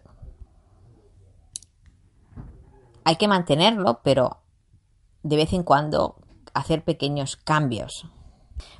Hay 3.04 3.16
que 3.16 3.28
mantenerlo, 3.28 4.00
pero 4.02 4.42
de 5.22 5.36
vez 5.36 5.52
en 5.52 5.62
cuando 5.62 6.16
hacer 6.54 6.84
pequeños 6.84 7.36
cambios. 7.36 8.06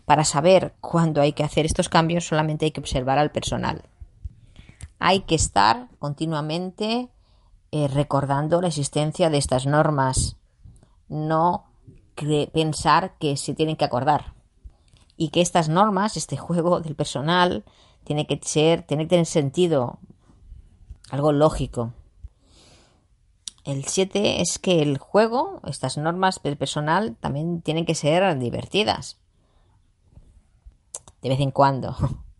Para 0.04 0.24
saber 0.24 0.74
cuándo 0.80 1.20
hay 1.20 1.32
que 1.32 1.44
hacer 1.44 1.66
estos 1.66 1.88
cambios 1.88 2.26
solamente 2.26 2.66
hay 2.66 2.70
que 2.70 2.80
observar 2.80 3.18
al 3.18 3.32
personal. 3.32 3.88
Hay 4.98 5.20
que 5.20 5.34
estar 5.34 5.88
continuamente 5.98 7.08
eh, 7.72 7.88
recordando 7.88 8.60
la 8.60 8.68
existencia 8.68 9.30
de 9.30 9.38
estas 9.38 9.66
normas, 9.66 10.36
no 11.08 11.66
pensar 12.52 13.16
que 13.18 13.36
se 13.36 13.54
tienen 13.54 13.76
que 13.76 13.84
acordar 13.84 14.34
y 15.16 15.28
que 15.28 15.40
estas 15.40 15.68
normas, 15.68 16.16
este 16.16 16.36
juego 16.36 16.80
del 16.80 16.94
personal, 16.94 17.64
tiene 18.04 18.26
que 18.26 18.38
ser, 18.42 18.82
tiene 18.82 19.04
que 19.04 19.10
tener 19.10 19.26
sentido, 19.26 19.98
algo 21.10 21.32
lógico. 21.32 21.92
El 23.64 23.84
7 23.84 24.40
es 24.40 24.58
que 24.58 24.82
el 24.82 24.98
juego, 24.98 25.60
estas 25.66 25.96
normas 25.96 26.42
del 26.42 26.56
personal, 26.56 27.16
también 27.20 27.62
tienen 27.62 27.86
que 27.86 27.94
ser 27.94 28.38
divertidas. 28.38 29.18
De 31.20 31.28
vez 31.28 31.40
en 31.40 31.50
cuando. 31.50 31.96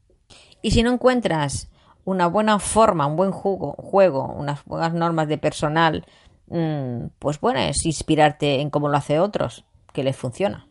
Y 0.65 0.71
si 0.71 0.85
no 0.85 0.93
encuentras 0.93 1.73
una 2.05 2.29
buena 2.29 2.61
forma, 2.61 3.07
un 3.07 3.17
buen 3.17 3.33
juego, 3.33 3.73
juego 3.73 4.27
unas 4.27 4.65
buenas 4.65 4.95
normas 4.95 5.27
de 5.27 5.37
personal, 5.37 6.07
mm, 6.47 7.07
pues 7.19 7.41
bueno, 7.41 7.59
es 7.59 7.85
inspirarte 7.85 8.61
en 8.61 8.71
cómo 8.71 8.89
lo 8.89 8.97
hace 8.97 9.19
otros, 9.19 9.65
que 9.93 10.05
les 10.05 10.17
funciona. 10.17 10.69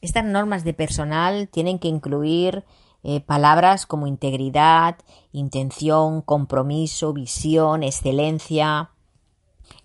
Estas 0.00 0.24
normas 0.24 0.64
de 0.64 0.72
personal 0.72 1.48
tienen 1.48 1.78
que 1.78 1.88
incluir 1.88 2.64
eh, 3.08 3.20
palabras 3.20 3.86
como 3.86 4.08
integridad, 4.08 4.96
intención, 5.30 6.22
compromiso, 6.22 7.12
visión, 7.12 7.84
excelencia, 7.84 8.90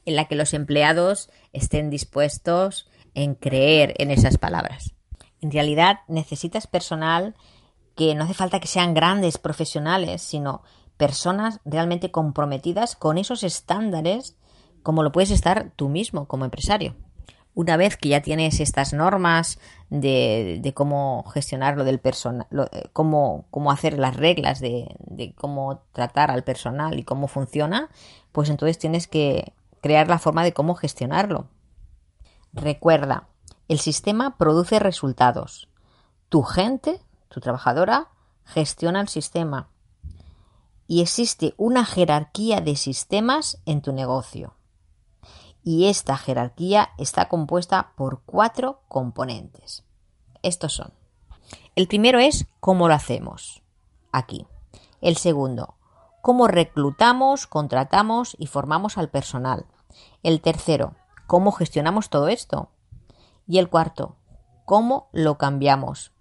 en 0.05 0.15
la 0.15 0.26
que 0.26 0.34
los 0.34 0.55
empleados 0.55 1.30
estén 1.53 1.91
dispuestos 1.91 2.89
en 3.13 3.36
creer 3.36 3.93
en 3.99 4.09
esas 4.09 4.39
palabras. 4.39 4.95
En 5.39 5.51
realidad 5.51 5.99
necesitas 6.07 6.65
personal 6.65 7.36
que 7.95 8.15
no 8.15 8.24
hace 8.24 8.34
falta 8.34 8.59
que 8.59 8.67
sean 8.67 8.95
grandes 8.95 9.38
profesionales, 9.38 10.24
sino 10.24 10.63
personas 10.97 11.59
realmente 11.63 12.09
comprometidas 12.09 12.95
con 12.95 13.19
esos 13.19 13.43
estándares 13.43 14.36
como 14.82 15.03
lo 15.03 15.11
puedes 15.11 15.30
estar 15.30 15.74
tú 15.76 15.89
mismo 15.89 16.28
como 16.28 16.43
empresario. 16.43 16.95
Una 17.54 17.76
vez 17.76 17.97
que 17.97 18.10
ya 18.10 18.22
tienes 18.22 18.60
estas 18.62 18.93
normas 18.93 19.60
de, 19.89 20.72
cómo 20.74 21.26
gestionar 21.34 21.76
lo 21.76 21.84
del 21.84 21.99
personal, 21.99 22.47
eh, 22.72 22.89
cómo, 22.93 23.45
cómo, 23.52 23.72
hacer 23.72 23.99
las 23.99 24.16
reglas 24.16 24.62
de, 24.62 24.95
de 24.99 25.34
cómo 25.34 25.84
tratar 25.91 26.32
al 26.32 26.43
personal 26.43 26.97
y 26.97 27.04
cómo 27.04 27.28
funciona, 27.28 27.89
pues 28.32 28.49
entonces 28.49 28.78
tienes 28.78 29.08
que 29.08 29.54
crear 29.82 30.08
la 30.08 30.20
forma 30.20 30.43
de 30.43 30.54
cómo 30.54 30.76
gestionarlo. 30.76 31.49
Recuerda, 32.54 33.28
el 33.68 33.80
sistema 33.80 34.38
produce 34.38 34.80
resultados. 34.80 35.68
Tu 36.30 36.43
gente, 36.43 37.02
tu 37.28 37.41
trabajadora, 37.41 38.10
gestiona 38.45 39.02
el 39.02 39.10
sistema. 39.10 39.68
Y 40.88 41.02
existe 41.02 41.54
una 41.58 41.86
jerarquía 41.86 42.62
de 42.62 42.78
sistemas 42.78 43.62
en 43.66 43.82
tu 43.82 43.91
negocio 43.91 44.56
y 45.64 45.88
esta 45.88 46.18
jerarquía 46.18 46.89
está 46.97 47.30
compuesta 47.30 47.93
por 47.95 48.22
cuatro 48.26 48.82
componentes. 48.88 49.84
Estos 50.41 50.74
son. 50.74 50.93
El 51.76 51.88
primero 51.88 52.20
es 52.20 52.47
cómo 52.59 52.88
lo 52.88 52.93
hacemos. 52.93 53.64
Aquí. 54.12 54.47
El 55.01 55.18
segundo, 55.18 55.76
cómo 56.22 56.47
reclutamos, 56.47 57.47
contratamos 57.47 58.36
y 58.38 58.47
formamos 58.47 58.97
al 58.97 59.09
personal. 59.09 59.66
El 60.24 60.41
tercero, 60.41 60.95
cómo 61.28 61.51
gestionamos 61.51 62.09
todo 62.09 62.28
esto. 62.28 62.70
Y 63.47 63.57
el 63.57 63.70
cuarto, 63.70 64.16
cómo 64.66 65.09
lo 65.12 65.38
cambiamos. 65.38 66.12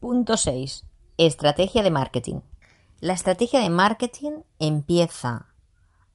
Punto 0.00 0.36
6. 0.36 0.84
Estrategia 1.16 1.82
de 1.82 1.90
marketing. 1.90 2.40
La 3.00 3.12
estrategia 3.12 3.60
de 3.60 3.70
marketing 3.70 4.42
empieza 4.58 5.51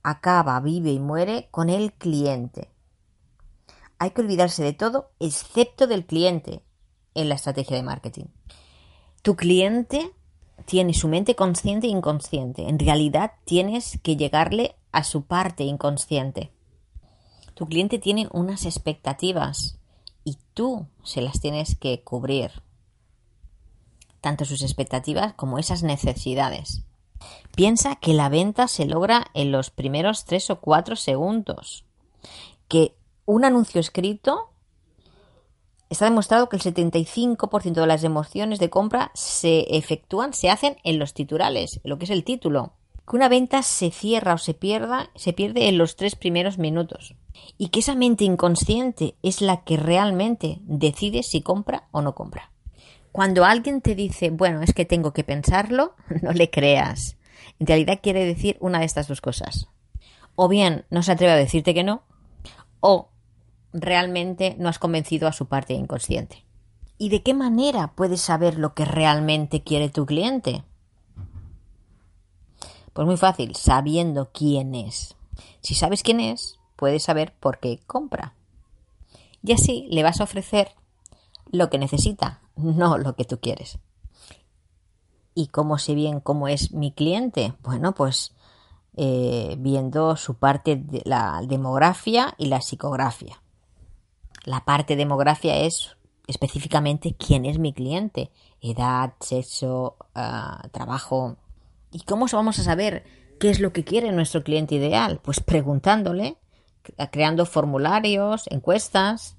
acaba, 0.09 0.57
vive 0.61 0.91
y 0.91 0.99
muere 0.99 1.49
con 1.51 1.69
el 1.69 1.91
cliente. 1.91 2.69
Hay 3.99 4.11
que 4.11 4.21
olvidarse 4.21 4.63
de 4.63 4.71
todo 4.71 5.11
excepto 5.19 5.85
del 5.85 6.05
cliente 6.05 6.61
en 7.13 7.27
la 7.27 7.35
estrategia 7.35 7.75
de 7.75 7.83
marketing. 7.83 8.25
Tu 9.21 9.35
cliente 9.35 10.13
tiene 10.65 10.93
su 10.93 11.09
mente 11.09 11.35
consciente 11.35 11.87
e 11.87 11.89
inconsciente. 11.89 12.69
En 12.69 12.79
realidad 12.79 13.33
tienes 13.43 13.99
que 14.01 14.15
llegarle 14.15 14.77
a 14.93 15.03
su 15.03 15.25
parte 15.25 15.65
inconsciente. 15.65 16.53
Tu 17.53 17.65
cliente 17.65 17.99
tiene 17.99 18.29
unas 18.31 18.65
expectativas 18.65 19.77
y 20.23 20.37
tú 20.53 20.87
se 21.03 21.21
las 21.21 21.41
tienes 21.41 21.75
que 21.75 22.01
cubrir. 22.01 22.63
Tanto 24.21 24.45
sus 24.45 24.61
expectativas 24.61 25.33
como 25.33 25.59
esas 25.59 25.83
necesidades. 25.83 26.86
Piensa 27.57 27.95
que 27.95 28.13
la 28.13 28.29
venta 28.29 28.67
se 28.67 28.85
logra 28.85 29.31
en 29.33 29.51
los 29.51 29.71
primeros 29.71 30.25
tres 30.25 30.51
o 30.51 30.59
cuatro 30.59 30.95
segundos. 30.95 31.85
Que 32.67 32.93
un 33.25 33.45
anuncio 33.45 33.81
escrito 33.81 34.51
está 35.89 36.05
demostrado 36.05 36.49
que 36.49 36.57
el 36.57 36.61
75% 36.61 37.73
de 37.73 37.87
las 37.87 38.03
emociones 38.03 38.59
de 38.59 38.69
compra 38.69 39.09
se 39.15 39.75
efectúan, 39.75 40.35
se 40.35 40.51
hacen 40.51 40.77
en 40.83 40.99
los 40.99 41.15
titulares, 41.15 41.79
lo 41.83 41.97
que 41.97 42.05
es 42.05 42.11
el 42.11 42.23
título. 42.23 42.73
Que 43.09 43.15
una 43.15 43.27
venta 43.27 43.63
se 43.63 43.89
cierra 43.89 44.35
o 44.35 44.37
se 44.37 44.53
pierda, 44.53 45.09
se 45.15 45.33
pierde 45.33 45.67
en 45.67 45.79
los 45.79 45.95
tres 45.95 46.15
primeros 46.15 46.59
minutos. 46.59 47.15
Y 47.57 47.69
que 47.69 47.79
esa 47.79 47.95
mente 47.95 48.23
inconsciente 48.23 49.15
es 49.23 49.41
la 49.41 49.63
que 49.63 49.77
realmente 49.77 50.59
decide 50.61 51.23
si 51.23 51.41
compra 51.41 51.87
o 51.89 52.03
no 52.03 52.13
compra. 52.13 52.51
Cuando 53.11 53.45
alguien 53.45 53.81
te 53.81 53.95
dice, 53.95 54.29
bueno, 54.29 54.61
es 54.61 54.75
que 54.75 54.85
tengo 54.85 55.11
que 55.11 55.23
pensarlo, 55.23 55.95
no 56.21 56.33
le 56.33 56.51
creas. 56.51 57.16
En 57.59 57.67
realidad 57.67 57.99
quiere 58.01 58.25
decir 58.25 58.57
una 58.59 58.79
de 58.79 58.85
estas 58.85 59.07
dos 59.07 59.21
cosas. 59.21 59.67
O 60.35 60.47
bien 60.47 60.85
no 60.89 61.03
se 61.03 61.11
atreve 61.11 61.33
a 61.33 61.37
decirte 61.37 61.73
que 61.73 61.83
no, 61.83 62.03
o 62.79 63.09
realmente 63.73 64.55
no 64.59 64.69
has 64.69 64.79
convencido 64.79 65.27
a 65.27 65.33
su 65.33 65.47
parte 65.47 65.73
inconsciente. 65.73 66.43
¿Y 66.97 67.09
de 67.09 67.21
qué 67.21 67.33
manera 67.33 67.93
puedes 67.95 68.21
saber 68.21 68.57
lo 68.57 68.73
que 68.73 68.85
realmente 68.85 69.63
quiere 69.63 69.89
tu 69.89 70.05
cliente? 70.05 70.63
Pues 72.93 73.05
muy 73.05 73.17
fácil, 73.17 73.55
sabiendo 73.55 74.31
quién 74.31 74.73
es. 74.73 75.15
Si 75.61 75.75
sabes 75.75 76.01
quién 76.01 76.19
es, 76.19 76.59
puedes 76.75 77.03
saber 77.03 77.33
por 77.39 77.59
qué 77.59 77.79
compra. 77.85 78.33
Y 79.43 79.51
así 79.51 79.87
le 79.91 80.01
vas 80.01 80.19
a 80.19 80.23
ofrecer 80.23 80.71
lo 81.51 81.69
que 81.69 81.77
necesita, 81.77 82.41
no 82.55 82.97
lo 82.97 83.15
que 83.15 83.25
tú 83.25 83.39
quieres. 83.39 83.77
¿Y 85.37 85.49
cómo 85.49 85.77
sé 85.77 85.93
bien 85.93 86.19
cómo 86.19 86.47
es 86.47 86.71
mi 86.71 86.91
cliente? 86.91 87.53
Bueno, 87.61 87.93
pues 87.93 88.33
eh, 88.95 89.55
viendo 89.59 90.15
su 90.15 90.39
parte 90.39 90.77
de 90.77 91.03
la 91.05 91.43
demografía 91.47 92.33
y 92.39 92.47
la 92.47 92.59
psicografía. 92.59 93.39
La 94.45 94.65
parte 94.65 94.95
demografía 94.95 95.57
es 95.57 95.95
específicamente 96.25 97.15
quién 97.15 97.45
es 97.45 97.59
mi 97.59 97.71
cliente, 97.71 98.31
edad, 98.61 99.13
sexo, 99.19 99.97
ah, 100.15 100.69
trabajo. 100.71 101.37
¿Y 101.91 101.99
cómo 101.99 102.25
vamos 102.33 102.57
a 102.57 102.63
saber 102.63 103.03
qué 103.39 103.51
es 103.51 103.59
lo 103.59 103.73
que 103.73 103.83
quiere 103.83 104.11
nuestro 104.11 104.43
cliente 104.43 104.73
ideal? 104.73 105.19
Pues 105.23 105.39
preguntándole, 105.39 106.39
creando 107.11 107.45
formularios, 107.45 108.47
encuestas, 108.49 109.37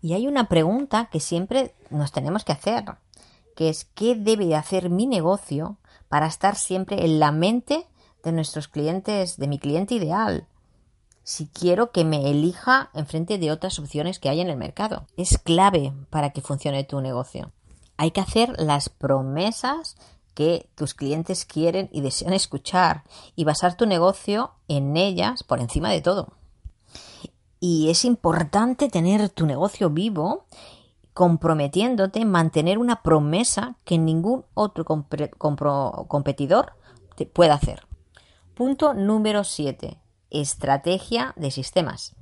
y 0.00 0.14
hay 0.14 0.26
una 0.26 0.48
pregunta 0.48 1.10
que 1.12 1.20
siempre 1.20 1.74
nos 1.90 2.10
tenemos 2.10 2.42
que 2.42 2.52
hacer, 2.52 2.84
que 3.54 3.68
es 3.68 3.86
¿qué 3.94 4.14
debe 4.14 4.54
hacer 4.54 4.90
mi 4.90 5.06
negocio 5.06 5.78
para 6.08 6.26
estar 6.26 6.56
siempre 6.56 7.04
en 7.04 7.18
la 7.18 7.32
mente 7.32 7.86
de 8.22 8.32
nuestros 8.32 8.68
clientes, 8.68 9.36
de 9.36 9.48
mi 9.48 9.58
cliente 9.58 9.94
ideal? 9.94 10.46
Si 11.22 11.46
quiero 11.46 11.90
que 11.90 12.04
me 12.04 12.30
elija 12.30 12.90
en 12.94 13.06
frente 13.06 13.38
de 13.38 13.50
otras 13.50 13.78
opciones 13.78 14.18
que 14.18 14.28
hay 14.28 14.40
en 14.40 14.50
el 14.50 14.56
mercado. 14.56 15.06
Es 15.16 15.38
clave 15.38 15.92
para 16.10 16.30
que 16.30 16.42
funcione 16.42 16.84
tu 16.84 17.00
negocio. 17.00 17.50
Hay 17.96 18.10
que 18.10 18.20
hacer 18.20 18.54
las 18.58 18.90
promesas 18.90 19.96
que 20.34 20.68
tus 20.74 20.94
clientes 20.94 21.44
quieren 21.44 21.88
y 21.92 22.02
desean 22.02 22.34
escuchar 22.34 23.04
y 23.36 23.44
basar 23.44 23.76
tu 23.76 23.86
negocio 23.86 24.52
en 24.68 24.96
ellas 24.96 25.44
por 25.44 25.60
encima 25.60 25.90
de 25.90 26.02
todo 26.02 26.34
y 27.66 27.88
es 27.88 28.04
importante 28.04 28.90
tener 28.90 29.30
tu 29.30 29.46
negocio 29.46 29.88
vivo 29.88 30.44
comprometiéndote 31.14 32.20
en 32.20 32.30
mantener 32.30 32.78
una 32.78 33.02
promesa 33.02 33.76
que 33.84 33.98
ningún 33.98 34.44
otro 34.54 34.84
competidor 34.84 36.72
te 37.16 37.24
pueda 37.24 37.54
hacer. 37.54 37.86
Punto 38.54 38.94
número 38.94 39.44
7. 39.44 39.98
Estrategia 40.30 41.32
de 41.36 41.50
sistemas. 41.50 42.16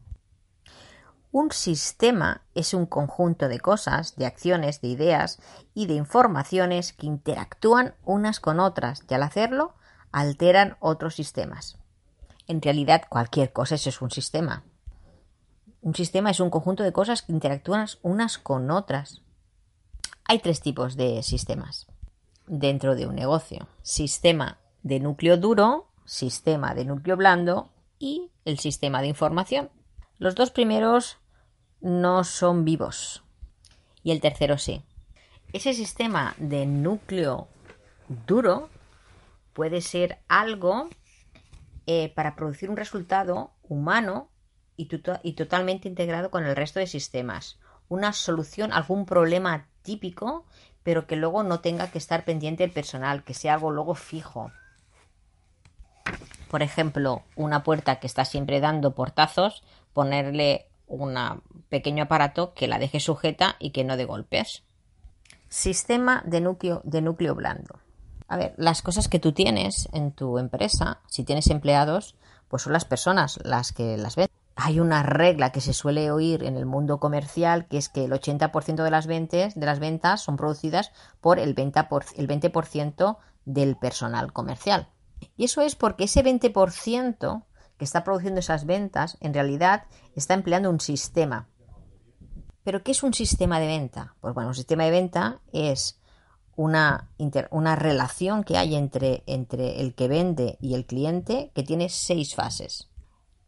Un 1.30 1.50
sistema 1.50 2.42
es 2.54 2.74
un 2.74 2.84
conjunto 2.84 3.48
de 3.48 3.58
cosas, 3.58 4.16
de 4.16 4.26
acciones, 4.26 4.82
de 4.82 4.88
ideas 4.88 5.40
y 5.72 5.86
de 5.86 5.94
informaciones 5.94 6.92
que 6.92 7.06
interactúan 7.06 7.94
unas 8.04 8.38
con 8.38 8.60
otras 8.60 9.02
y 9.08 9.14
al 9.14 9.22
hacerlo 9.22 9.74
alteran 10.12 10.76
otros 10.78 11.14
sistemas. 11.14 11.78
En 12.46 12.60
realidad 12.60 13.04
cualquier 13.08 13.54
cosa 13.54 13.76
es 13.76 14.02
un 14.02 14.10
sistema. 14.10 14.64
Un 15.82 15.96
sistema 15.96 16.30
es 16.30 16.38
un 16.38 16.48
conjunto 16.48 16.84
de 16.84 16.92
cosas 16.92 17.22
que 17.22 17.32
interactúan 17.32 17.88
unas 18.02 18.38
con 18.38 18.70
otras. 18.70 19.20
Hay 20.24 20.38
tres 20.38 20.60
tipos 20.60 20.96
de 20.96 21.24
sistemas 21.24 21.88
dentro 22.46 22.94
de 22.94 23.06
un 23.08 23.16
negocio. 23.16 23.66
Sistema 23.82 24.58
de 24.84 25.00
núcleo 25.00 25.36
duro, 25.36 25.88
sistema 26.04 26.74
de 26.74 26.84
núcleo 26.84 27.16
blando 27.16 27.72
y 27.98 28.30
el 28.44 28.60
sistema 28.60 29.02
de 29.02 29.08
información. 29.08 29.70
Los 30.18 30.36
dos 30.36 30.52
primeros 30.52 31.18
no 31.80 32.22
son 32.22 32.64
vivos 32.64 33.24
y 34.04 34.12
el 34.12 34.20
tercero 34.20 34.58
sí. 34.58 34.84
Ese 35.52 35.74
sistema 35.74 36.36
de 36.38 36.64
núcleo 36.64 37.48
duro 38.28 38.68
puede 39.52 39.80
ser 39.80 40.20
algo 40.28 40.88
eh, 41.88 42.12
para 42.14 42.36
producir 42.36 42.70
un 42.70 42.76
resultado 42.76 43.50
humano 43.64 44.28
y, 44.76 44.86
totalmente 45.34 45.88
integrado 45.88 46.30
con 46.30 46.44
el 46.44 46.56
resto 46.56 46.80
de 46.80 46.86
sistemas. 46.86 47.58
Una 47.88 48.12
solución, 48.12 48.72
algún 48.72 49.06
problema 49.06 49.68
típico, 49.82 50.44
pero 50.82 51.06
que 51.06 51.16
luego 51.16 51.42
no 51.42 51.60
tenga 51.60 51.90
que 51.90 51.98
estar 51.98 52.24
pendiente 52.24 52.64
el 52.64 52.72
personal, 52.72 53.24
que 53.24 53.34
sea 53.34 53.54
algo 53.54 53.70
luego 53.70 53.94
fijo. 53.94 54.50
Por 56.50 56.62
ejemplo, 56.62 57.22
una 57.36 57.62
puerta 57.62 58.00
que 58.00 58.06
está 58.06 58.24
siempre 58.24 58.60
dando 58.60 58.94
portazos, 58.94 59.62
ponerle 59.92 60.66
un 60.86 61.14
pequeño 61.68 62.04
aparato 62.04 62.52
que 62.54 62.68
la 62.68 62.78
deje 62.78 63.00
sujeta 63.00 63.56
y 63.58 63.70
que 63.70 63.84
no 63.84 63.96
dé 63.96 64.04
golpes. 64.04 64.62
Sistema 65.48 66.22
de 66.26 66.40
núcleo, 66.40 66.80
de 66.84 67.02
núcleo 67.02 67.34
blando. 67.34 67.78
A 68.28 68.36
ver, 68.36 68.54
las 68.56 68.82
cosas 68.82 69.08
que 69.08 69.18
tú 69.18 69.32
tienes 69.32 69.88
en 69.92 70.12
tu 70.12 70.38
empresa, 70.38 71.00
si 71.06 71.24
tienes 71.24 71.48
empleados, 71.48 72.16
pues 72.48 72.62
son 72.62 72.72
las 72.72 72.84
personas 72.84 73.38
las 73.44 73.72
que 73.72 73.96
las 73.96 74.16
ven 74.16 74.28
hay 74.64 74.78
una 74.78 75.02
regla 75.02 75.50
que 75.50 75.60
se 75.60 75.72
suele 75.72 76.12
oír 76.12 76.44
en 76.44 76.56
el 76.56 76.66
mundo 76.66 77.00
comercial, 77.00 77.66
que 77.66 77.78
es 77.78 77.88
que 77.88 78.04
el 78.04 78.12
80% 78.12 78.84
de 78.84 78.90
las, 78.92 79.08
ventas, 79.08 79.54
de 79.56 79.66
las 79.66 79.80
ventas 79.80 80.20
son 80.20 80.36
producidas 80.36 80.92
por 81.20 81.40
el, 81.40 81.56
20% 81.56 83.18
del 83.44 83.76
personal 83.76 84.32
comercial. 84.32 84.88
Y 85.36 85.44
eso 85.44 85.62
es 85.62 85.74
porque 85.74 86.04
ese 86.04 86.22
20% 86.22 87.44
que 87.76 87.84
está 87.84 88.04
produciendo 88.04 88.38
esas 88.38 88.64
ventas, 88.64 89.18
en 89.20 89.34
realidad 89.34 89.86
está 90.14 90.34
empleando 90.34 90.70
un 90.70 90.78
sistema. 90.78 91.48
¿Pero 92.62 92.84
qué 92.84 92.92
es 92.92 93.02
un 93.02 93.14
sistema 93.14 93.58
de 93.58 93.66
venta? 93.66 94.14
Pues 94.20 94.32
bueno, 94.32 94.50
un 94.50 94.54
sistema 94.54 94.84
de 94.84 94.92
venta 94.92 95.40
es 95.52 96.00
una, 96.54 97.10
una 97.50 97.74
relación 97.74 98.44
que 98.44 98.58
hay 98.58 98.76
entre, 98.76 99.24
entre 99.26 99.80
el 99.80 99.96
que 99.96 100.06
vende 100.06 100.56
y 100.60 100.74
el 100.74 100.86
cliente 100.86 101.50
que 101.52 101.64
tiene 101.64 101.88
seis 101.88 102.36
fases. 102.36 102.91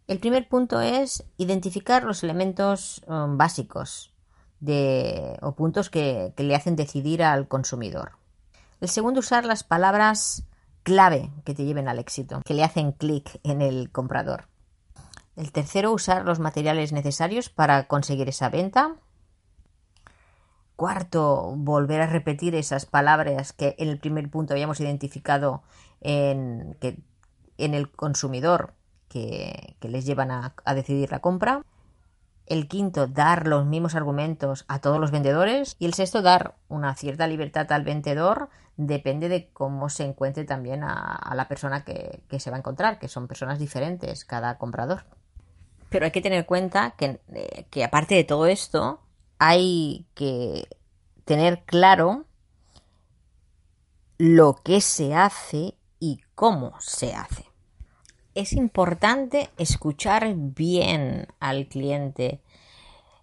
El 0.07 0.19
primer 0.19 0.49
punto 0.49 0.83
es 0.83 1.25
identificar 1.39 2.05
los 2.05 2.23
elementos 2.23 3.03
um, 3.07 3.39
básicos 3.39 4.13
o 5.41 5.55
puntos 5.55 5.91
que, 5.91 6.33
le 6.37 6.55
hacen 6.55 6.77
decidir 6.77 7.23
al 7.23 7.49
consumidor. 7.49 8.13
El 8.81 8.89
segundo, 8.89 9.21
usar 9.21 9.45
las 9.45 9.65
palabras 9.65 10.45
clave 10.83 11.31
que 11.45 11.55
te 11.55 11.65
lleven 11.65 11.89
al 11.89 11.99
éxito, 11.99 12.41
que 12.45 12.55
le 12.55 12.65
hacen 12.65 12.93
clic 12.93 13.41
en 13.43 13.63
el 13.63 13.91
comprador. 13.91 14.49
El 15.37 15.53
tercero, 15.53 15.93
usar 15.93 16.25
los 16.25 16.39
materiales 16.39 16.93
necesarios 16.93 17.49
para 17.49 17.89
conseguir 17.89 18.29
esa 18.29 18.49
venta. 18.49 18.97
Cuarto, 20.77 21.55
volver 21.57 22.01
a 22.03 22.07
repetir 22.07 22.55
esas 22.55 22.87
palabras 22.87 23.53
que 23.53 23.75
en 23.79 23.89
el 23.89 23.99
primer 23.99 24.31
punto 24.31 24.55
habíamos 24.55 24.81
identificado 24.81 25.63
en 26.01 26.77
el 27.59 27.91
consumidor 27.91 28.75
que, 29.09 29.77
les 29.81 30.05
llevan 30.05 30.31
a, 30.31 30.55
decidir 30.75 31.11
la 31.11 31.21
compra. 31.21 31.63
El 32.47 32.69
quinto, 32.69 33.07
dar 33.07 33.47
los 33.47 33.65
mismos 33.65 33.95
argumentos 33.95 34.65
a 34.69 34.81
todos 34.81 35.01
los 35.01 35.11
vendedores. 35.11 35.77
Y 35.79 35.87
el 35.87 35.95
sexto, 35.95 36.23
dar 36.23 36.57
una 36.69 36.95
cierta 36.95 37.27
libertad 37.27 37.71
al 37.73 37.85
vendedor. 37.85 38.51
Depende 38.77 39.29
de 39.29 39.49
cómo 39.53 39.89
se 39.89 40.05
encuentre 40.05 40.45
también 40.45 40.85
a, 40.85 41.33
la 41.35 41.49
persona 41.49 41.85
que, 41.85 42.23
que, 42.29 42.41
se 42.41 42.51
va 42.51 42.57
a 42.57 42.59
encontrar, 42.59 42.99
que 42.99 43.09
son 43.09 43.29
personas 43.29 43.59
diferentes 43.59 44.25
cada 44.25 44.59
comprador. 44.59 45.05
Pero 45.89 46.07
hay 46.07 46.11
que 46.11 46.21
tener 46.21 46.41
en 46.41 46.45
cuenta 46.45 46.91
que, 46.93 47.21
eh, 47.33 47.67
que 47.71 47.85
aparte 47.85 48.15
de 48.15 48.25
todo 48.25 48.47
esto, 48.47 49.01
hay 49.39 50.07
que 50.15 50.69
tener 51.25 51.63
claro 51.65 52.25
lo 54.19 54.57
que 54.57 54.81
se 54.81 55.15
hace 55.15 55.77
y 55.99 56.21
cómo 56.35 56.75
se 56.81 57.15
hace. 57.15 57.54
Es 58.35 58.53
importante 58.53 59.51
escuchar 59.59 60.35
bien 60.35 61.29
al 61.39 61.69
cliente, 61.69 62.43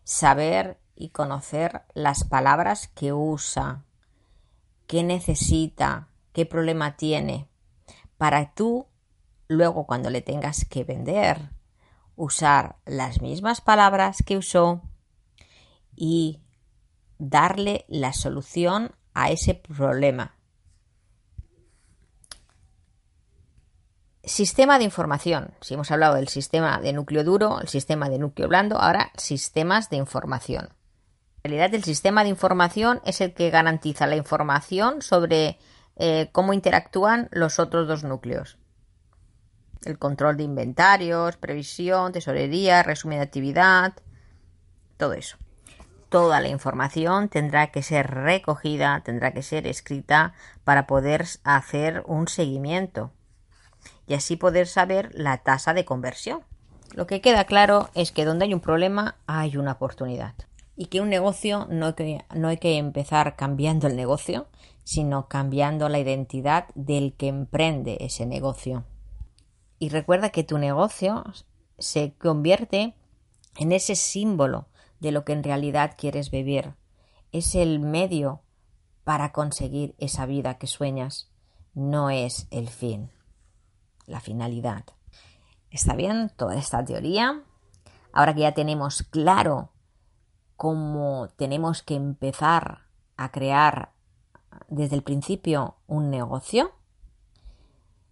saber 0.05 0.79
y 0.95 1.09
conocer 1.09 1.81
las 1.93 2.23
palabras 2.23 2.87
que 2.87 3.11
usa, 3.11 3.83
qué 4.87 5.03
necesita, 5.03 6.07
qué 6.31 6.45
problema 6.45 6.95
tiene, 6.95 7.49
para 8.17 8.53
tú 8.53 8.87
luego 9.49 9.85
cuando 9.85 10.09
le 10.09 10.21
tengas 10.21 10.63
que 10.63 10.85
vender, 10.85 11.49
usar 12.15 12.77
las 12.85 13.21
mismas 13.21 13.59
palabras 13.59 14.23
que 14.25 14.37
usó 14.37 14.81
y 15.93 16.41
darle 17.17 17.83
la 17.89 18.13
solución 18.13 18.95
a 19.13 19.29
ese 19.29 19.55
problema. 19.55 20.37
Sistema 24.23 24.77
de 24.77 24.83
información. 24.83 25.51
Si 25.61 25.73
hemos 25.73 25.89
hablado 25.89 26.13
del 26.15 26.27
sistema 26.27 26.79
de 26.79 26.93
núcleo 26.93 27.23
duro, 27.23 27.59
el 27.59 27.67
sistema 27.67 28.07
de 28.07 28.19
núcleo 28.19 28.47
blando, 28.47 28.77
ahora 28.77 29.11
sistemas 29.17 29.89
de 29.89 29.97
información. 29.97 30.69
En 31.43 31.51
realidad, 31.51 31.73
el 31.73 31.83
sistema 31.83 32.21
de 32.23 32.29
información 32.29 33.01
es 33.03 33.19
el 33.19 33.33
que 33.33 33.49
garantiza 33.49 34.05
la 34.05 34.15
información 34.15 35.01
sobre 35.01 35.57
eh, 35.95 36.29
cómo 36.31 36.53
interactúan 36.53 37.29
los 37.31 37.57
otros 37.57 37.87
dos 37.87 38.03
núcleos. 38.03 38.59
El 39.85 39.97
control 39.97 40.37
de 40.37 40.43
inventarios, 40.43 41.37
previsión, 41.37 42.11
tesorería, 42.11 42.83
resumen 42.83 43.17
de 43.17 43.23
actividad, 43.23 43.93
todo 44.97 45.13
eso 45.13 45.37
toda 46.09 46.41
la 46.41 46.49
información 46.49 47.29
tendrá 47.29 47.71
que 47.71 47.81
ser 47.81 48.05
recogida, 48.11 49.01
tendrá 49.05 49.31
que 49.31 49.41
ser 49.41 49.65
escrita 49.65 50.33
para 50.65 50.85
poder 50.85 51.25
hacer 51.45 52.03
un 52.05 52.27
seguimiento 52.27 53.13
y 54.07 54.13
así 54.13 54.35
poder 54.35 54.67
saber 54.67 55.11
la 55.13 55.37
tasa 55.37 55.73
de 55.73 55.85
conversión. 55.85 56.41
Lo 56.93 57.07
que 57.07 57.21
queda 57.21 57.45
claro 57.45 57.89
es 57.93 58.11
que 58.11 58.25
donde 58.25 58.45
hay 58.45 58.53
un 58.53 58.59
problema 58.59 59.15
hay 59.25 59.57
una 59.57 59.73
oportunidad 59.73 60.35
y 60.75 60.87
que 60.87 60.99
un 61.01 61.09
negocio 61.09 61.67
no 61.69 61.87
hay 61.87 61.93
que, 61.93 62.25
no 62.35 62.47
hay 62.47 62.57
que 62.57 62.77
empezar 62.77 63.35
cambiando 63.35 63.87
el 63.87 63.95
negocio, 63.95 64.47
sino 64.83 65.27
cambiando 65.27 65.89
la 65.89 65.99
identidad 65.99 66.67
del 66.75 67.13
que 67.13 67.27
emprende 67.27 67.97
ese 68.01 68.25
negocio. 68.25 68.83
Y 69.79 69.89
recuerda 69.89 70.29
que 70.29 70.43
tu 70.43 70.57
negocio 70.57 71.23
se 71.77 72.13
convierte 72.13 72.95
en 73.57 73.71
ese 73.71 73.95
símbolo 73.95 74.67
de 74.99 75.11
lo 75.11 75.23
que 75.25 75.33
en 75.33 75.43
realidad 75.43 75.95
quieres 75.97 76.31
vivir. 76.31 76.75
Es 77.31 77.55
el 77.55 77.79
medio 77.79 78.41
para 79.03 79.31
conseguir 79.31 79.95
esa 79.97 80.25
vida 80.25 80.57
que 80.57 80.67
sueñas, 80.67 81.31
no 81.73 82.09
es 82.09 82.47
el 82.51 82.69
fin, 82.69 83.11
la 84.11 84.19
finalidad. 84.19 84.85
¿Está 85.71 85.95
bien 85.95 86.31
toda 86.35 86.55
esta 86.55 86.83
teoría? 86.83 87.43
Ahora 88.13 88.33
que 88.33 88.41
ya 88.41 88.53
tenemos 88.53 89.03
claro 89.03 89.71
cómo 90.57 91.29
tenemos 91.37 91.81
que 91.81 91.95
empezar 91.95 92.81
a 93.17 93.31
crear 93.31 93.93
desde 94.67 94.95
el 94.95 95.03
principio 95.03 95.77
un 95.87 96.09
negocio, 96.09 96.73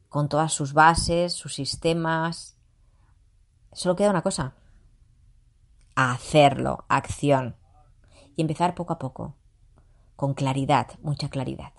con 0.08 0.30
todas 0.30 0.54
sus 0.54 0.74
bases, 0.74 1.34
sus 1.34 1.54
sistemas, 1.54 2.58
solo 3.74 3.96
queda 3.96 4.10
una 4.10 4.24
cosa, 4.24 4.56
hacerlo, 5.96 6.86
acción. 6.88 7.56
Y 8.36 8.42
empezar 8.42 8.74
poco 8.74 8.94
a 8.94 9.00
poco, 9.00 9.36
con 10.16 10.34
claridad, 10.34 10.88
mucha 11.02 11.30
claridad. 11.30 11.74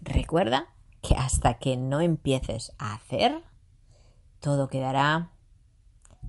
Recuerda 0.00 0.75
que 1.06 1.14
hasta 1.14 1.54
que 1.54 1.76
no 1.76 2.00
empieces 2.00 2.72
a 2.78 2.94
hacer, 2.94 3.42
todo 4.40 4.68
quedará 4.68 5.30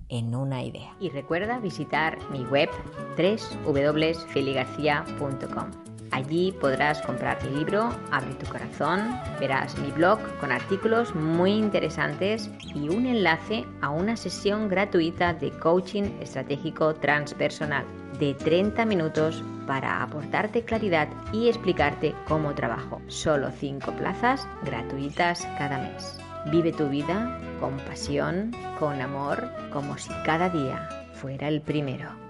en 0.10 0.36
una 0.36 0.64
idea. 0.64 0.96
Y 1.00 1.10
recuerda 1.10 1.60
visitar 1.60 2.20
mi 2.32 2.44
web 2.46 2.70
www.feligarcia.com. 3.18 5.87
Allí 6.12 6.52
podrás 6.60 7.02
comprar 7.02 7.44
mi 7.44 7.58
libro, 7.58 7.90
Abre 8.12 8.34
tu 8.36 8.46
corazón, 8.48 9.20
verás 9.40 9.78
mi 9.78 9.92
blog 9.92 10.20
con 10.40 10.52
artículos 10.52 11.14
muy 11.16 11.52
interesantes 11.52 12.50
y 12.74 12.90
un 12.90 13.06
enlace 13.06 13.66
a 13.82 13.90
una 13.90 14.16
sesión 14.16 14.70
gratuita 14.70 15.34
de 15.34 15.52
coaching 15.52 16.04
estratégico 16.22 16.96
transpersonal 16.96 17.86
de 18.20 18.34
30 18.34 18.86
minutos 18.86 19.44
para 19.68 20.02
aportarte 20.02 20.64
claridad 20.64 21.08
y 21.32 21.50
explicarte 21.50 22.16
cómo 22.28 22.56
trabajo. 22.56 23.02
Solo 23.08 23.52
5 23.52 23.92
plazas 23.94 24.48
gratuitas 24.64 25.46
cada 25.58 25.78
mes. 25.78 26.20
Vive 26.52 26.72
tu 26.72 26.88
vida 26.88 27.40
con 27.60 27.78
pasión, 27.80 28.52
con 28.80 29.02
amor, 29.02 29.50
como 29.72 29.98
si 29.98 30.10
cada 30.24 30.50
día 30.50 30.88
fuera 31.14 31.50
el 31.50 31.62
primero. 31.62 32.27